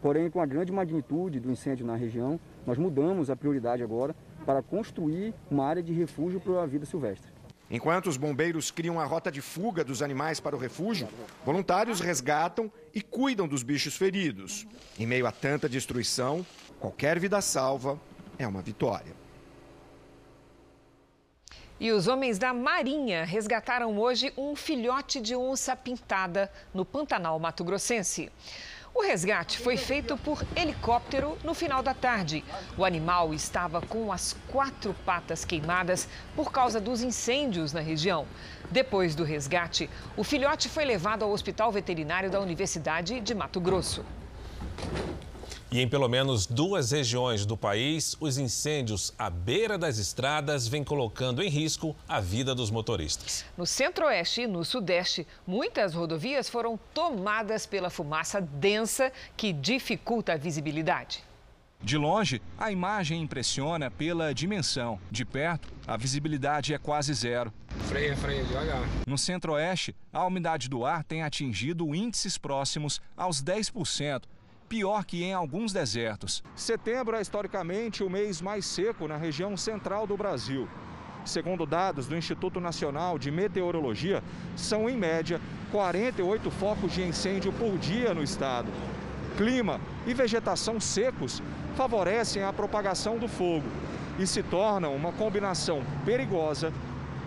Porém, 0.00 0.28
com 0.28 0.40
a 0.40 0.46
grande 0.46 0.72
magnitude 0.72 1.38
do 1.38 1.50
incêndio 1.50 1.86
na 1.86 1.94
região, 1.94 2.38
nós 2.66 2.76
mudamos 2.76 3.30
a 3.30 3.36
prioridade 3.36 3.82
agora 3.82 4.14
para 4.44 4.60
construir 4.60 5.32
uma 5.50 5.64
área 5.64 5.82
de 5.82 5.92
refúgio 5.92 6.40
para 6.40 6.62
a 6.62 6.66
vida 6.66 6.84
silvestre. 6.84 7.30
Enquanto 7.70 8.08
os 8.08 8.18
bombeiros 8.18 8.70
criam 8.70 9.00
a 9.00 9.04
rota 9.04 9.32
de 9.32 9.40
fuga 9.40 9.82
dos 9.82 10.02
animais 10.02 10.40
para 10.40 10.54
o 10.54 10.58
refúgio, 10.58 11.08
voluntários 11.44 12.00
resgatam 12.00 12.70
e 12.94 13.00
cuidam 13.00 13.48
dos 13.48 13.62
bichos 13.62 13.96
feridos. 13.96 14.66
Em 14.98 15.06
meio 15.06 15.26
a 15.26 15.32
tanta 15.32 15.68
destruição, 15.68 16.44
qualquer 16.78 17.18
vida 17.18 17.40
salva 17.40 17.98
é 18.38 18.46
uma 18.46 18.60
vitória. 18.60 19.21
E 21.82 21.90
os 21.90 22.06
homens 22.06 22.38
da 22.38 22.54
Marinha 22.54 23.24
resgataram 23.24 23.98
hoje 23.98 24.32
um 24.38 24.54
filhote 24.54 25.20
de 25.20 25.34
onça 25.34 25.74
pintada 25.74 26.48
no 26.72 26.84
Pantanal 26.84 27.36
Mato 27.40 27.64
Grossense. 27.64 28.30
O 28.94 29.02
resgate 29.02 29.58
foi 29.58 29.76
feito 29.76 30.16
por 30.18 30.46
helicóptero 30.54 31.36
no 31.42 31.52
final 31.54 31.82
da 31.82 31.92
tarde. 31.92 32.44
O 32.78 32.84
animal 32.84 33.34
estava 33.34 33.80
com 33.80 34.12
as 34.12 34.36
quatro 34.46 34.94
patas 35.04 35.44
queimadas 35.44 36.08
por 36.36 36.52
causa 36.52 36.80
dos 36.80 37.02
incêndios 37.02 37.72
na 37.72 37.80
região. 37.80 38.28
Depois 38.70 39.16
do 39.16 39.24
resgate, 39.24 39.90
o 40.16 40.22
filhote 40.22 40.68
foi 40.68 40.84
levado 40.84 41.24
ao 41.24 41.32
Hospital 41.32 41.72
Veterinário 41.72 42.30
da 42.30 42.38
Universidade 42.38 43.18
de 43.18 43.34
Mato 43.34 43.60
Grosso. 43.60 44.04
E 45.72 45.80
em 45.80 45.88
pelo 45.88 46.06
menos 46.06 46.46
duas 46.46 46.90
regiões 46.90 47.46
do 47.46 47.56
país, 47.56 48.14
os 48.20 48.36
incêndios 48.36 49.14
à 49.18 49.30
beira 49.30 49.78
das 49.78 49.96
estradas 49.96 50.68
vêm 50.68 50.84
colocando 50.84 51.42
em 51.42 51.48
risco 51.48 51.96
a 52.06 52.20
vida 52.20 52.54
dos 52.54 52.70
motoristas. 52.70 53.42
No 53.56 53.64
centro-oeste 53.64 54.42
e 54.42 54.46
no 54.46 54.66
sudeste, 54.66 55.26
muitas 55.46 55.94
rodovias 55.94 56.46
foram 56.46 56.78
tomadas 56.92 57.64
pela 57.64 57.88
fumaça 57.88 58.38
densa 58.38 59.10
que 59.34 59.50
dificulta 59.50 60.34
a 60.34 60.36
visibilidade. 60.36 61.24
De 61.80 61.96
longe, 61.96 62.42
a 62.58 62.70
imagem 62.70 63.22
impressiona 63.22 63.90
pela 63.90 64.34
dimensão. 64.34 65.00
De 65.10 65.24
perto, 65.24 65.72
a 65.86 65.96
visibilidade 65.96 66.74
é 66.74 66.78
quase 66.78 67.14
zero. 67.14 67.50
Freia, 67.88 68.14
freia, 68.14 68.44
devagar. 68.44 68.82
No 69.06 69.16
centro-oeste, 69.16 69.96
a 70.12 70.24
umidade 70.26 70.68
do 70.68 70.84
ar 70.84 71.02
tem 71.02 71.22
atingido 71.22 71.94
índices 71.94 72.36
próximos 72.36 73.00
aos 73.16 73.42
10%, 73.42 74.22
pior 74.72 75.04
que 75.04 75.22
em 75.22 75.34
alguns 75.34 75.70
desertos. 75.70 76.42
Setembro 76.56 77.14
é 77.14 77.20
historicamente 77.20 78.02
o 78.02 78.08
mês 78.08 78.40
mais 78.40 78.64
seco 78.64 79.06
na 79.06 79.18
região 79.18 79.54
central 79.54 80.06
do 80.06 80.16
Brasil. 80.16 80.66
Segundo 81.26 81.66
dados 81.66 82.06
do 82.06 82.16
Instituto 82.16 82.58
Nacional 82.58 83.18
de 83.18 83.30
Meteorologia, 83.30 84.24
são 84.56 84.88
em 84.88 84.96
média 84.96 85.38
48 85.70 86.50
focos 86.50 86.90
de 86.90 87.02
incêndio 87.02 87.52
por 87.52 87.76
dia 87.76 88.14
no 88.14 88.22
estado. 88.22 88.72
Clima 89.36 89.78
e 90.06 90.14
vegetação 90.14 90.80
secos 90.80 91.42
favorecem 91.76 92.42
a 92.42 92.50
propagação 92.50 93.18
do 93.18 93.28
fogo 93.28 93.68
e 94.18 94.26
se 94.26 94.42
tornam 94.42 94.96
uma 94.96 95.12
combinação 95.12 95.82
perigosa 96.02 96.72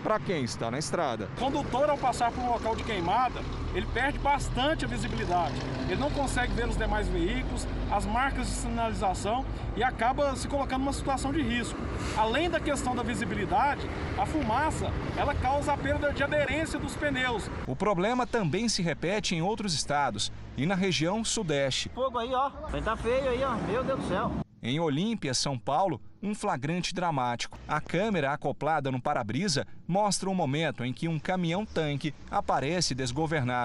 para 0.02 0.20
quem 0.20 0.43
está 0.43 0.72
na 0.72 0.80
estrada. 0.80 1.30
Condutor, 1.38 1.91
ao 1.91 1.98
passar 1.98 2.32
por 2.32 2.43
um 2.43 2.50
local 2.50 2.76
de 2.76 2.84
queimada, 2.84 3.39
ele 3.76 3.86
perde 3.94 4.18
bastante 4.20 4.86
a 4.86 4.88
visibilidade. 4.88 5.54
Ele 5.90 6.00
não 6.00 6.10
consegue 6.10 6.54
ver 6.54 6.68
os 6.68 6.78
demais 6.78 7.08
veículos, 7.10 7.68
as 7.92 8.06
marcas 8.06 8.48
de 8.48 8.54
sinalização 8.54 9.46
e 9.76 9.84
acaba 9.84 10.34
se 10.36 10.48
colocando 10.48 10.80
numa 10.80 10.94
situação 10.94 11.32
de 11.34 11.42
risco. 11.42 11.78
Além 12.18 12.50
da 12.50 12.60
questão 12.60 12.96
da 12.96 13.04
visibilidade, 13.04 13.88
a 14.18 14.26
fumaça 14.26 14.92
ela 15.18 15.36
causa 15.36 15.74
a 15.74 15.78
perda 15.78 16.14
de 16.14 16.24
aderência 16.24 16.80
dos 16.80 16.96
pneus. 16.96 17.50
O 17.68 17.76
problema 17.76 18.26
também 18.26 18.70
se 18.70 18.82
repete 18.82 19.36
em 19.36 19.42
outros 19.42 19.74
estados 19.74 20.32
e 20.58 20.66
na 20.66 20.76
região 20.76 21.24
sudeste. 21.26 21.90
Fogo 21.94 22.18
aí, 22.18 22.34
ó. 22.34 22.50
Tá 22.84 22.96
feio 22.96 23.30
aí, 23.30 23.44
ó. 23.44 23.56
Meu 23.56 23.84
Deus 23.84 24.00
do 24.00 24.08
céu. 24.08 24.32
Em 24.68 24.80
Olímpia, 24.80 25.34
São 25.34 25.60
Paulo, 25.60 26.02
um 26.24 26.34
flagrante 26.34 26.94
dramático. 26.94 27.58
A 27.68 27.80
câmera 27.80 28.34
acoplada 28.34 28.92
no 28.92 29.00
para-brisa 29.00 29.68
mostra 29.88 30.28
o 30.28 30.32
um 30.32 30.36
momento 30.36 30.84
em 30.84 30.92
que 30.92 31.08
um 31.08 31.20
caminhão-tanque 31.20 32.14
aparece 32.32 32.96
desgovernado. 32.96 33.64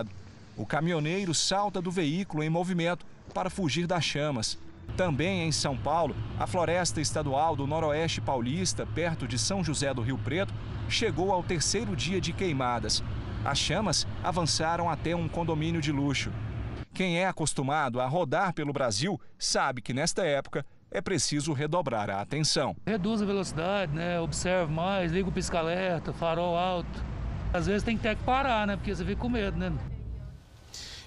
O 0.61 0.67
caminhoneiro 0.67 1.33
salta 1.33 1.81
do 1.81 1.91
veículo 1.91 2.43
em 2.43 2.51
movimento 2.51 3.07
para 3.33 3.49
fugir 3.49 3.87
das 3.87 4.05
chamas. 4.05 4.59
Também 4.95 5.49
em 5.49 5.51
São 5.51 5.75
Paulo, 5.75 6.15
a 6.39 6.47
floresta 6.47 7.01
estadual 7.01 7.57
do 7.57 7.67
Noroeste 7.67 8.21
Paulista, 8.21 8.85
perto 8.85 9.27
de 9.27 9.39
São 9.39 9.65
José 9.65 9.95
do 9.95 10.03
Rio 10.03 10.19
Preto, 10.19 10.53
chegou 10.87 11.33
ao 11.33 11.43
terceiro 11.43 11.97
dia 11.97 12.21
de 12.21 12.35
queimadas. 12.35 13.03
As 13.43 13.57
chamas 13.57 14.07
avançaram 14.23 14.91
até 14.91 15.17
um 15.17 15.31
condomínio 15.31 15.81
de 15.81 15.91
luxo. 15.91 16.31
Quem 16.93 17.19
é 17.19 17.27
acostumado 17.27 17.99
a 17.99 18.07
rodar 18.07 18.53
pelo 18.53 18.71
Brasil 18.71 19.19
sabe 19.39 19.81
que 19.81 19.95
nesta 19.95 20.27
época 20.27 20.67
é 20.91 21.01
preciso 21.01 21.55
redobrar 21.55 22.11
a 22.11 22.21
atenção. 22.21 22.77
Reduz 22.87 23.23
a 23.23 23.25
velocidade, 23.25 23.95
né? 23.95 24.21
observe 24.21 24.71
mais, 24.71 25.11
liga 25.11 25.27
o 25.27 25.33
pisca-alerta, 25.33 26.13
farol 26.13 26.55
alto. 26.55 27.03
Às 27.51 27.67
vezes 27.67 27.83
tem 27.83 27.97
que 27.97 28.03
ter 28.03 28.15
que 28.15 28.25
parar, 28.25 28.67
né? 28.67 28.77
Porque 28.77 28.95
você 28.95 29.03
fica 29.07 29.23
com 29.23 29.31
medo, 29.31 29.57
né? 29.57 29.73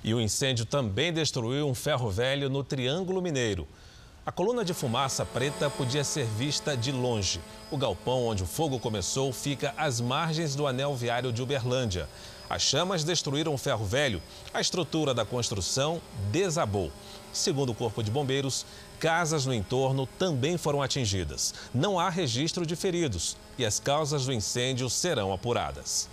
E 0.04 0.14
o 0.14 0.20
incêndio 0.20 0.66
também 0.66 1.14
destruiu 1.14 1.68
um 1.68 1.74
ferro 1.74 2.10
velho 2.10 2.49
no 2.49 2.64
Triângulo 2.64 3.22
Mineiro. 3.22 3.66
A 4.26 4.32
coluna 4.32 4.64
de 4.64 4.74
fumaça 4.74 5.26
preta 5.26 5.70
podia 5.70 6.04
ser 6.04 6.26
vista 6.26 6.76
de 6.76 6.91
longe. 6.91 7.39
O 7.72 7.78
galpão 7.78 8.26
onde 8.26 8.43
o 8.43 8.45
fogo 8.45 8.80
começou 8.80 9.32
fica 9.32 9.74
às 9.78 10.01
margens 10.01 10.56
do 10.56 10.68
anel 10.68 10.93
viário 10.95 11.32
de 11.32 11.41
Uberlândia. 11.41 12.08
As 12.49 12.62
chamas 12.62 13.04
destruíram 13.04 13.54
o 13.54 13.58
ferro 13.58 13.86
velho. 13.86 14.22
A 14.54 14.60
estrutura 14.60 15.14
da 15.14 15.26
construção 15.26 16.01
desabou. 16.32 16.91
Segundo 17.32 17.72
o 17.72 17.76
Corpo 17.76 18.04
de 18.04 18.12
Bombeiros, 18.12 18.66
casas 18.99 19.45
no 19.45 19.54
entorno 19.54 20.06
também 20.20 20.58
foram 20.58 20.82
atingidas. 20.82 21.54
Não 21.74 21.99
há 21.99 22.10
registro 22.10 22.66
de 22.66 22.76
feridos 22.76 23.38
e 23.58 23.66
as 23.66 23.80
causas 23.80 24.26
do 24.26 24.34
incêndio 24.34 24.89
serão 24.89 25.34
apuradas. 25.34 26.10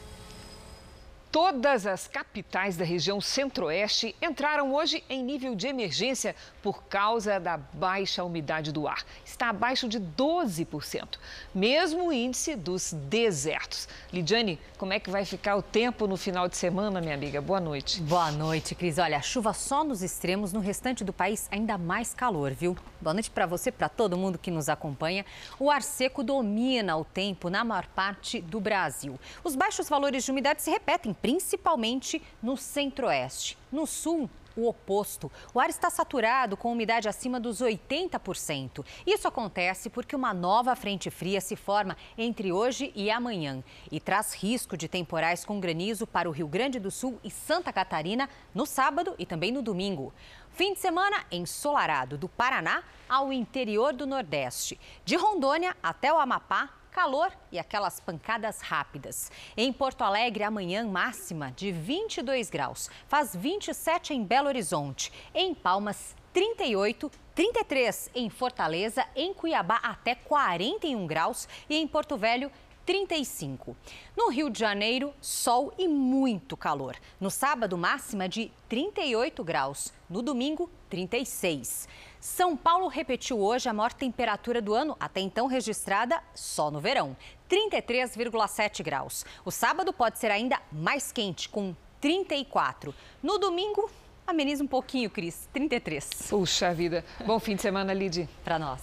Todas 1.33 1.87
as 1.87 2.09
capitais 2.09 2.77
da 2.77 2.85
região 2.85 3.21
centro-oeste 3.21 4.17
entraram 4.21 4.75
hoje 4.75 5.05
em 5.09 5.23
nível 5.23 5.55
de 5.55 5.69
emergência 5.69 6.35
por 6.61 6.83
causa 6.83 7.39
da 7.39 7.57
baixa 7.57 8.25
umidade 8.25 8.73
do 8.73 8.89
ar. 8.89 9.05
Está 9.25 9.51
abaixo 9.51 9.89
de 9.89 10.01
12%, 10.01 11.21
mesmo 11.55 12.13
índice 12.13 12.57
dos 12.57 12.93
desertos. 13.09 13.89
Lidiane, 14.13 14.59
como 14.77 14.93
é 14.93 14.99
que 14.99 15.09
vai 15.09 15.25
ficar 15.25 15.55
o 15.55 15.63
tempo 15.63 16.09
no 16.09 16.17
final 16.17 16.49
de 16.49 16.57
semana, 16.57 17.01
minha 17.01 17.15
amiga? 17.15 17.41
Boa 17.41 17.61
noite. 17.61 18.01
Boa 18.01 18.33
noite, 18.33 18.75
Cris. 18.75 18.99
Olha, 18.99 19.23
chuva 19.23 19.53
só 19.53 19.85
nos 19.85 20.03
extremos, 20.03 20.53
no 20.53 20.59
restante 20.59 21.05
do 21.05 21.13
país 21.13 21.47
ainda 21.53 21.79
mais 21.79 22.13
calor, 22.13 22.51
viu? 22.51 22.77
Boa 23.01 23.15
noite 23.15 23.31
para 23.31 23.47
você, 23.47 23.71
para 23.71 23.89
todo 23.89 24.19
mundo 24.19 24.37
que 24.37 24.51
nos 24.51 24.69
acompanha. 24.69 25.25
O 25.61 25.71
ar 25.71 25.83
seco 25.83 26.25
domina 26.25 26.97
o 26.97 27.05
tempo 27.05 27.49
na 27.49 27.63
maior 27.63 27.87
parte 27.87 28.41
do 28.41 28.59
Brasil. 28.59 29.19
Os 29.45 29.55
baixos 29.55 29.89
valores 29.89 30.25
de 30.25 30.33
umidade 30.33 30.61
se 30.61 30.71
repetem 30.71 31.15
principalmente 31.21 32.23
no 32.43 32.57
centro-oeste. 32.57 33.59
No 33.71 33.87
sul, 33.87 34.29
o 34.57 34.69
oposto. 34.69 35.31
O 35.55 35.61
ar 35.61 35.71
está 35.71 35.91
saturado 35.91 36.57
com 36.57 36.73
umidade 36.73 37.09
acima 37.09 37.41
dos 37.41 37.61
80%. 37.61 38.85
Isso 39.07 39.29
acontece 39.29 39.89
porque 39.89 40.17
uma 40.17 40.35
nova 40.35 40.75
frente 40.77 41.11
fria 41.11 41.41
se 41.41 41.57
forma 41.57 41.97
entre 42.17 42.53
hoje 42.53 42.93
e 42.95 43.11
amanhã 43.11 43.63
e 43.91 44.01
traz 44.01 44.35
risco 44.35 44.77
de 44.77 44.89
temporais 44.89 45.45
com 45.45 45.61
granizo 45.61 46.07
para 46.07 46.29
o 46.29 46.33
Rio 46.33 46.49
Grande 46.49 46.79
do 46.79 46.91
Sul 46.91 47.19
e 47.25 47.31
Santa 47.31 47.73
Catarina 47.73 48.29
no 48.55 48.67
sábado 48.67 49.15
e 49.19 49.27
também 49.27 49.53
no 49.53 49.63
domingo. 49.63 50.13
Fim 50.51 50.75
de 50.75 50.81
semana 50.81 51.25
ensolarado 51.31 52.19
do 52.19 52.29
Paraná 52.29 52.83
ao 53.09 53.33
interior 53.33 53.93
do 53.93 54.07
Nordeste. 54.07 54.79
De 55.05 55.17
Rondônia 55.17 55.77
até 55.83 56.13
o 56.13 56.19
Amapá, 56.19 56.71
calor 56.91 57.33
e 57.51 57.59
aquelas 57.59 58.01
pancadas 58.01 58.61
rápidas. 58.61 59.31
Em 59.57 59.73
Porto 59.73 60.03
Alegre, 60.03 60.45
amanhã 60.45 60.85
máxima 60.85 61.53
de 61.53 61.73
22 61.73 62.51
graus. 62.51 62.91
Faz 63.09 63.35
27 63.35 64.13
em 64.13 64.25
Belo 64.25 64.49
Horizonte. 64.49 65.13
Em 65.35 65.55
Palmas, 65.55 66.15
38, 66.33 67.11
33 67.35 68.11
em 68.15 68.29
Fortaleza, 68.29 69.07
em 69.17 69.33
Cuiabá 69.33 69.77
até 69.77 70.15
41 70.15 71.07
graus 71.07 71.49
e 71.69 71.77
em 71.77 71.87
Porto 71.87 72.17
Velho 72.17 72.51
35. 72.87 73.77
No 74.17 74.31
Rio 74.31 74.51
de 74.51 74.59
Janeiro, 74.59 75.15
sol 75.21 75.73
e 75.79 75.87
muito 75.87 76.57
calor. 76.57 76.97
No 77.21 77.31
sábado, 77.31 77.79
máxima 77.79 78.29
de 78.29 78.51
38 78.69 79.45
graus. 79.45 79.93
No 80.09 80.23
domingo, 80.23 80.69
36. 80.89 81.89
São 82.21 82.55
Paulo 82.55 82.87
repetiu 82.87 83.41
hoje 83.41 83.67
a 83.67 83.73
maior 83.73 83.95
temperatura 83.95 84.61
do 84.61 84.75
ano, 84.75 84.95
até 85.01 85.21
então 85.21 85.47
registrada 85.47 86.23
só 86.35 86.71
no 86.71 86.79
verão, 86.79 87.17
33,7 87.49 88.83
graus. 88.83 89.25
O 89.43 89.51
sábado 89.51 89.91
pode 89.91 90.19
ser 90.19 90.31
ainda 90.31 90.61
mais 90.71 91.11
quente, 91.11 91.49
com 91.49 91.75
34. 91.99 92.95
No 93.23 93.39
domingo, 93.39 93.91
ameniza 94.27 94.63
um 94.63 94.67
pouquinho, 94.67 95.09
Cris, 95.09 95.49
33. 95.51 96.27
Puxa 96.29 96.75
vida. 96.75 97.03
Bom 97.25 97.41
fim 97.41 97.57
de 97.57 97.63
semana, 97.63 97.95
Lid. 97.95 98.29
Para 98.45 98.59
nós. 98.59 98.83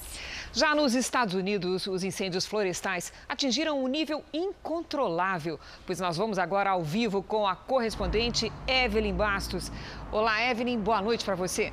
Já 0.52 0.74
nos 0.74 0.96
Estados 0.96 1.36
Unidos, 1.36 1.86
os 1.86 2.04
incêndios 2.04 2.48
florestais 2.48 3.14
atingiram 3.30 3.80
um 3.84 3.88
nível 3.88 4.24
incontrolável. 4.34 5.60
Pois 5.86 6.00
nós 6.00 6.18
vamos 6.18 6.40
agora 6.40 6.72
ao 6.72 6.82
vivo 6.82 7.22
com 7.22 7.46
a 7.46 7.56
correspondente 7.56 8.52
Evelyn 8.68 9.14
Bastos. 9.14 9.72
Olá, 10.12 10.42
Evelyn, 10.44 10.80
boa 10.80 11.04
noite 11.04 11.24
para 11.24 11.36
você. 11.36 11.72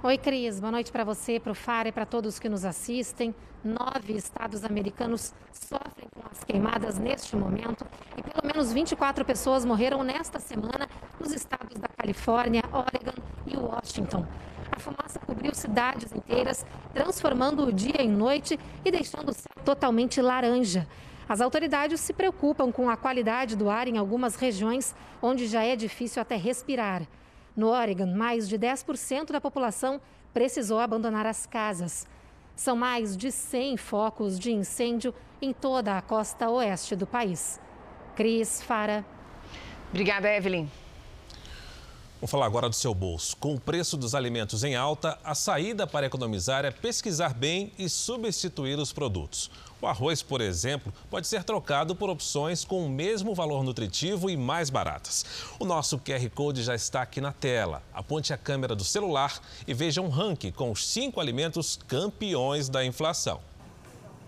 Oi, 0.00 0.16
Cris. 0.16 0.60
Boa 0.60 0.70
noite 0.70 0.92
para 0.92 1.02
você, 1.02 1.40
para 1.40 1.50
o 1.50 1.54
FAR 1.56 1.88
e 1.88 1.90
para 1.90 2.06
todos 2.06 2.38
que 2.38 2.48
nos 2.48 2.64
assistem. 2.64 3.34
Nove 3.64 4.12
estados 4.12 4.64
americanos 4.64 5.34
sofrem 5.52 6.08
com 6.14 6.22
as 6.30 6.44
queimadas 6.44 7.00
neste 7.00 7.34
momento 7.34 7.84
e 8.16 8.22
pelo 8.22 8.46
menos 8.46 8.72
24 8.72 9.24
pessoas 9.24 9.64
morreram 9.64 10.04
nesta 10.04 10.38
semana 10.38 10.88
nos 11.18 11.32
estados 11.32 11.76
da 11.80 11.88
Califórnia, 11.88 12.62
Oregon 12.72 13.20
e 13.44 13.56
Washington. 13.56 14.24
A 14.70 14.78
fumaça 14.78 15.18
cobriu 15.18 15.52
cidades 15.52 16.12
inteiras, 16.12 16.64
transformando 16.94 17.66
o 17.66 17.72
dia 17.72 18.00
em 18.00 18.08
noite 18.08 18.56
e 18.84 18.92
deixando 18.92 19.30
o 19.30 19.34
céu 19.34 19.50
totalmente 19.64 20.22
laranja. 20.22 20.86
As 21.28 21.40
autoridades 21.40 22.00
se 22.00 22.12
preocupam 22.12 22.70
com 22.70 22.88
a 22.88 22.96
qualidade 22.96 23.56
do 23.56 23.68
ar 23.68 23.88
em 23.88 23.98
algumas 23.98 24.36
regiões 24.36 24.94
onde 25.20 25.48
já 25.48 25.64
é 25.64 25.74
difícil 25.74 26.22
até 26.22 26.36
respirar. 26.36 27.02
No 27.58 27.70
Oregon, 27.70 28.06
mais 28.06 28.48
de 28.48 28.56
10% 28.56 29.32
da 29.32 29.40
população 29.40 30.00
precisou 30.32 30.78
abandonar 30.78 31.26
as 31.26 31.44
casas. 31.44 32.06
São 32.54 32.76
mais 32.76 33.16
de 33.16 33.32
100 33.32 33.76
focos 33.76 34.38
de 34.38 34.52
incêndio 34.52 35.12
em 35.42 35.52
toda 35.52 35.98
a 35.98 36.00
costa 36.00 36.48
oeste 36.48 36.94
do 36.94 37.04
país. 37.04 37.60
Cris 38.14 38.62
Fara. 38.62 39.04
Obrigada, 39.90 40.32
Evelyn. 40.32 40.68
Vamos 42.20 42.32
falar 42.32 42.46
agora 42.46 42.68
do 42.68 42.74
seu 42.74 42.92
bolso. 42.92 43.36
Com 43.36 43.54
o 43.54 43.60
preço 43.60 43.96
dos 43.96 44.12
alimentos 44.12 44.64
em 44.64 44.74
alta, 44.74 45.16
a 45.22 45.36
saída 45.36 45.86
para 45.86 46.06
economizar 46.06 46.64
é 46.64 46.70
pesquisar 46.72 47.32
bem 47.32 47.72
e 47.78 47.88
substituir 47.88 48.76
os 48.76 48.92
produtos. 48.92 49.48
O 49.80 49.86
arroz, 49.86 50.20
por 50.20 50.40
exemplo, 50.40 50.92
pode 51.08 51.28
ser 51.28 51.44
trocado 51.44 51.94
por 51.94 52.10
opções 52.10 52.64
com 52.64 52.84
o 52.84 52.88
mesmo 52.88 53.36
valor 53.36 53.62
nutritivo 53.62 54.28
e 54.28 54.36
mais 54.36 54.68
baratas. 54.68 55.24
O 55.60 55.64
nosso 55.64 55.96
QR 55.96 56.28
Code 56.34 56.64
já 56.64 56.74
está 56.74 57.02
aqui 57.02 57.20
na 57.20 57.30
tela. 57.30 57.84
Aponte 57.94 58.32
a 58.32 58.36
câmera 58.36 58.74
do 58.74 58.82
celular 58.82 59.40
e 59.64 59.72
veja 59.72 60.02
um 60.02 60.08
ranking 60.08 60.50
com 60.50 60.72
os 60.72 60.88
cinco 60.88 61.20
alimentos 61.20 61.78
campeões 61.86 62.68
da 62.68 62.84
inflação. 62.84 63.40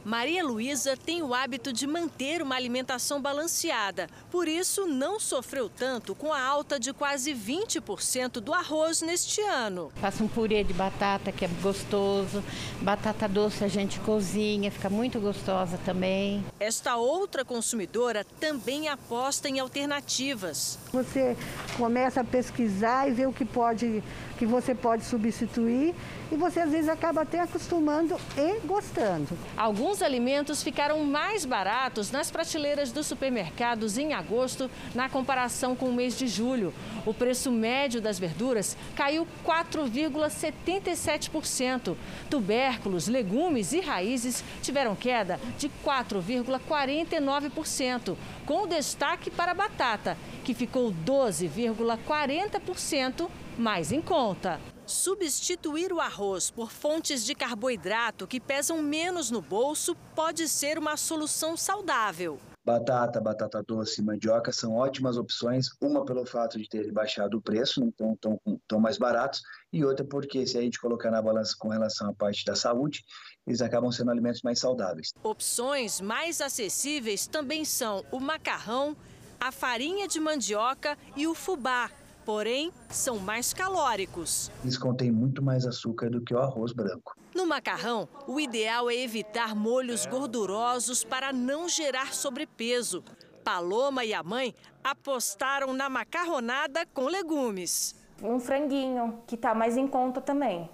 Maria 0.04 0.42
Luísa 0.42 0.96
tem 0.96 1.22
o 1.22 1.34
hábito 1.34 1.72
de 1.72 1.86
manter 1.86 2.40
uma 2.40 2.54
alimentação 2.54 3.20
balanceada, 3.20 4.08
por 4.30 4.48
isso 4.48 4.86
não 4.86 5.20
sofreu 5.20 5.68
tanto 5.68 6.14
com 6.14 6.32
a 6.32 6.42
alta 6.42 6.80
de 6.80 6.92
quase 6.92 7.34
20% 7.34 8.40
do 8.40 8.54
arroz 8.54 9.02
neste 9.02 9.42
ano. 9.42 9.92
Faço 10.00 10.24
um 10.24 10.28
purê 10.28 10.64
de 10.64 10.72
batata 10.72 11.30
que 11.30 11.44
é 11.44 11.48
gostoso, 11.60 12.42
batata 12.80 13.28
doce 13.28 13.62
a 13.62 13.68
gente 13.68 14.00
cozinha, 14.00 14.70
fica 14.70 14.88
muito 14.88 15.20
gostosa 15.20 15.78
também. 15.84 16.42
Esta 16.58 16.96
outra 16.96 17.44
consumidora 17.44 18.24
também 18.40 18.88
aposta 18.88 19.50
em 19.50 19.60
alternativas. 19.60 20.78
Você 20.92 21.36
começa 21.76 22.22
a 22.22 22.24
pesquisar 22.24 23.06
e 23.06 23.12
ver 23.12 23.28
o 23.28 23.32
que 23.32 23.44
pode 23.44 24.02
que 24.40 24.46
você 24.46 24.74
pode 24.74 25.04
substituir 25.04 25.94
e 26.32 26.36
você 26.36 26.60
às 26.60 26.70
vezes 26.70 26.88
acaba 26.88 27.20
até 27.20 27.40
acostumando 27.40 28.16
e 28.38 28.58
gostando. 28.66 29.36
Alguns 29.54 30.00
alimentos 30.00 30.62
ficaram 30.62 31.04
mais 31.04 31.44
baratos 31.44 32.10
nas 32.10 32.30
prateleiras 32.30 32.90
dos 32.90 33.06
supermercados 33.06 33.98
em 33.98 34.14
agosto 34.14 34.70
na 34.94 35.10
comparação 35.10 35.76
com 35.76 35.90
o 35.90 35.94
mês 35.94 36.16
de 36.16 36.26
julho. 36.26 36.72
O 37.04 37.12
preço 37.12 37.52
médio 37.52 38.00
das 38.00 38.18
verduras 38.18 38.78
caiu 38.96 39.28
4,77%. 39.44 41.94
Tubérculos, 42.30 43.08
legumes 43.08 43.74
e 43.74 43.80
raízes 43.80 44.42
tiveram 44.62 44.96
queda 44.96 45.38
de 45.58 45.70
4,49%, 45.84 48.16
com 48.46 48.66
destaque 48.66 49.30
para 49.30 49.50
a 49.50 49.54
batata, 49.54 50.16
que 50.42 50.54
ficou 50.54 50.94
12,40% 51.04 53.28
mais 53.60 53.92
em 53.92 54.00
conta. 54.00 54.58
Substituir 54.86 55.92
o 55.92 56.00
arroz 56.00 56.50
por 56.50 56.72
fontes 56.72 57.24
de 57.24 57.34
carboidrato 57.34 58.26
que 58.26 58.40
pesam 58.40 58.82
menos 58.82 59.30
no 59.30 59.40
bolso 59.40 59.94
pode 60.16 60.48
ser 60.48 60.78
uma 60.78 60.96
solução 60.96 61.56
saudável. 61.56 62.38
Batata, 62.64 63.20
batata 63.20 63.62
doce 63.62 64.00
e 64.00 64.04
mandioca 64.04 64.52
são 64.52 64.74
ótimas 64.74 65.16
opções, 65.16 65.68
uma 65.80 66.04
pelo 66.04 66.26
fato 66.26 66.58
de 66.58 66.68
terem 66.68 66.92
baixado 66.92 67.38
o 67.38 67.40
preço, 67.40 67.82
então 67.82 68.16
estão 68.46 68.78
mais 68.78 68.98
baratos, 68.98 69.42
e 69.72 69.84
outra 69.84 70.04
porque 70.04 70.46
se 70.46 70.58
a 70.58 70.60
gente 70.60 70.78
colocar 70.78 71.10
na 71.10 71.22
balança 71.22 71.54
com 71.58 71.68
relação 71.68 72.10
à 72.10 72.12
parte 72.12 72.44
da 72.44 72.54
saúde, 72.54 73.02
eles 73.46 73.62
acabam 73.62 73.90
sendo 73.90 74.10
alimentos 74.10 74.42
mais 74.42 74.58
saudáveis. 74.58 75.12
Opções 75.22 76.00
mais 76.00 76.40
acessíveis 76.40 77.26
também 77.26 77.64
são 77.64 78.04
o 78.10 78.20
macarrão, 78.20 78.94
a 79.40 79.50
farinha 79.50 80.06
de 80.06 80.20
mandioca 80.20 80.98
e 81.16 81.26
o 81.26 81.34
fubá, 81.34 81.90
porém 82.24 82.72
são 82.88 83.18
mais 83.18 83.52
calóricos. 83.52 84.50
Eles 84.62 84.78
contêm 84.78 85.10
muito 85.10 85.42
mais 85.42 85.66
açúcar 85.66 86.10
do 86.10 86.20
que 86.20 86.34
o 86.34 86.38
arroz 86.38 86.72
branco. 86.72 87.16
No 87.34 87.46
macarrão, 87.46 88.08
o 88.26 88.40
ideal 88.40 88.90
é 88.90 88.94
evitar 88.96 89.54
molhos 89.54 90.04
gordurosos 90.06 91.04
para 91.04 91.32
não 91.32 91.68
gerar 91.68 92.12
sobrepeso. 92.12 93.04
Paloma 93.44 94.04
e 94.04 94.12
a 94.12 94.22
mãe 94.22 94.54
apostaram 94.82 95.72
na 95.72 95.88
macarronada 95.88 96.84
com 96.92 97.06
legumes. 97.06 97.94
um 98.22 98.38
franguinho, 98.38 99.22
que 99.26 99.34
está 99.34 99.54
mais 99.54 99.76
em 99.76 99.86
conta 99.86 100.20
também. 100.20 100.68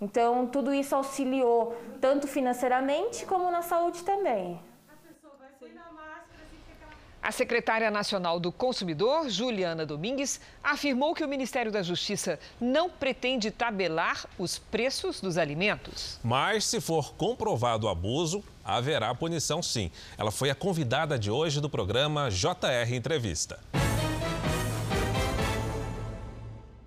Então, 0.00 0.46
tudo 0.48 0.74
isso 0.74 0.94
auxiliou 0.94 1.74
tanto 2.00 2.26
financeiramente 2.26 3.24
como 3.24 3.50
na 3.50 3.62
saúde 3.62 4.02
também. 4.02 4.60
A 7.22 7.30
secretária 7.30 7.88
nacional 7.88 8.40
do 8.40 8.50
Consumidor, 8.50 9.30
Juliana 9.30 9.86
Domingues, 9.86 10.40
afirmou 10.60 11.14
que 11.14 11.22
o 11.22 11.28
Ministério 11.28 11.70
da 11.70 11.80
Justiça 11.80 12.36
não 12.60 12.90
pretende 12.90 13.48
tabelar 13.52 14.26
os 14.36 14.58
preços 14.58 15.20
dos 15.20 15.38
alimentos. 15.38 16.18
Mas, 16.24 16.64
se 16.64 16.80
for 16.80 17.14
comprovado 17.14 17.86
o 17.86 17.88
abuso, 17.88 18.42
haverá 18.64 19.14
punição 19.14 19.62
sim. 19.62 19.88
Ela 20.18 20.32
foi 20.32 20.50
a 20.50 20.54
convidada 20.54 21.16
de 21.16 21.30
hoje 21.30 21.60
do 21.60 21.70
programa 21.70 22.28
JR 22.28 22.92
Entrevista. 22.92 23.60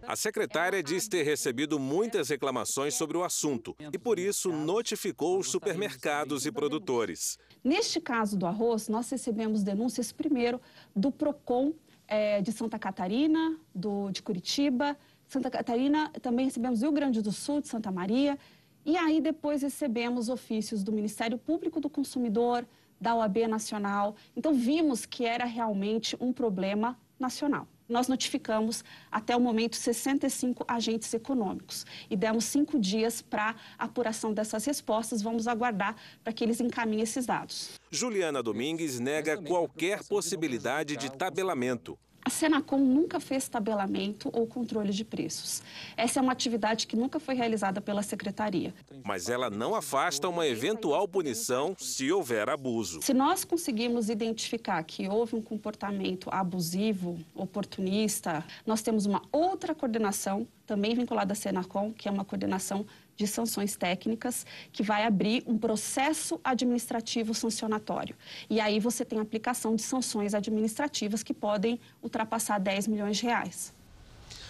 A 0.07 0.15
secretária 0.15 0.83
diz 0.83 1.07
ter 1.07 1.23
recebido 1.23 1.79
muitas 1.79 2.29
reclamações 2.29 2.93
sobre 2.93 3.17
o 3.17 3.23
assunto 3.23 3.75
e, 3.91 3.97
por 3.97 4.19
isso, 4.19 4.51
notificou 4.51 5.39
os 5.39 5.49
supermercados 5.49 6.45
e 6.45 6.51
produtores. 6.51 7.39
Neste 7.63 7.99
caso 7.99 8.37
do 8.37 8.45
arroz, 8.45 8.87
nós 8.87 9.09
recebemos 9.09 9.63
denúncias 9.63 10.11
primeiro 10.11 10.61
do 10.95 11.11
PROCON 11.11 11.73
é, 12.07 12.41
de 12.41 12.51
Santa 12.51 12.77
Catarina, 12.77 13.57
do, 13.73 14.11
de 14.11 14.21
Curitiba, 14.21 14.95
Santa 15.27 15.49
Catarina, 15.49 16.11
também 16.21 16.45
recebemos 16.45 16.81
Rio 16.81 16.91
Grande 16.91 17.21
do 17.21 17.31
Sul, 17.31 17.61
de 17.61 17.67
Santa 17.67 17.91
Maria, 17.91 18.37
e 18.85 18.95
aí 18.95 19.19
depois 19.19 19.63
recebemos 19.63 20.29
ofícios 20.29 20.83
do 20.83 20.91
Ministério 20.91 21.37
Público 21.37 21.79
do 21.79 21.89
Consumidor, 21.89 22.65
da 23.01 23.15
OAB 23.15 23.47
Nacional. 23.47 24.15
Então 24.35 24.53
vimos 24.53 25.05
que 25.05 25.25
era 25.25 25.45
realmente 25.45 26.15
um 26.19 26.31
problema 26.31 26.97
nacional. 27.19 27.67
Nós 27.87 28.07
notificamos 28.07 28.83
até 29.11 29.35
o 29.35 29.39
momento 29.39 29.75
65 29.75 30.65
agentes 30.67 31.13
econômicos 31.13 31.85
e 32.09 32.15
demos 32.15 32.45
cinco 32.45 32.79
dias 32.79 33.21
para 33.21 33.55
apuração 33.77 34.33
dessas 34.33 34.65
respostas. 34.65 35.21
Vamos 35.21 35.47
aguardar 35.47 35.95
para 36.23 36.33
que 36.33 36.43
eles 36.43 36.59
encaminhem 36.59 37.03
esses 37.03 37.25
dados. 37.25 37.79
Juliana 37.91 38.41
Domingues 38.41 38.99
nega 38.99 39.37
qualquer 39.41 40.03
possibilidade 40.03 40.97
de 40.97 41.11
tabelamento. 41.11 41.97
A 42.25 42.29
Senacom 42.31 42.79
nunca 42.79 43.19
fez 43.19 43.47
tabelamento 43.47 44.31
ou 44.33 44.47
controle 44.47 44.91
de 44.91 45.05
preços. 45.05 45.61
Essa 45.95 46.19
é 46.19 46.23
uma 46.23 46.31
atividade 46.31 46.87
que 46.87 46.95
nunca 46.95 47.19
foi 47.19 47.35
realizada 47.35 47.79
pela 47.79 48.01
Secretaria. 48.01 48.73
Mas 49.03 49.29
ela 49.29 49.47
não 49.51 49.75
afasta 49.75 50.27
uma 50.27 50.47
eventual 50.47 51.07
punição 51.07 51.75
se 51.77 52.11
houver 52.11 52.49
abuso. 52.49 52.99
Se 53.03 53.13
nós 53.13 53.45
conseguirmos 53.45 54.09
identificar 54.09 54.83
que 54.83 55.07
houve 55.07 55.35
um 55.35 55.41
comportamento 55.41 56.27
abusivo, 56.31 57.19
oportunista, 57.35 58.43
nós 58.65 58.81
temos 58.81 59.05
uma 59.05 59.21
outra 59.31 59.75
coordenação, 59.75 60.47
também 60.65 60.95
vinculada 60.95 61.33
à 61.33 61.35
Senacom, 61.35 61.93
que 61.93 62.09
é 62.09 62.11
uma 62.11 62.25
coordenação 62.25 62.87
de 63.15 63.27
sanções 63.27 63.75
técnicas, 63.75 64.45
que 64.71 64.83
vai 64.83 65.05
abrir 65.05 65.43
um 65.47 65.57
processo 65.57 66.39
administrativo 66.43 67.33
sancionatório. 67.33 68.15
E 68.49 68.59
aí 68.59 68.79
você 68.79 69.05
tem 69.05 69.19
aplicação 69.19 69.75
de 69.75 69.81
sanções 69.81 70.33
administrativas 70.33 71.23
que 71.23 71.33
podem 71.33 71.79
ultrapassar 72.01 72.59
10 72.59 72.87
milhões 72.87 73.17
de 73.17 73.23
reais. 73.23 73.73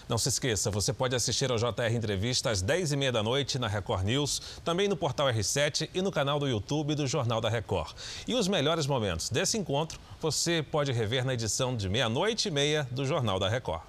Não 0.08 0.18
se 0.18 0.28
esqueça, 0.28 0.70
você 0.70 0.92
pode 0.92 1.16
assistir 1.16 1.50
ao 1.50 1.58
JR 1.58 1.92
Entrevista 1.92 2.50
às 2.50 2.62
10h30 2.62 3.10
da 3.10 3.24
noite 3.24 3.58
na 3.58 3.66
Record 3.66 4.04
News, 4.04 4.40
também 4.64 4.86
no 4.86 4.96
portal 4.96 5.26
R7 5.26 5.90
e 5.92 6.00
no 6.00 6.12
canal 6.12 6.38
do 6.38 6.46
YouTube 6.46 6.94
do 6.94 7.08
Jornal 7.08 7.40
da 7.40 7.48
Record. 7.48 7.92
E 8.26 8.32
os 8.32 8.46
melhores 8.46 8.86
momentos 8.86 9.28
desse 9.30 9.58
encontro 9.58 9.98
você 10.20 10.62
pode 10.62 10.92
rever 10.92 11.24
na 11.24 11.34
edição 11.34 11.76
de 11.76 11.88
meia-noite 11.88 12.46
e 12.46 12.50
meia 12.52 12.86
do 12.92 13.04
Jornal 13.04 13.40
da 13.40 13.48
Record. 13.48 13.82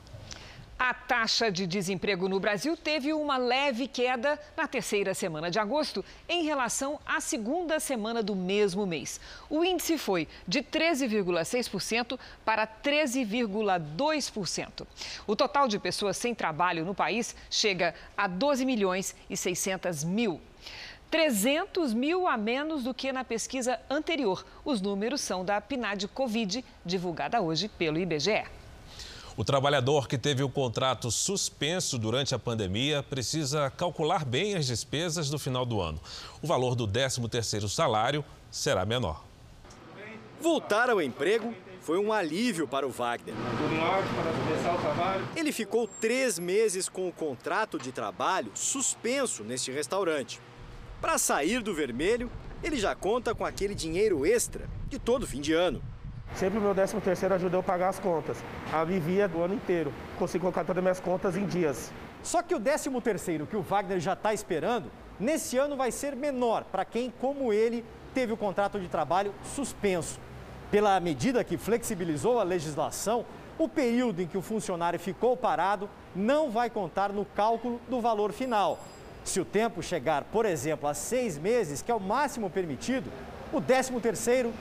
A 0.80 0.94
taxa 0.94 1.52
de 1.52 1.66
desemprego 1.66 2.30
no 2.30 2.40
Brasil 2.40 2.78
teve 2.78 3.12
uma 3.12 3.36
leve 3.36 3.88
queda 3.88 4.40
na 4.56 4.68
terceira 4.68 5.16
semana 5.16 5.50
de 5.50 5.58
agosto 5.58 6.06
em 6.30 6.44
relação 6.44 7.00
à 7.04 7.20
segunda 7.20 7.80
semana 7.80 8.22
do 8.22 8.36
mesmo 8.36 8.86
mês. 8.86 9.20
O 9.50 9.66
índice 9.66 9.98
foi 9.98 10.28
de 10.48 10.62
13,6% 10.62 12.20
para 12.46 12.68
13,2%. 12.68 14.86
O 15.26 15.36
total 15.36 15.68
de 15.68 15.80
pessoas 15.80 16.16
sem 16.16 16.36
trabalho 16.36 16.86
no 16.86 16.94
país 16.94 17.36
chega 17.50 17.96
a 18.16 18.28
12 18.28 18.64
milhões 18.64 19.16
e 19.28 19.36
600 19.36 20.04
mil. 20.04 20.40
300 21.10 21.92
mil 21.92 22.28
a 22.28 22.38
menos 22.38 22.84
do 22.84 22.94
que 22.94 23.12
na 23.12 23.24
pesquisa 23.24 23.80
anterior. 23.90 24.46
Os 24.64 24.80
números 24.80 25.22
são 25.22 25.44
da 25.44 25.60
PNAD 25.60 26.08
Covid, 26.10 26.64
divulgada 26.86 27.42
hoje 27.42 27.68
pelo 27.68 27.98
IBGE. 27.98 28.57
O 29.38 29.46
trabalhador 29.46 30.08
que 30.08 30.18
teve 30.18 30.42
o 30.42 30.50
contrato 30.50 31.12
suspenso 31.12 32.00
durante 32.00 32.34
a 32.34 32.40
pandemia 32.40 33.04
precisa 33.04 33.70
calcular 33.70 34.26
bem 34.26 34.56
as 34.56 34.66
despesas 34.66 35.30
do 35.30 35.38
final 35.38 35.64
do 35.64 35.80
ano. 35.80 36.02
O 36.42 36.48
valor 36.48 36.74
do 36.74 36.88
13º 36.88 37.70
salário 37.70 38.26
será 38.50 38.84
menor. 38.84 39.24
Voltar 40.42 40.90
ao 40.90 41.00
emprego 41.00 41.54
foi 41.82 42.00
um 42.00 42.12
alívio 42.12 42.68
para 42.68 42.88
o 42.88 42.90
Wagner. 42.90 43.36
Ele 45.36 45.52
ficou 45.52 45.88
três 45.88 46.40
meses 46.40 46.90
com 46.90 47.08
o 47.08 47.14
contrato 47.14 47.78
de 47.78 47.92
trabalho 47.92 48.52
suspenso 48.56 49.44
neste 49.44 49.72
restaurante. 49.72 50.42
Para 51.00 51.20
sair 51.20 51.62
do 51.62 51.76
vermelho, 51.76 52.32
ele 52.64 52.78
já 52.78 52.96
conta 52.96 53.36
com 53.36 53.46
aquele 53.46 53.76
dinheiro 53.76 54.26
extra 54.26 54.68
de 54.90 54.98
todo 54.98 55.28
fim 55.28 55.42
de 55.42 55.54
ano. 55.54 55.80
Sempre 56.36 56.60
o 56.60 56.62
meu 56.62 56.76
13 56.76 57.00
terceiro 57.02 57.36
ajudou 57.36 57.62
a 57.62 57.64
pagar 57.64 57.90
as 57.90 58.00
contas. 58.00 58.38
A 58.72 58.84
vivia 58.84 59.28
do 59.28 59.42
ano 59.42 59.54
inteiro. 59.54 59.92
Consegui 60.20 60.42
colocar 60.42 60.64
todas 60.64 60.78
as 60.78 60.84
minhas 60.84 61.00
contas 61.00 61.36
em 61.36 61.46
dias. 61.46 61.92
Só 62.22 62.42
que 62.42 62.54
o 62.54 62.60
13 62.60 62.90
terceiro 63.02 63.48
que 63.48 63.56
o 63.56 63.62
Wagner 63.62 64.00
já 64.00 64.14
está 64.14 64.34
esperando, 64.34 64.92
nesse 65.20 65.58
ano 65.58 65.76
vai 65.76 65.92
ser 65.92 66.16
menor 66.16 66.64
para 66.66 66.86
quem, 66.86 67.12
como 67.22 67.52
ele, 67.54 67.84
teve 68.14 68.34
o 68.34 68.38
contrato 68.38 68.80
de 68.80 68.88
trabalho 68.88 69.34
suspenso. 69.56 70.20
Pela 70.70 71.00
medida 71.00 71.44
que 71.44 71.58
flexibilizou 71.58 72.40
a 72.40 72.44
legislação, 72.44 73.26
o 73.58 73.68
período 73.68 74.22
em 74.22 74.28
que 74.28 74.38
o 74.38 74.42
funcionário 74.42 75.00
ficou 75.00 75.36
parado 75.36 75.90
não 76.16 76.52
vai 76.52 76.70
contar 76.70 77.12
no 77.12 77.26
cálculo 77.26 77.80
do 77.90 78.02
valor 78.02 78.32
final. 78.32 78.80
Se 79.24 79.40
o 79.40 79.46
tempo 79.46 79.82
chegar, 79.82 80.24
por 80.26 80.46
exemplo, 80.46 80.88
a 80.88 80.94
seis 80.94 81.38
meses, 81.38 81.82
que 81.82 81.92
é 81.92 81.96
o 81.96 82.00
máximo 82.00 82.50
permitido, 82.50 83.12
o 83.52 83.62
13 83.62 84.00
terceiro 84.00 84.54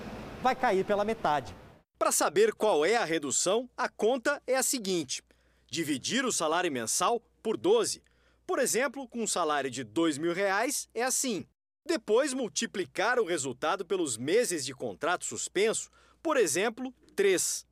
vai 0.47 0.55
cair 0.55 0.85
pela 0.85 1.05
metade. 1.05 1.53
Para 1.99 2.13
saber 2.13 2.55
qual 2.55 2.87
é 2.87 2.95
a 2.95 3.05
redução, 3.05 3.69
a 3.77 3.89
conta 3.89 4.41
é 4.47 4.55
a 4.55 4.63
seguinte: 4.63 5.21
dividir 5.69 6.25
o 6.25 6.31
salário 6.31 6.71
mensal 6.71 7.21
por 7.43 7.57
12. 7.57 8.01
Por 8.47 8.61
exemplo, 8.61 9.09
com 9.09 9.25
um 9.25 9.27
salário 9.27 9.69
de 9.69 9.83
2 9.83 10.19
mil 10.19 10.33
reais, 10.33 10.89
é 10.95 11.03
assim. 11.03 11.45
Depois, 11.85 12.33
multiplicar 12.33 13.19
o 13.19 13.25
resultado 13.25 13.85
pelos 13.85 14.17
meses 14.17 14.65
de 14.65 14.73
contrato 14.73 15.25
suspenso, 15.25 15.91
por 16.23 16.37
exemplo, 16.37 16.95
3. 17.17 17.67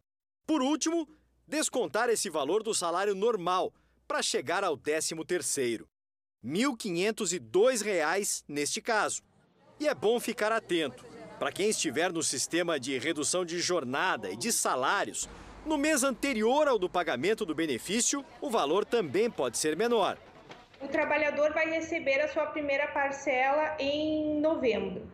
Por 0.44 0.60
último, 0.60 1.08
descontar 1.46 2.10
esse 2.10 2.28
valor 2.28 2.64
do 2.64 2.74
salário 2.74 3.14
normal 3.14 3.72
para 4.06 4.20
chegar 4.20 4.64
ao 4.64 4.76
13 4.76 5.14
terceiro. 5.24 5.86
R$ 6.42 6.50
1.502 6.50 8.42
neste 8.48 8.80
caso. 8.80 9.22
E 9.78 9.86
é 9.86 9.94
bom 9.94 10.18
ficar 10.18 10.50
atento. 10.50 11.13
Para 11.44 11.52
quem 11.52 11.68
estiver 11.68 12.10
no 12.10 12.22
sistema 12.22 12.80
de 12.80 12.98
redução 12.98 13.44
de 13.44 13.60
jornada 13.60 14.30
e 14.30 14.34
de 14.34 14.50
salários, 14.50 15.28
no 15.66 15.76
mês 15.76 16.02
anterior 16.02 16.66
ao 16.66 16.78
do 16.78 16.88
pagamento 16.88 17.44
do 17.44 17.54
benefício, 17.54 18.24
o 18.40 18.48
valor 18.48 18.82
também 18.82 19.30
pode 19.30 19.58
ser 19.58 19.76
menor. 19.76 20.16
O 20.80 20.88
trabalhador 20.88 21.52
vai 21.52 21.68
receber 21.68 22.18
a 22.22 22.28
sua 22.28 22.46
primeira 22.46 22.86
parcela 22.86 23.76
em 23.78 24.40
novembro. 24.40 25.06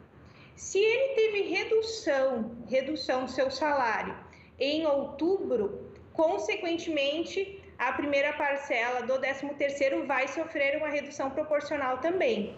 Se 0.54 0.78
ele 0.78 1.14
teve 1.16 1.42
redução, 1.52 2.56
redução 2.68 3.24
do 3.24 3.30
seu 3.32 3.50
salário 3.50 4.16
em 4.56 4.86
outubro, 4.86 5.92
consequentemente, 6.12 7.60
a 7.76 7.90
primeira 7.90 8.34
parcela 8.34 9.02
do 9.02 9.14
13º 9.14 10.06
vai 10.06 10.28
sofrer 10.28 10.76
uma 10.76 10.90
redução 10.90 11.28
proporcional 11.28 11.98
também. 11.98 12.54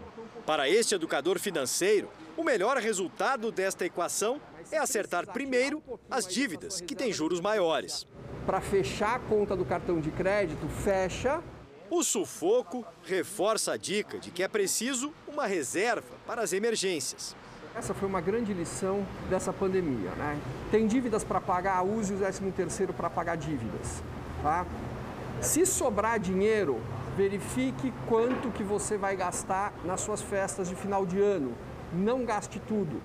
Para 0.46 0.68
este 0.68 0.96
educador 0.96 1.38
financeiro, 1.38 2.10
o 2.36 2.42
melhor 2.42 2.76
resultado 2.78 3.52
desta 3.52 3.86
equação 3.86 4.40
é 4.72 4.78
acertar 4.78 5.26
primeiro 5.26 5.80
as 6.10 6.26
dívidas, 6.26 6.80
que 6.80 6.96
têm 6.96 7.12
juros 7.12 7.40
maiores. 7.40 8.06
Para 8.44 8.60
fechar 8.60 9.14
a 9.14 9.18
conta 9.20 9.54
do 9.54 9.64
cartão 9.64 10.00
de 10.00 10.10
crédito, 10.10 10.68
fecha. 10.68 11.40
O 11.88 12.02
sufoco 12.02 12.84
reforça 13.04 13.72
a 13.72 13.76
dica 13.76 14.18
de 14.18 14.30
que 14.30 14.42
é 14.42 14.48
preciso 14.48 15.12
uma 15.28 15.46
reserva 15.46 16.16
para 16.26 16.42
as 16.42 16.52
emergências. 16.52 17.36
Essa 17.76 17.94
foi 17.94 18.08
uma 18.08 18.20
grande 18.20 18.52
lição 18.52 19.06
dessa 19.30 19.52
pandemia, 19.52 20.10
né? 20.10 20.38
Tem 20.70 20.86
dívidas 20.86 21.22
para 21.22 21.40
pagar, 21.40 21.82
use 21.82 22.12
o 22.14 22.18
13 22.18 22.50
terceiro 22.50 22.92
para 22.92 23.08
pagar 23.08 23.36
dívidas, 23.36 24.02
tá? 24.42 24.66
Se 25.40 25.64
sobrar 25.66 26.18
dinheiro, 26.18 26.80
verifique 27.16 27.92
quanto 28.08 28.50
que 28.50 28.62
você 28.62 28.96
vai 28.96 29.14
gastar 29.16 29.72
nas 29.84 30.00
suas 30.00 30.22
festas 30.22 30.68
de 30.68 30.74
final 30.74 31.04
de 31.04 31.20
ano. 31.20 31.56
Não 31.92 32.24
gaste 32.24 32.58
tudo. 32.60 33.02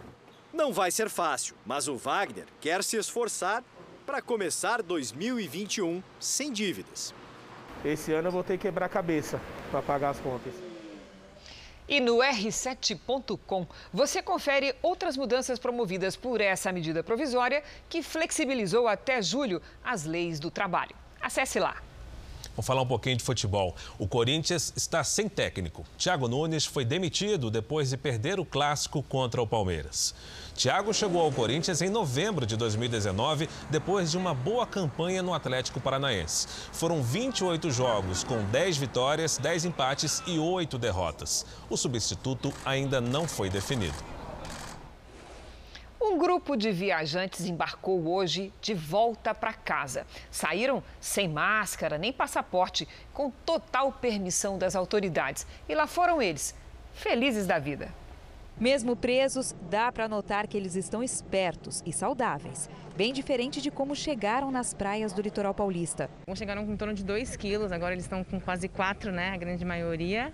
Não 0.53 0.71
vai 0.71 0.91
ser 0.91 1.09
fácil, 1.09 1.55
mas 1.65 1.87
o 1.87 1.95
Wagner 1.97 2.45
quer 2.61 2.83
se 2.83 2.97
esforçar 2.97 3.63
para 4.05 4.21
começar 4.21 4.81
2021 4.81 6.01
sem 6.19 6.51
dívidas. 6.51 7.13
esse 7.83 8.13
ano 8.13 8.29
eu 8.29 8.31
vou 8.31 8.43
ter 8.43 8.57
que 8.57 8.63
quebrar 8.63 8.85
a 8.85 8.89
cabeça 8.89 9.39
para 9.69 9.81
pagar 9.81 10.09
as 10.11 10.19
contas. 10.19 10.53
E 11.87 11.99
no 11.99 12.17
r7.com 12.17 13.67
você 13.93 14.21
confere 14.21 14.75
outras 14.81 15.15
mudanças 15.15 15.59
promovidas 15.59 16.15
por 16.15 16.41
essa 16.41 16.71
medida 16.71 17.03
provisória 17.03 17.63
que 17.87 18.01
flexibilizou 18.01 18.87
até 18.87 19.21
julho 19.21 19.61
as 19.83 20.05
leis 20.05 20.39
do 20.39 20.49
trabalho. 20.49 20.95
Acesse 21.21 21.59
lá. 21.59 21.86
Vamos 22.55 22.65
falar 22.65 22.81
um 22.81 22.87
pouquinho 22.87 23.17
de 23.17 23.23
futebol. 23.23 23.75
O 23.99 24.07
Corinthians 24.07 24.73
está 24.75 25.03
sem 25.03 25.29
técnico. 25.29 25.85
Thiago 25.97 26.27
Nunes 26.27 26.65
foi 26.65 26.83
demitido 26.83 27.51
depois 27.51 27.89
de 27.89 27.97
perder 27.97 28.39
o 28.39 28.45
clássico 28.45 29.03
contra 29.03 29.41
o 29.41 29.47
Palmeiras. 29.47 30.15
Thiago 30.55 30.91
chegou 30.91 31.21
ao 31.21 31.31
Corinthians 31.31 31.83
em 31.83 31.89
novembro 31.89 32.45
de 32.45 32.57
2019, 32.57 33.47
depois 33.69 34.09
de 34.09 34.17
uma 34.17 34.33
boa 34.33 34.65
campanha 34.65 35.21
no 35.21 35.33
Atlético 35.33 35.79
Paranaense. 35.79 36.47
Foram 36.71 37.03
28 37.03 37.69
jogos, 37.69 38.23
com 38.23 38.43
10 38.45 38.77
vitórias, 38.77 39.37
10 39.37 39.65
empates 39.65 40.23
e 40.25 40.39
8 40.39 40.79
derrotas. 40.79 41.45
O 41.69 41.77
substituto 41.77 42.51
ainda 42.65 42.99
não 42.99 43.27
foi 43.27 43.51
definido. 43.51 44.16
Um 45.99 46.19
grupo 46.19 46.55
de 46.55 46.71
viajantes 46.71 47.45
embarcou 47.45 48.07
hoje 48.07 48.53
de 48.61 48.73
volta 48.73 49.33
para 49.33 49.51
casa. 49.51 50.05
Saíram 50.29 50.83
sem 51.01 51.27
máscara 51.27 51.97
nem 51.97 52.13
passaporte, 52.13 52.87
com 53.11 53.31
total 53.31 53.91
permissão 53.91 54.59
das 54.59 54.75
autoridades. 54.75 55.47
E 55.67 55.73
lá 55.73 55.87
foram 55.87 56.21
eles, 56.21 56.53
felizes 56.93 57.47
da 57.47 57.57
vida. 57.57 57.91
Mesmo 58.59 58.95
presos, 58.95 59.55
dá 59.69 59.91
para 59.91 60.07
notar 60.07 60.47
que 60.47 60.57
eles 60.57 60.75
estão 60.75 61.03
espertos 61.03 61.83
e 61.85 61.93
saudáveis. 61.93 62.69
Bem 62.95 63.13
diferente 63.13 63.61
de 63.61 63.69
como 63.69 63.95
chegaram 63.95 64.49
nas 64.51 64.73
praias 64.73 65.13
do 65.13 65.21
litoral 65.21 65.53
paulista. 65.53 66.09
Chegaram 66.35 66.65
com 66.65 66.73
em 66.73 66.77
torno 66.77 66.93
de 66.93 67.03
2 67.03 67.35
quilos, 67.35 67.71
agora 67.71 67.93
eles 67.93 68.05
estão 68.05 68.23
com 68.23 68.39
quase 68.39 68.67
4, 68.67 69.11
né? 69.11 69.31
A 69.31 69.37
grande 69.37 69.63
maioria. 69.63 70.33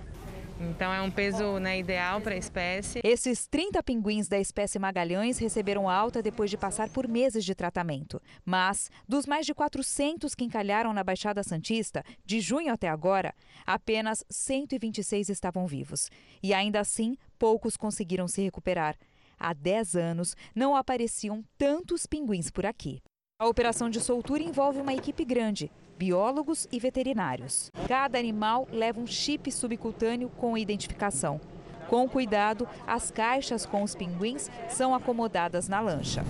Então 0.69 0.93
é 0.93 1.01
um 1.01 1.11
peso 1.11 1.59
né, 1.59 1.79
ideal 1.79 2.21
para 2.21 2.33
a 2.33 2.37
espécie. 2.37 3.01
Esses 3.03 3.47
30 3.47 3.81
pinguins 3.83 4.27
da 4.27 4.39
espécie 4.39 4.79
Magalhães 4.79 5.37
receberam 5.37 5.89
alta 5.89 6.21
depois 6.21 6.49
de 6.49 6.57
passar 6.57 6.89
por 6.89 7.07
meses 7.07 7.43
de 7.43 7.53
tratamento. 7.53 8.21
Mas, 8.45 8.89
dos 9.07 9.25
mais 9.25 9.45
de 9.45 9.53
400 9.53 10.33
que 10.33 10.43
encalharam 10.43 10.93
na 10.93 11.03
Baixada 11.03 11.43
Santista, 11.43 12.03
de 12.25 12.39
junho 12.39 12.73
até 12.73 12.89
agora, 12.89 13.33
apenas 13.65 14.23
126 14.29 15.29
estavam 15.29 15.67
vivos. 15.67 16.09
E 16.41 16.53
ainda 16.53 16.79
assim, 16.79 17.17
poucos 17.37 17.75
conseguiram 17.75 18.27
se 18.27 18.41
recuperar. 18.41 18.95
Há 19.39 19.53
10 19.53 19.95
anos, 19.95 20.35
não 20.55 20.75
apareciam 20.75 21.43
tantos 21.57 22.05
pinguins 22.05 22.49
por 22.49 22.65
aqui. 22.65 23.01
A 23.39 23.47
operação 23.47 23.89
de 23.89 23.99
soltura 23.99 24.43
envolve 24.43 24.79
uma 24.79 24.93
equipe 24.93 25.25
grande, 25.25 25.71
biólogos 25.97 26.67
e 26.71 26.79
veterinários. 26.79 27.71
Cada 27.87 28.17
animal 28.17 28.67
leva 28.71 28.99
um 28.99 29.07
chip 29.07 29.51
subcutâneo 29.51 30.29
com 30.29 30.57
identificação. 30.57 31.41
Com 31.89 32.07
cuidado, 32.07 32.67
as 32.85 33.09
caixas 33.11 33.65
com 33.65 33.83
os 33.83 33.95
pinguins 33.95 34.49
são 34.69 34.93
acomodadas 34.93 35.67
na 35.67 35.79
lancha. 35.79 36.23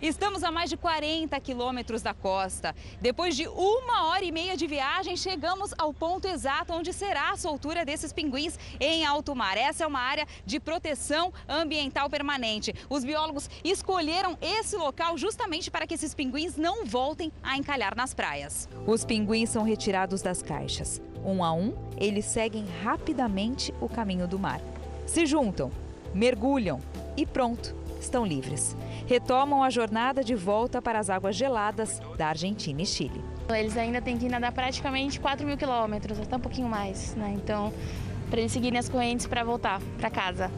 Estamos 0.00 0.44
a 0.44 0.52
mais 0.52 0.70
de 0.70 0.76
40 0.76 1.38
quilômetros 1.40 2.02
da 2.02 2.14
costa. 2.14 2.72
Depois 3.00 3.34
de 3.34 3.48
uma 3.48 4.06
hora 4.06 4.24
e 4.24 4.30
meia 4.30 4.56
de 4.56 4.64
viagem, 4.64 5.16
chegamos 5.16 5.74
ao 5.76 5.92
ponto 5.92 6.28
exato 6.28 6.72
onde 6.72 6.92
será 6.92 7.32
a 7.32 7.36
soltura 7.36 7.84
desses 7.84 8.12
pinguins 8.12 8.56
em 8.78 9.04
alto 9.04 9.34
mar. 9.34 9.56
Essa 9.56 9.82
é 9.82 9.86
uma 9.88 9.98
área 9.98 10.24
de 10.46 10.60
proteção 10.60 11.32
ambiental 11.48 12.08
permanente. 12.08 12.72
Os 12.88 13.04
biólogos 13.04 13.50
escolheram 13.64 14.38
esse 14.40 14.76
local 14.76 15.18
justamente 15.18 15.68
para 15.68 15.84
que 15.84 15.94
esses 15.94 16.14
pinguins 16.14 16.56
não 16.56 16.86
voltem 16.86 17.32
a 17.42 17.58
encalhar 17.58 17.96
nas 17.96 18.14
praias. 18.14 18.68
Os 18.86 19.04
pinguins 19.04 19.50
são 19.50 19.64
retirados 19.64 20.22
das 20.22 20.42
caixas. 20.42 21.02
Um 21.24 21.42
a 21.42 21.52
um, 21.52 21.74
eles 21.98 22.24
seguem 22.24 22.64
rapidamente 22.84 23.74
o 23.80 23.88
caminho 23.88 24.28
do 24.28 24.38
mar. 24.38 24.60
Se 25.06 25.26
juntam, 25.26 25.72
mergulham 26.14 26.80
e 27.16 27.26
pronto, 27.26 27.74
estão 28.00 28.24
livres 28.24 28.76
retomam 29.08 29.62
a 29.62 29.70
jornada 29.70 30.22
de 30.22 30.34
volta 30.34 30.82
para 30.82 30.98
as 30.98 31.08
águas 31.08 31.34
geladas 31.34 31.98
da 32.18 32.28
Argentina 32.28 32.82
e 32.82 32.86
Chile. 32.86 33.24
Eles 33.48 33.74
ainda 33.74 34.02
têm 34.02 34.18
que 34.18 34.28
nadar 34.28 34.52
praticamente 34.52 35.18
4 35.18 35.46
mil 35.46 35.56
quilômetros, 35.56 36.20
até 36.20 36.36
um 36.36 36.40
pouquinho 36.40 36.68
mais, 36.68 37.14
né? 37.14 37.34
Então, 37.34 37.72
para 38.28 38.40
eles 38.40 38.52
seguirem 38.52 38.78
as 38.78 38.86
correntes 38.86 39.26
para 39.26 39.42
voltar 39.42 39.80
para 39.96 40.10
casa. 40.10 40.50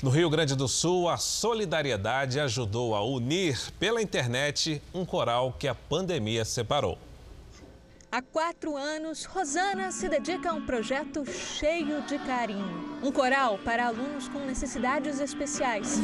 No 0.00 0.10
Rio 0.10 0.30
Grande 0.30 0.54
do 0.54 0.68
Sul, 0.68 1.08
a 1.08 1.16
solidariedade 1.16 2.38
ajudou 2.38 2.94
a 2.94 3.04
unir 3.04 3.58
pela 3.80 4.00
internet 4.00 4.80
um 4.94 5.04
coral 5.04 5.52
que 5.58 5.66
a 5.66 5.74
pandemia 5.74 6.44
separou. 6.44 6.96
Há 8.16 8.22
quatro 8.22 8.78
anos, 8.78 9.26
Rosana 9.26 9.92
se 9.92 10.08
dedica 10.08 10.48
a 10.48 10.54
um 10.54 10.64
projeto 10.64 11.22
cheio 11.26 12.00
de 12.00 12.18
carinho. 12.20 12.98
Um 13.02 13.12
coral 13.12 13.58
para 13.58 13.88
alunos 13.88 14.26
com 14.26 14.38
necessidades 14.38 15.20
especiais. 15.20 15.98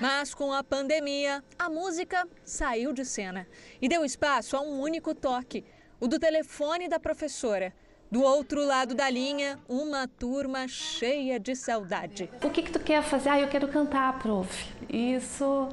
Mas 0.00 0.32
com 0.32 0.52
a 0.52 0.62
pandemia, 0.62 1.42
a 1.58 1.68
música 1.68 2.24
saiu 2.44 2.92
de 2.92 3.04
cena 3.04 3.48
e 3.82 3.88
deu 3.88 4.04
espaço 4.04 4.56
a 4.56 4.60
um 4.60 4.78
único 4.78 5.12
toque, 5.12 5.64
o 5.98 6.06
do 6.06 6.20
telefone 6.20 6.88
da 6.88 7.00
professora. 7.00 7.74
Do 8.08 8.22
outro 8.22 8.64
lado 8.64 8.94
da 8.94 9.10
linha, 9.10 9.58
uma 9.68 10.06
turma 10.06 10.68
cheia 10.68 11.40
de 11.40 11.56
saudade. 11.56 12.30
O 12.44 12.48
que, 12.48 12.62
que 12.62 12.70
tu 12.70 12.78
quer 12.78 13.02
fazer? 13.02 13.30
Ah, 13.30 13.40
eu 13.40 13.48
quero 13.48 13.66
cantar, 13.66 14.20
prof. 14.20 14.72
Isso 14.88 15.68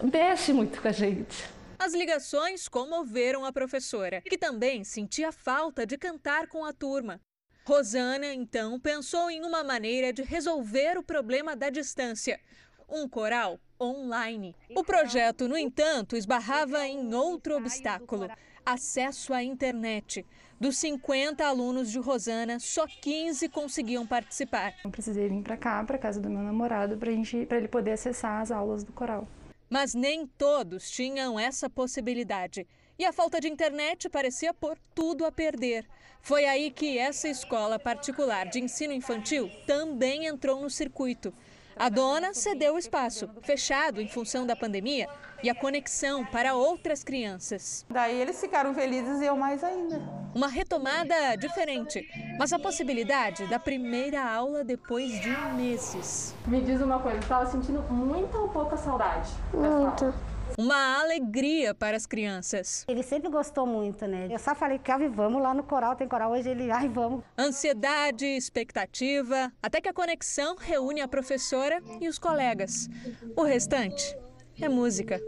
mexe 0.00 0.52
muito 0.52 0.80
com 0.80 0.86
a 0.86 0.92
gente. 0.92 1.55
As 1.78 1.92
ligações 1.94 2.68
comoveram 2.68 3.44
a 3.44 3.52
professora, 3.52 4.22
que 4.22 4.38
também 4.38 4.82
sentia 4.82 5.30
falta 5.30 5.86
de 5.86 5.98
cantar 5.98 6.46
com 6.48 6.64
a 6.64 6.72
turma. 6.72 7.20
Rosana, 7.64 8.32
então, 8.32 8.78
pensou 8.80 9.30
em 9.30 9.44
uma 9.44 9.62
maneira 9.62 10.12
de 10.12 10.22
resolver 10.22 10.96
o 10.96 11.02
problema 11.02 11.54
da 11.54 11.68
distância: 11.68 12.40
um 12.88 13.08
coral 13.08 13.60
online. 13.80 14.54
O 14.74 14.82
projeto, 14.82 15.46
no 15.46 15.56
entanto, 15.56 16.16
esbarrava 16.16 16.86
em 16.86 17.12
outro 17.12 17.56
obstáculo: 17.56 18.28
acesso 18.64 19.34
à 19.34 19.42
internet. 19.42 20.24
Dos 20.58 20.78
50 20.78 21.44
alunos 21.44 21.90
de 21.90 21.98
Rosana, 21.98 22.58
só 22.58 22.86
15 22.86 23.48
conseguiam 23.50 24.06
participar. 24.06 24.74
Eu 24.82 24.90
precisei 24.90 25.28
vir 25.28 25.42
para 25.42 25.56
cá, 25.56 25.84
para 25.84 25.98
casa 25.98 26.18
do 26.18 26.30
meu 26.30 26.42
namorado, 26.42 26.96
para 26.96 27.12
ele 27.12 27.68
poder 27.68 27.92
acessar 27.92 28.40
as 28.40 28.50
aulas 28.50 28.82
do 28.82 28.92
coral. 28.92 29.28
Mas 29.68 29.94
nem 29.94 30.26
todos 30.26 30.90
tinham 30.90 31.38
essa 31.38 31.68
possibilidade. 31.68 32.66
E 32.98 33.04
a 33.04 33.12
falta 33.12 33.40
de 33.40 33.48
internet 33.48 34.08
parecia 34.08 34.54
pôr 34.54 34.78
tudo 34.94 35.24
a 35.24 35.32
perder. 35.32 35.86
Foi 36.22 36.44
aí 36.44 36.70
que 36.70 36.98
essa 36.98 37.28
escola 37.28 37.78
particular 37.78 38.48
de 38.48 38.58
ensino 38.58 38.92
infantil 38.92 39.50
também 39.66 40.26
entrou 40.26 40.60
no 40.60 40.70
circuito. 40.70 41.32
A 41.78 41.90
dona 41.90 42.32
cedeu 42.32 42.74
o 42.74 42.78
espaço, 42.78 43.28
fechado 43.42 44.00
em 44.00 44.08
função 44.08 44.46
da 44.46 44.56
pandemia, 44.56 45.06
e 45.42 45.50
a 45.50 45.54
conexão 45.54 46.24
para 46.24 46.54
outras 46.54 47.04
crianças. 47.04 47.84
Daí 47.90 48.18
eles 48.18 48.40
ficaram 48.40 48.74
felizes 48.74 49.20
e 49.20 49.26
eu 49.26 49.36
mais 49.36 49.62
ainda. 49.62 50.00
Uma 50.34 50.48
retomada 50.48 51.36
diferente, 51.36 52.08
mas 52.38 52.50
a 52.54 52.58
possibilidade 52.58 53.46
da 53.48 53.58
primeira 53.58 54.24
aula 54.24 54.64
depois 54.64 55.20
de 55.20 55.28
meses. 55.54 56.34
Me 56.46 56.62
diz 56.62 56.80
uma 56.80 56.98
coisa, 56.98 57.18
estava 57.18 57.44
sentindo 57.44 57.82
muita 57.92 58.38
ou 58.38 58.48
pouca 58.48 58.78
saudade? 58.78 59.30
Muito. 59.52 60.14
Uma 60.58 61.00
alegria 61.00 61.74
para 61.74 61.96
as 61.96 62.06
crianças. 62.06 62.84
Ele 62.88 63.02
sempre 63.02 63.28
gostou 63.28 63.66
muito, 63.66 64.06
né? 64.06 64.28
Eu 64.30 64.38
só 64.38 64.54
falei, 64.54 64.78
Kelvin, 64.78 65.08
vamos 65.08 65.42
lá 65.42 65.52
no 65.52 65.62
coral, 65.62 65.96
tem 65.96 66.08
coral 66.08 66.32
hoje, 66.32 66.48
ele, 66.48 66.70
ai, 66.70 66.88
vamos. 66.88 67.22
Ansiedade, 67.38 68.24
expectativa, 68.24 69.52
até 69.62 69.80
que 69.80 69.88
a 69.88 69.92
conexão 69.92 70.56
reúne 70.56 71.00
a 71.00 71.08
professora 71.08 71.82
e 72.00 72.08
os 72.08 72.18
colegas. 72.18 72.88
O 73.36 73.42
restante 73.42 74.16
é 74.60 74.68
música. 74.68 75.20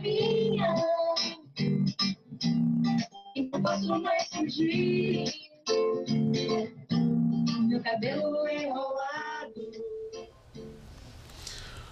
linha. 0.00 0.74
Não 3.52 3.62
posso 3.62 4.00
mais 4.00 4.28
fugir 4.28 5.47
meu 7.68 7.82
cabelo 7.82 8.48
enrolado. 8.48 8.98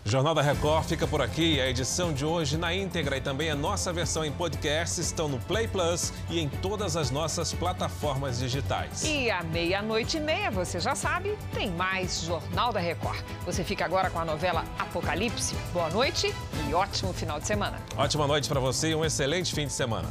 O 0.05 0.09
Jornal 0.09 0.35
da 0.37 0.41
Record 0.41 0.85
fica 0.85 1.05
por 1.05 1.21
aqui. 1.21 1.61
A 1.61 1.69
edição 1.69 2.13
de 2.13 2.25
hoje 2.25 2.57
na 2.57 2.73
íntegra 2.73 3.17
e 3.17 3.21
também 3.21 3.51
a 3.51 3.57
nossa 3.57 3.93
versão 3.93 4.25
em 4.25 4.31
podcast 4.31 5.01
estão 5.01 5.29
no 5.29 5.41
Play 5.41 5.67
Plus 5.67 6.13
e 6.31 6.39
em 6.39 6.49
todas 6.49 6.97
as 6.97 7.11
nossas 7.11 7.53
plataformas 7.53 8.39
digitais. 8.39 9.03
E 9.05 9.29
à 9.29 9.43
meia-noite 9.43 10.19
e 10.19 10.21
meia, 10.21 10.49
você 10.49 10.79
já 10.79 10.95
sabe, 10.95 11.37
tem 11.53 11.73
mais 11.73 12.23
Jornal 12.23 12.73
da 12.73 12.79
Record. 12.79 13.21
Você 13.45 13.65
fica 13.65 13.85
agora 13.85 14.09
com 14.09 14.21
a 14.21 14.25
novela 14.25 14.65
Apocalipse. 14.79 15.57
Boa 15.73 15.91
noite 15.91 16.33
e 16.69 16.73
ótimo 16.73 17.13
final 17.13 17.41
de 17.41 17.47
semana. 17.49 17.79
Ótima 17.97 18.29
noite 18.29 18.49
para 18.49 18.61
você 18.61 18.91
e 18.91 18.95
um 18.95 19.05
excelente 19.05 19.53
fim 19.53 19.67
de 19.67 19.73
semana. 19.73 20.09